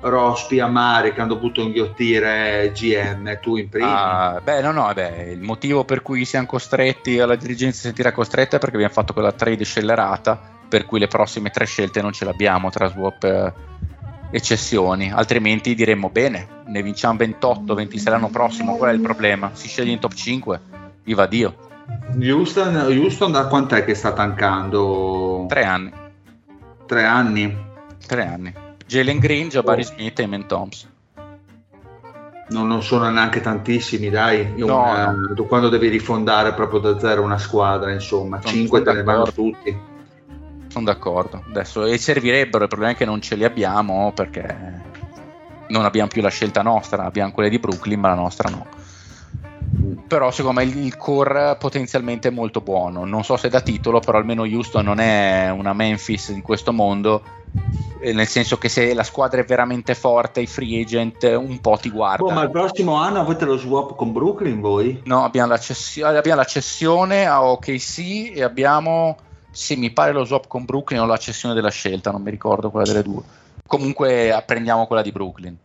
[0.00, 4.34] rospi amari che hanno dovuto inghiottire GM, tu in prima.
[4.34, 8.12] Ah, beh, no, no, beh, il motivo per cui siamo costretti, alla dirigenza si sentirà
[8.12, 12.12] costretta è perché abbiamo fatto quella trade scellerata, per cui le prossime tre scelte non
[12.12, 13.52] ce l'abbiamo tra swap e
[14.30, 19.50] eccessioni, altrimenti diremmo bene, ne vinciamo 28, 26 l'anno prossimo, qual è il problema?
[19.54, 20.60] Si sceglie in top 5,
[21.04, 21.65] viva Dio.
[22.20, 25.46] Houston, Houston da quant'è che sta tancando?
[25.48, 25.92] Tre anni.
[26.86, 27.56] Tre anni?
[28.06, 28.54] Tre anni.
[28.86, 29.84] Jalen Green, Jabari oh.
[29.84, 30.90] Smith e Men Thompson.
[32.48, 34.52] Non, non, sono neanche tantissimi, dai.
[34.56, 35.44] No, una, no.
[35.44, 39.76] Quando devi rifondare proprio da zero una squadra, insomma, sono, 5 te ne vanno tutti.
[40.68, 41.42] Sono d'accordo.
[41.48, 44.84] Adesso e servirebbero, il problema è che non ce li abbiamo perché
[45.68, 48.66] non abbiamo più la scelta nostra, abbiamo quelle di Brooklyn, ma la nostra no.
[50.08, 53.04] Però secondo me il core potenzialmente è molto buono.
[53.04, 57.22] Non so se da titolo, però almeno Houston non è una Memphis di questo mondo
[57.98, 61.78] eh, nel senso che se la squadra è veramente forte, i free agent un po'
[61.80, 62.30] ti guardano.
[62.30, 65.00] Oh, ma il prossimo anno avete lo swap con Brooklyn voi?
[65.04, 69.16] No, abbiamo la, cessio- abbiamo la cessione a OKC e abbiamo,
[69.50, 72.70] se mi pare, lo swap con Brooklyn o la cessione della scelta, non mi ricordo
[72.70, 73.22] quella delle due.
[73.66, 75.56] Comunque prendiamo quella di Brooklyn.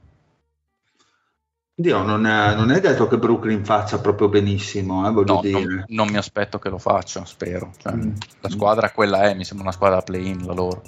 [1.73, 5.63] Dio, non, è, non, è, detto che Brooklyn faccia proprio benissimo, eh, voglio no, dire.
[5.63, 7.71] Non, non, mi aspetto che lo faccia, spero.
[7.77, 8.11] Cioè, mm.
[8.41, 10.81] La squadra quella è, mi sembra una squadra play-in la loro.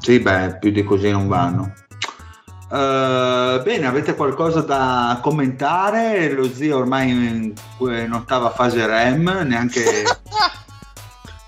[0.00, 1.74] Sì, beh, più di così non vanno.
[2.70, 6.32] Uh, bene, avete qualcosa da commentare?
[6.32, 9.82] Lo zio ormai in, in ottava fase REM, neanche...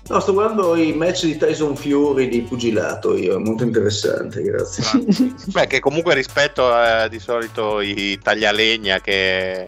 [0.07, 4.83] No, sto guardando i match di Tyson Fury di pugilato, io, molto interessante, grazie.
[5.45, 9.65] Beh, che comunque rispetto a di solito i taglialegna che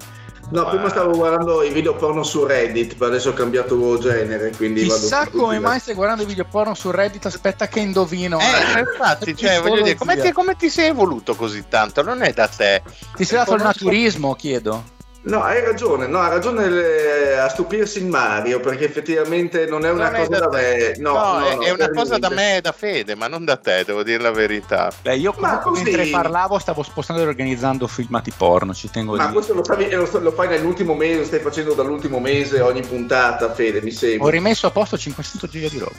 [0.50, 4.84] No, prima stavo guardando i video porno su Reddit, ma adesso ho cambiato genere, quindi
[4.84, 8.40] Chissà vado come mai stai guardando i video porno su Reddit, aspetta che indovino.
[8.40, 12.04] Eh, infatti, cioè, voglio dire, come ti, come ti, sei evoluto così tanto?
[12.04, 12.84] Non è da te.
[13.16, 14.84] Ti sei dato il naturismo, chiedo.
[15.26, 19.90] No, hai ragione, no, ha ragione le, a stupirsi in Mario perché effettivamente non è
[19.90, 20.94] una non cosa è da, da me.
[20.98, 23.56] No, no, no, è, è una cosa da me e da Fede, ma non da
[23.56, 24.92] te, devo dire la verità.
[25.02, 29.54] Beh, io comunque mentre parlavo stavo spostando e organizzando filmati porno, ci tengo Ma questo
[29.54, 33.92] lo fai, lo fai, nell'ultimo mese, lo stai facendo dall'ultimo mese ogni puntata, Fede, mi
[33.92, 34.28] sembra.
[34.28, 35.96] Ho rimesso a posto 500 giga di roba.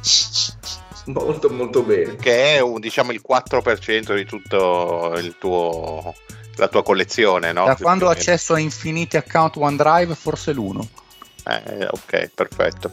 [1.06, 2.16] molto molto bene.
[2.16, 6.14] Che è un, diciamo il 4% di tutto il tuo
[6.56, 7.64] la tua collezione, no?
[7.64, 10.88] Da quando ho accesso a infiniti account OneDrive, forse l'uno.
[11.44, 12.92] Eh, ok, perfetto.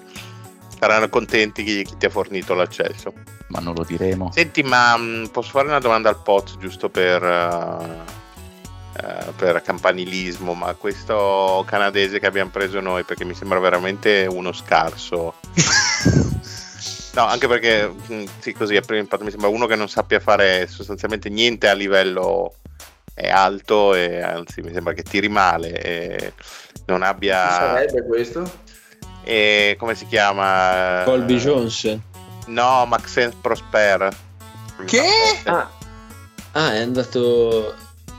[0.80, 3.14] Saranno contenti chi, chi, ti ha fornito l'accesso.
[3.48, 4.32] Ma non lo diremo.
[4.32, 8.04] Senti, ma mh, mm, posso fare una domanda al POT giusto per, uh,
[9.04, 10.54] uh, per campanilismo?
[10.54, 15.36] Ma questo canadese che abbiamo preso noi, perché mi sembra veramente uno scarso.
[17.18, 20.20] No, anche perché mm, sì, così a primo impatto mi sembra uno che non sappia
[20.20, 22.54] fare sostanzialmente niente a livello
[23.18, 26.34] è alto e anzi mi sembra che tiri male e
[26.86, 27.48] non abbia...
[27.48, 28.52] Chi sarebbe questo?
[29.24, 31.02] E come si chiama?
[31.04, 31.98] Colby Jones?
[32.46, 34.16] No, Maxence Prosper.
[34.86, 35.10] Che?
[35.46, 35.68] Ah.
[36.52, 37.74] ah, è andato...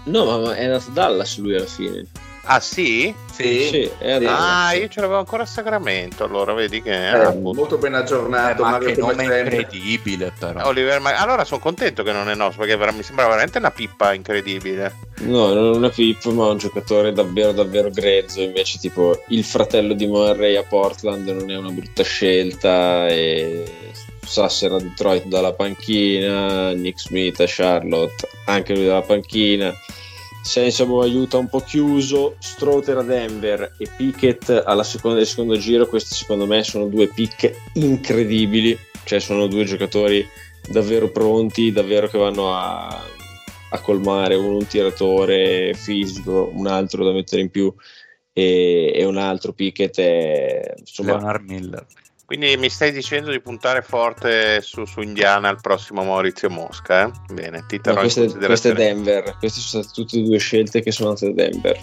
[0.06, 2.04] No, ma è andato Dallas lui alla fine.
[2.50, 3.14] Ah sì?
[3.30, 3.90] Sì, sì
[4.24, 8.64] ah, io ce l'avevo ancora a Sacramento, allora vedi che è eh, molto ben aggiornato.
[8.66, 10.66] Eh, ma che nome incredibile però.
[10.66, 11.14] Oliver, ma...
[11.18, 14.94] Allora sono contento che non è nostro, perché mi sembra veramente una pippa incredibile.
[15.18, 20.06] No, non una pippa, ma un giocatore davvero davvero grezzo, invece tipo il fratello di
[20.06, 23.92] Murray a Portland non è una brutta scelta e
[24.24, 29.74] Sasser a Detroit dalla panchina, Nick Smith a Charlotte anche lui dalla panchina
[30.48, 35.86] Sensabo aiuta un po' chiuso, Strother a Denver e Pickett alla seconda del secondo giro,
[35.86, 40.26] questi secondo me sono due pick incredibili, cioè sono due giocatori
[40.70, 47.12] davvero pronti, davvero che vanno a, a colmare uno un tiratore fisico, un altro da
[47.12, 47.70] mettere in più
[48.32, 51.86] e, e un altro Pickett è insomma Leonard Miller
[52.28, 57.10] quindi mi stai dicendo di puntare forte su, su Indiana al prossimo Maurizio Mosca, eh?
[57.32, 60.36] Bene, ti terrò no, queste, in queste è Denver, queste sono state tutte e due
[60.36, 61.80] scelte che sono andate a Denver.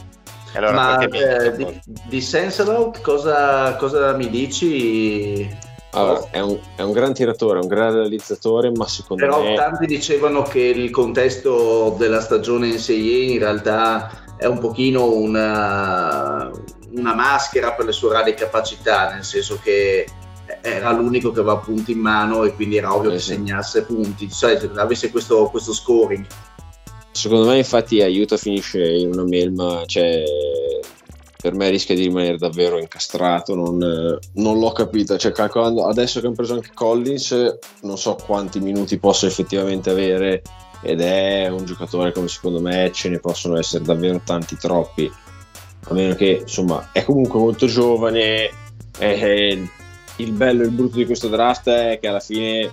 [0.54, 5.50] Allora, Ma eh, di, di Senselout cosa, cosa mi dici?
[5.94, 9.56] Allora, è, un, è, un, gran tiratore, un gran realizzatore, ma secondo Però me...
[9.56, 15.12] Però tanti dicevano che il contesto della stagione in Serie in realtà è un pochino
[15.12, 16.52] una,
[16.92, 20.06] una maschera per le sue reali capacità, nel senso che
[20.66, 23.34] era l'unico che aveva punti in mano e quindi era ovvio eh, che sì.
[23.34, 26.26] segnasse punti, cioè se avesse questo, questo, scoring.
[27.12, 30.24] Secondo me infatti aiuta finisce in una melma, cioè
[31.40, 33.78] per me rischia di rimanere davvero incastrato, non,
[34.34, 38.98] non l'ho capita, cioè, calcolando, adesso che hanno preso anche Collins non so quanti minuti
[38.98, 40.42] posso effettivamente avere
[40.82, 45.12] ed è un giocatore come secondo me ce ne possono essere davvero tanti troppi
[45.88, 48.50] a meno che insomma è comunque molto giovane
[48.98, 49.58] è,
[50.18, 52.72] il bello e il brutto di questo draft è che alla fine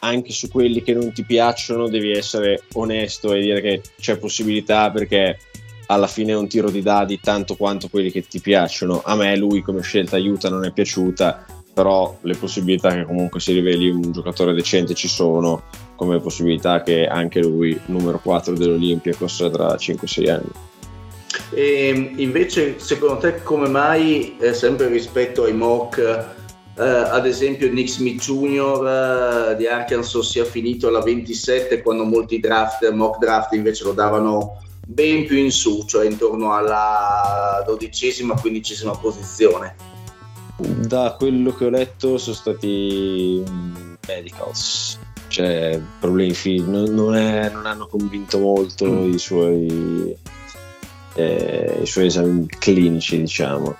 [0.00, 4.90] anche su quelli che non ti piacciono devi essere onesto e dire che c'è possibilità
[4.90, 5.38] perché
[5.86, 9.02] alla fine è un tiro di dadi tanto quanto quelli che ti piacciono.
[9.04, 13.52] A me lui come scelta aiuta non è piaciuta, però le possibilità che comunque si
[13.52, 15.64] riveli un giocatore decente ci sono,
[15.94, 20.50] come possibilità che anche lui, numero 4 dell'Olimpia, costa tra 5-6 anni.
[21.52, 26.34] E invece, secondo te, come mai, eh, sempre rispetto ai mock,
[26.78, 29.50] eh, ad esempio Nick Smith Jr.
[29.52, 34.60] Eh, di Arkansas sia finito alla 27 quando molti draft, mock draft invece lo davano
[34.86, 39.74] ben più in su, cioè intorno alla dodicesima, quindicesima posizione?
[40.58, 43.42] Da quello che ho letto sono stati
[44.06, 44.98] medicals,
[45.28, 47.14] cioè problemi fisici, non, non,
[47.52, 49.12] non, hanno convinto molto mm.
[49.12, 50.16] i, suoi,
[51.14, 53.76] eh, i suoi esami clinici, diciamo.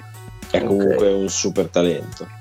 [0.51, 0.67] È okay.
[0.67, 2.36] comunque un super talento.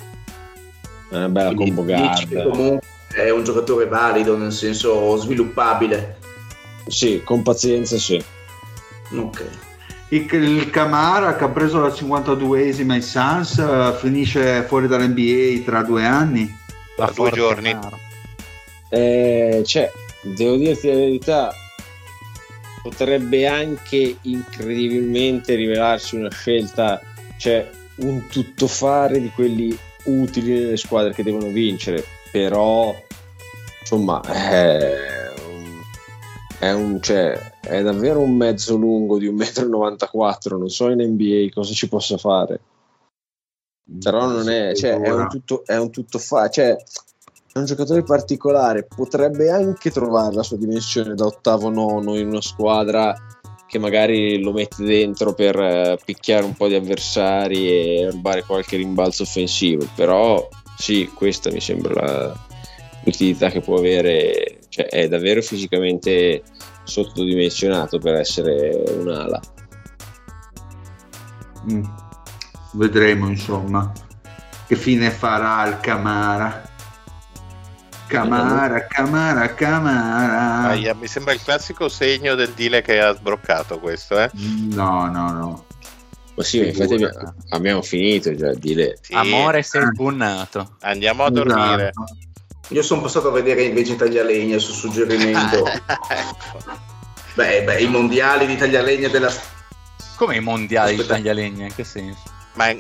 [1.16, 2.50] È una bella combo guard.
[2.50, 6.18] Comunque è un giocatore valido, nel senso sviluppabile.
[6.88, 8.22] Sì, con pazienza sì.
[9.14, 9.46] Ok.
[10.10, 16.06] Il, Camara che ha preso la 52esima in Sans uh, finisce fuori dall'NBA tra due
[16.06, 16.54] anni.
[16.98, 17.78] Da due giorni.
[18.90, 19.90] Eh, cioè,
[20.22, 21.54] devo dirti la verità,
[22.84, 27.02] potrebbe anche incredibilmente rivelarsi una scelta,
[27.38, 32.94] cioè un tuttofare di quelli utili nelle squadre che devono vincere, però
[33.80, 35.32] insomma è,
[36.60, 41.54] è, un, cioè, è davvero un mezzo lungo di 1,94 m, non so in NBA
[41.54, 42.60] cosa ci possa fare.
[44.02, 46.76] Però non è, cioè, è un tutto, è un tutto fa, cioè,
[47.54, 52.42] è un giocatore particolare, potrebbe anche trovare la sua dimensione da ottavo nono in una
[52.42, 53.16] squadra
[53.76, 58.78] che magari lo mette dentro per uh, picchiare un po' di avversari e rubare qualche
[58.78, 60.48] rimbalzo offensivo, però
[60.78, 62.34] sì, questa mi sembra
[63.04, 66.42] l'utilità che può avere, cioè è davvero fisicamente
[66.86, 69.42] sottodimensionato per essere un'ala.
[71.70, 71.84] Mm.
[72.74, 73.92] Vedremo insomma
[74.68, 76.75] che fine farà il Camara.
[78.08, 80.70] Camara, Camara, Camara.
[80.70, 84.30] Ah, mi sembra il classico segno del deal che ha sbroccato questo, eh?
[84.34, 85.66] No, no, no.
[86.36, 88.98] Ma sì, infatti abbiamo, abbiamo finito già il deal.
[89.02, 89.14] Sì.
[89.14, 90.76] Amore, sei bunnato.
[90.82, 91.90] Andiamo a dormire.
[91.90, 92.24] Esatto.
[92.70, 95.64] Io sono passato a vedere invece Taglialegna su suggerimento.
[97.36, 99.32] beh, beh, i mondiali di Taglialegna della...
[100.16, 101.16] Come i mondiali Aspetta.
[101.16, 101.66] di Taglialegna?
[101.66, 102.24] In che senso?
[102.54, 102.76] Ma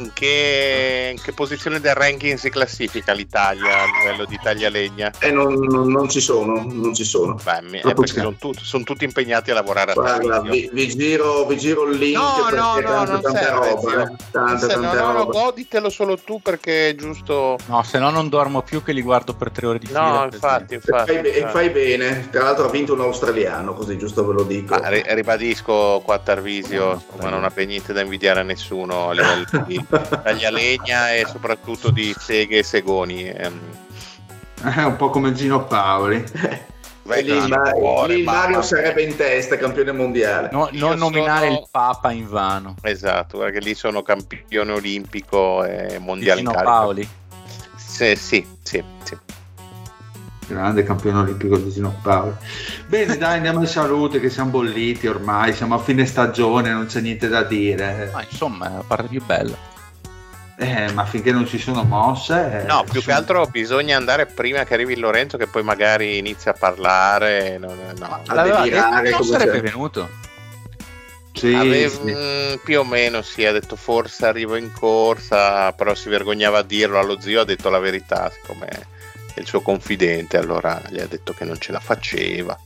[0.00, 5.12] in che, in che, posizione del ranking si classifica l'Italia a livello di taglialegna?
[5.18, 7.34] Eh, non, non, non ci sono, non ci sono.
[7.34, 11.58] Beh, perché sono, tut, sono, tutti impegnati a lavorare a Guarda, vi, vi, giro, vi,
[11.58, 14.02] giro, il link no, no, no, tanta, non tanta serve, roba.
[14.02, 14.16] Eh.
[14.30, 15.18] Tanta, se, tanta no, roba.
[15.18, 17.58] no, goditelo solo tu perché è giusto...
[17.66, 20.00] No, se no non dormo più che li guardo per tre ore di fila.
[20.00, 21.52] No, infatti, infatti, e fai, infatti.
[21.52, 22.28] fai, bene.
[22.30, 24.74] Tra l'altro ha vinto un australiano, così giusto ve lo dico.
[24.74, 29.44] Ah, ribadisco qua a Tarvisio, ma non ha niente da invidiare a nessuno a livello
[29.66, 33.28] di taglialegna legna e soprattutto di seghe e segoni.
[33.28, 33.60] Ehm.
[34.62, 36.24] È un po' come Gino Paoli.
[37.02, 40.48] Beh, lì, ma, cuore, lì Mario sarebbe in testa campione mondiale.
[40.52, 41.58] No, non nominare sono...
[41.58, 42.74] il Papa in vano.
[42.82, 47.08] Esatto, perché lì sono campione olimpico e mondiale Gino Paoli.
[47.74, 49.16] Sì, sì, sì, sì.
[50.46, 52.34] Grande campione olimpico di Gino Paoli.
[52.86, 57.00] Bene, dai, andiamo ai saluti che siamo bolliti ormai, siamo a fine stagione, non c'è
[57.00, 58.10] niente da dire.
[58.12, 59.56] Ma insomma, è la parte più bella.
[60.62, 62.60] Eh, ma finché non si sono mosse.
[62.60, 63.04] Eh, no, più sono...
[63.06, 67.56] che altro bisogna andare prima che arrivi Lorenzo, che poi magari inizia a parlare.
[67.56, 69.62] No, no, allora, delirare, non sarebbe c'è.
[69.62, 70.08] venuto.
[71.32, 72.12] Sì, Avevo, sì.
[72.12, 76.62] Mh, più o meno sì, ha detto forse arrivo in corsa, però si vergognava a
[76.62, 81.06] dirlo allo zio, ha detto la verità, siccome è il suo confidente, allora gli ha
[81.06, 82.58] detto che non ce la faceva.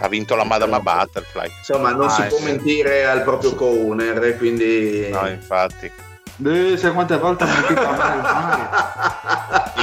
[0.00, 1.48] Ha vinto la Madama Butterfly.
[1.58, 2.44] Insomma, non ah, si può sì.
[2.44, 5.08] mentire al proprio co-owner, quindi...
[5.10, 6.10] No, infatti.
[6.44, 8.70] Eh, sai quante volte mi Mario?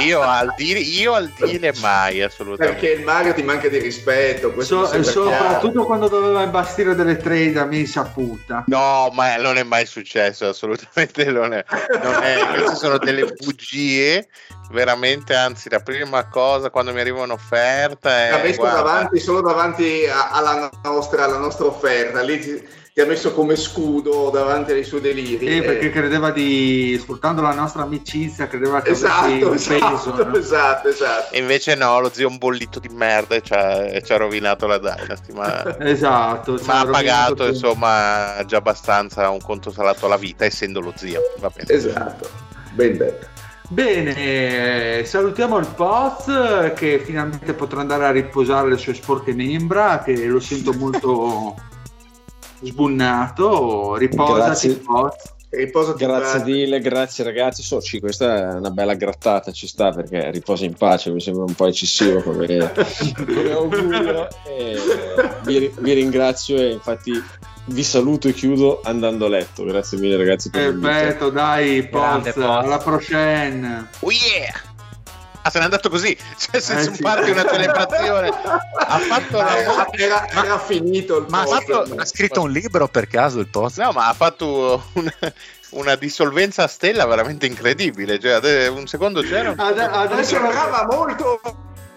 [0.00, 4.52] io al dire io al dire mai assolutamente perché il Mario ti manca di rispetto
[4.62, 5.84] so, soprattutto chiaro.
[5.84, 11.24] quando doveva imbastire delle trade a mia insaputa no ma non è mai successo assolutamente
[11.30, 11.64] non è,
[12.02, 14.26] non è queste sono delle bugie
[14.70, 18.42] veramente, anzi, la prima cosa quando mi arriva un'offerta è...
[18.42, 23.56] Messo guarda, davanti, solo davanti alla, nostra, alla nostra offerta, lì ti, ha messo come
[23.56, 25.38] scudo davanti ai suoi deliri.
[25.46, 30.12] Sì, Eh, perché credeva di, sfruttando la nostra amicizia, credeva che Esatto, avessi un esatto,
[30.12, 30.24] peso.
[30.24, 30.34] no?
[30.36, 31.34] esatto, esatto.
[31.34, 34.12] E invece no, lo zio è un bollito di merda e ci ha, e ci
[34.12, 35.76] ha rovinato la Dynasty, ma...
[35.80, 37.46] Esatto, Ma ha pagato tutto.
[37.48, 41.20] insomma già abbastanza un conto salato alla vita essendo lo zio.
[41.38, 41.72] Va bene.
[41.72, 42.28] Esatto,
[42.72, 43.26] ben detto.
[43.68, 44.16] Bene,
[44.98, 50.02] eh, salutiamo il Poz eh, che finalmente potrà andare a riposare le sue sporche membra,
[50.02, 51.54] che lo sento molto
[52.62, 53.96] sbunnato.
[53.96, 55.38] Riposati, Grazie.
[55.50, 56.42] Riposati in Grazie.
[56.44, 57.62] Dile, grazie ragazzi.
[57.62, 61.44] So, sì, questa è una bella grattata, ci sta perché riposa in pace, mi sembra
[61.44, 62.46] un po' eccessivo come,
[63.16, 64.28] come augurio.
[64.46, 64.78] E
[65.44, 67.12] vi, vi ringrazio e infatti
[67.66, 69.64] vi saluto e chiudo andando a letto.
[69.64, 70.50] Grazie mille ragazzi.
[70.50, 72.36] Perfetto, dai, Poz.
[72.36, 73.88] alla prochaine.
[74.00, 74.69] Oh yeah!
[75.50, 77.02] Ah, se n'è andato così, cioè se Eh, sì.
[77.02, 78.28] parte una celebrazione.
[78.28, 81.64] ha fatto la Eh, era, era finito il Ma ha, post.
[81.70, 83.80] fatto- ha scritto un libro per caso il post?
[83.80, 85.12] No, ma ha fatto una,
[85.70, 88.18] una dissolvenza a stella veramente incredibile.
[88.20, 89.54] Cioè, un secondo c'era.
[89.56, 91.40] Ade- Adesso sembrava molto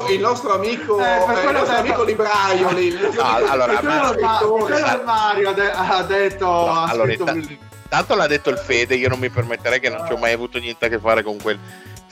[0.09, 2.87] il nostro amico, Eh, il nostro amico detto- libraio lì.
[2.87, 7.13] il nostro No, amico allora, ma- Ma- Mario ha, de- ha detto No, ha allora,
[7.19, 7.57] un-
[7.87, 10.57] Tanto l'ha detto il Fede, io non mi permetterei che non ci ho mai avuto
[10.57, 11.59] niente a che fare con quel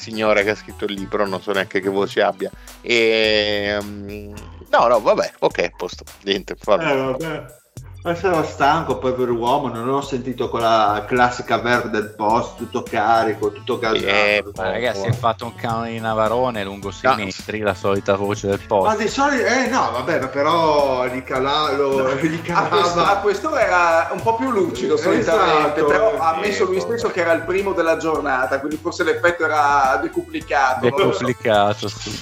[0.02, 2.52] signore che ha scritto il libro, non so neanche che voce abbia.
[2.82, 4.34] E, mm,
[4.70, 6.04] no, no, vabbè, ok, posto.
[6.24, 6.92] Niente, vabbè.
[6.92, 7.60] Eh, vabbè.
[8.04, 13.52] Ma sarò stanco, povero uomo, non ho sentito quella classica verde del post, tutto carico,
[13.52, 14.04] tutto gasato.
[14.08, 17.24] Eh, Ma ragazzi, è fatto un canone di Navarone lungo 6 No.
[17.26, 18.98] metri, la solita voce del Ma post.
[18.98, 23.18] di solito, eh no, vabbè, ma però gli, cala- lo- gli A questo, a calava.
[23.20, 26.40] questo era un po' più lucido solitamente, Esatto, però ha ecco.
[26.40, 30.88] messo lui stesso che era il primo della giornata, quindi forse l'effetto era decuplicato.
[30.90, 30.96] so.
[30.96, 32.20] Decomplicato, sì.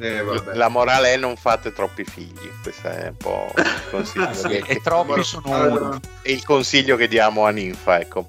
[0.00, 0.54] Eh, vabbè.
[0.54, 4.64] La morale è non fate troppi figli, questo è un po' il consiglio, Sì, che-
[4.66, 6.00] e troppi sono Allora, uno.
[6.22, 8.26] è il consiglio che diamo a Ninfa, ecco.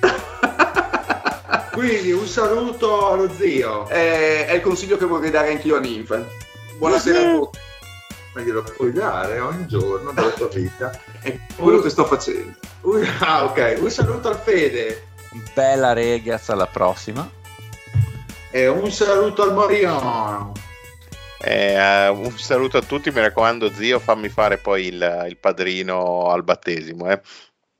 [1.72, 3.86] Quindi un saluto allo zio.
[3.88, 6.24] Eh, è il consiglio che vorrei dare anch'io a Ninfa.
[6.78, 7.58] Buonasera a tutti,
[8.34, 10.90] Ma glielo puoi dare ogni giorno della tua vita.
[11.20, 12.56] è quello che sto facendo.
[12.82, 13.76] Un- ah, ok.
[13.80, 15.08] Un saluto al Fede.
[15.52, 17.28] Bella ragazzi, alla prossima.
[18.56, 20.50] E un saluto al Morion.
[21.42, 26.30] Eh, eh, un saluto a tutti, mi raccomando zio, fammi fare poi il, il padrino
[26.30, 27.10] al battesimo.
[27.10, 27.20] Eh.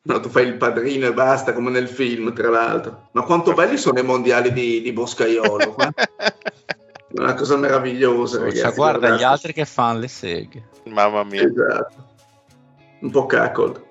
[0.03, 3.09] No, tu fai il padrino e basta, come nel film, tra l'altro.
[3.13, 5.77] Ma quanto belli sono i mondiali di, di Boscaiolo.
[5.79, 5.89] È
[7.21, 8.77] una cosa meravigliosa, Cioè, ragazzi.
[8.77, 9.25] guarda gli guardate.
[9.25, 10.69] altri che fanno le seghe.
[10.85, 11.41] Mamma mia.
[11.43, 12.05] Esatto.
[13.01, 13.83] Un po' caccold.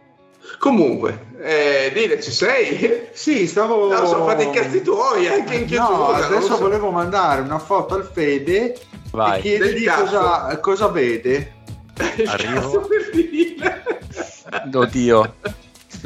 [0.60, 3.04] Comunque, eh, Dile, ci sei?
[3.16, 3.92] Sì, stavo.
[3.92, 5.96] No, sono fatti i cazzi tuoi, anche in No, chiusura.
[6.18, 6.58] non adesso so.
[6.58, 8.80] volevo mandare una foto al Fede e
[9.12, 9.42] Vai.
[9.42, 10.04] chiedergli Del cazzo.
[10.18, 11.54] cosa, cosa vede.
[12.18, 12.60] Il Arrivo.
[12.60, 13.84] cazzo per Dile.
[14.74, 15.36] Oddio.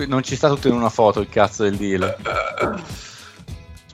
[0.08, 2.04] Non ci sta tutto in una foto il cazzo del deal.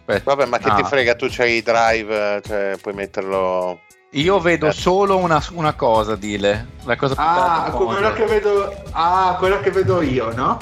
[0.07, 0.21] Aspetta.
[0.35, 0.75] Vabbè, ma che Ah.
[0.75, 3.79] ti frega, tu c'hai i drive, cioè puoi metterlo...
[4.11, 6.67] Io vedo solo una, una cosa, Dile.
[6.85, 8.73] La cosa più Ah, bella quella che vedo.
[8.91, 10.57] Ah, quella che vedo io, no?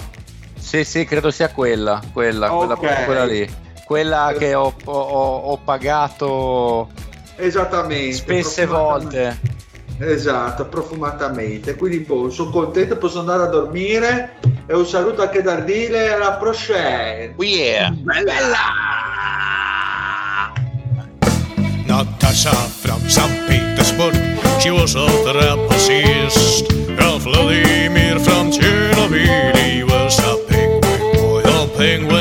[0.58, 2.02] Sì, sì, credo sia quella.
[2.12, 2.80] Quella, quella, Ok.
[2.80, 3.56] proprio quella lì.
[3.86, 6.90] Quella che ho, ho- ho pagato
[7.36, 8.14] Esattamente.
[8.14, 9.40] spesse volte.
[10.00, 11.76] Esatto, profumatamente.
[11.76, 14.38] Quindi boh, sono contento, posso andare a dormire.
[14.66, 16.40] E un saluto anche da Dile alla.
[16.42, 17.94] Oh yeah!
[22.04, 23.48] Natasha from St.
[23.48, 24.14] Petersburg,
[24.60, 26.68] she was a trapezist.
[27.20, 32.13] Vladimir from Chernobyl, he was a penguin boy, a penguin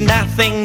[0.00, 0.55] Nothing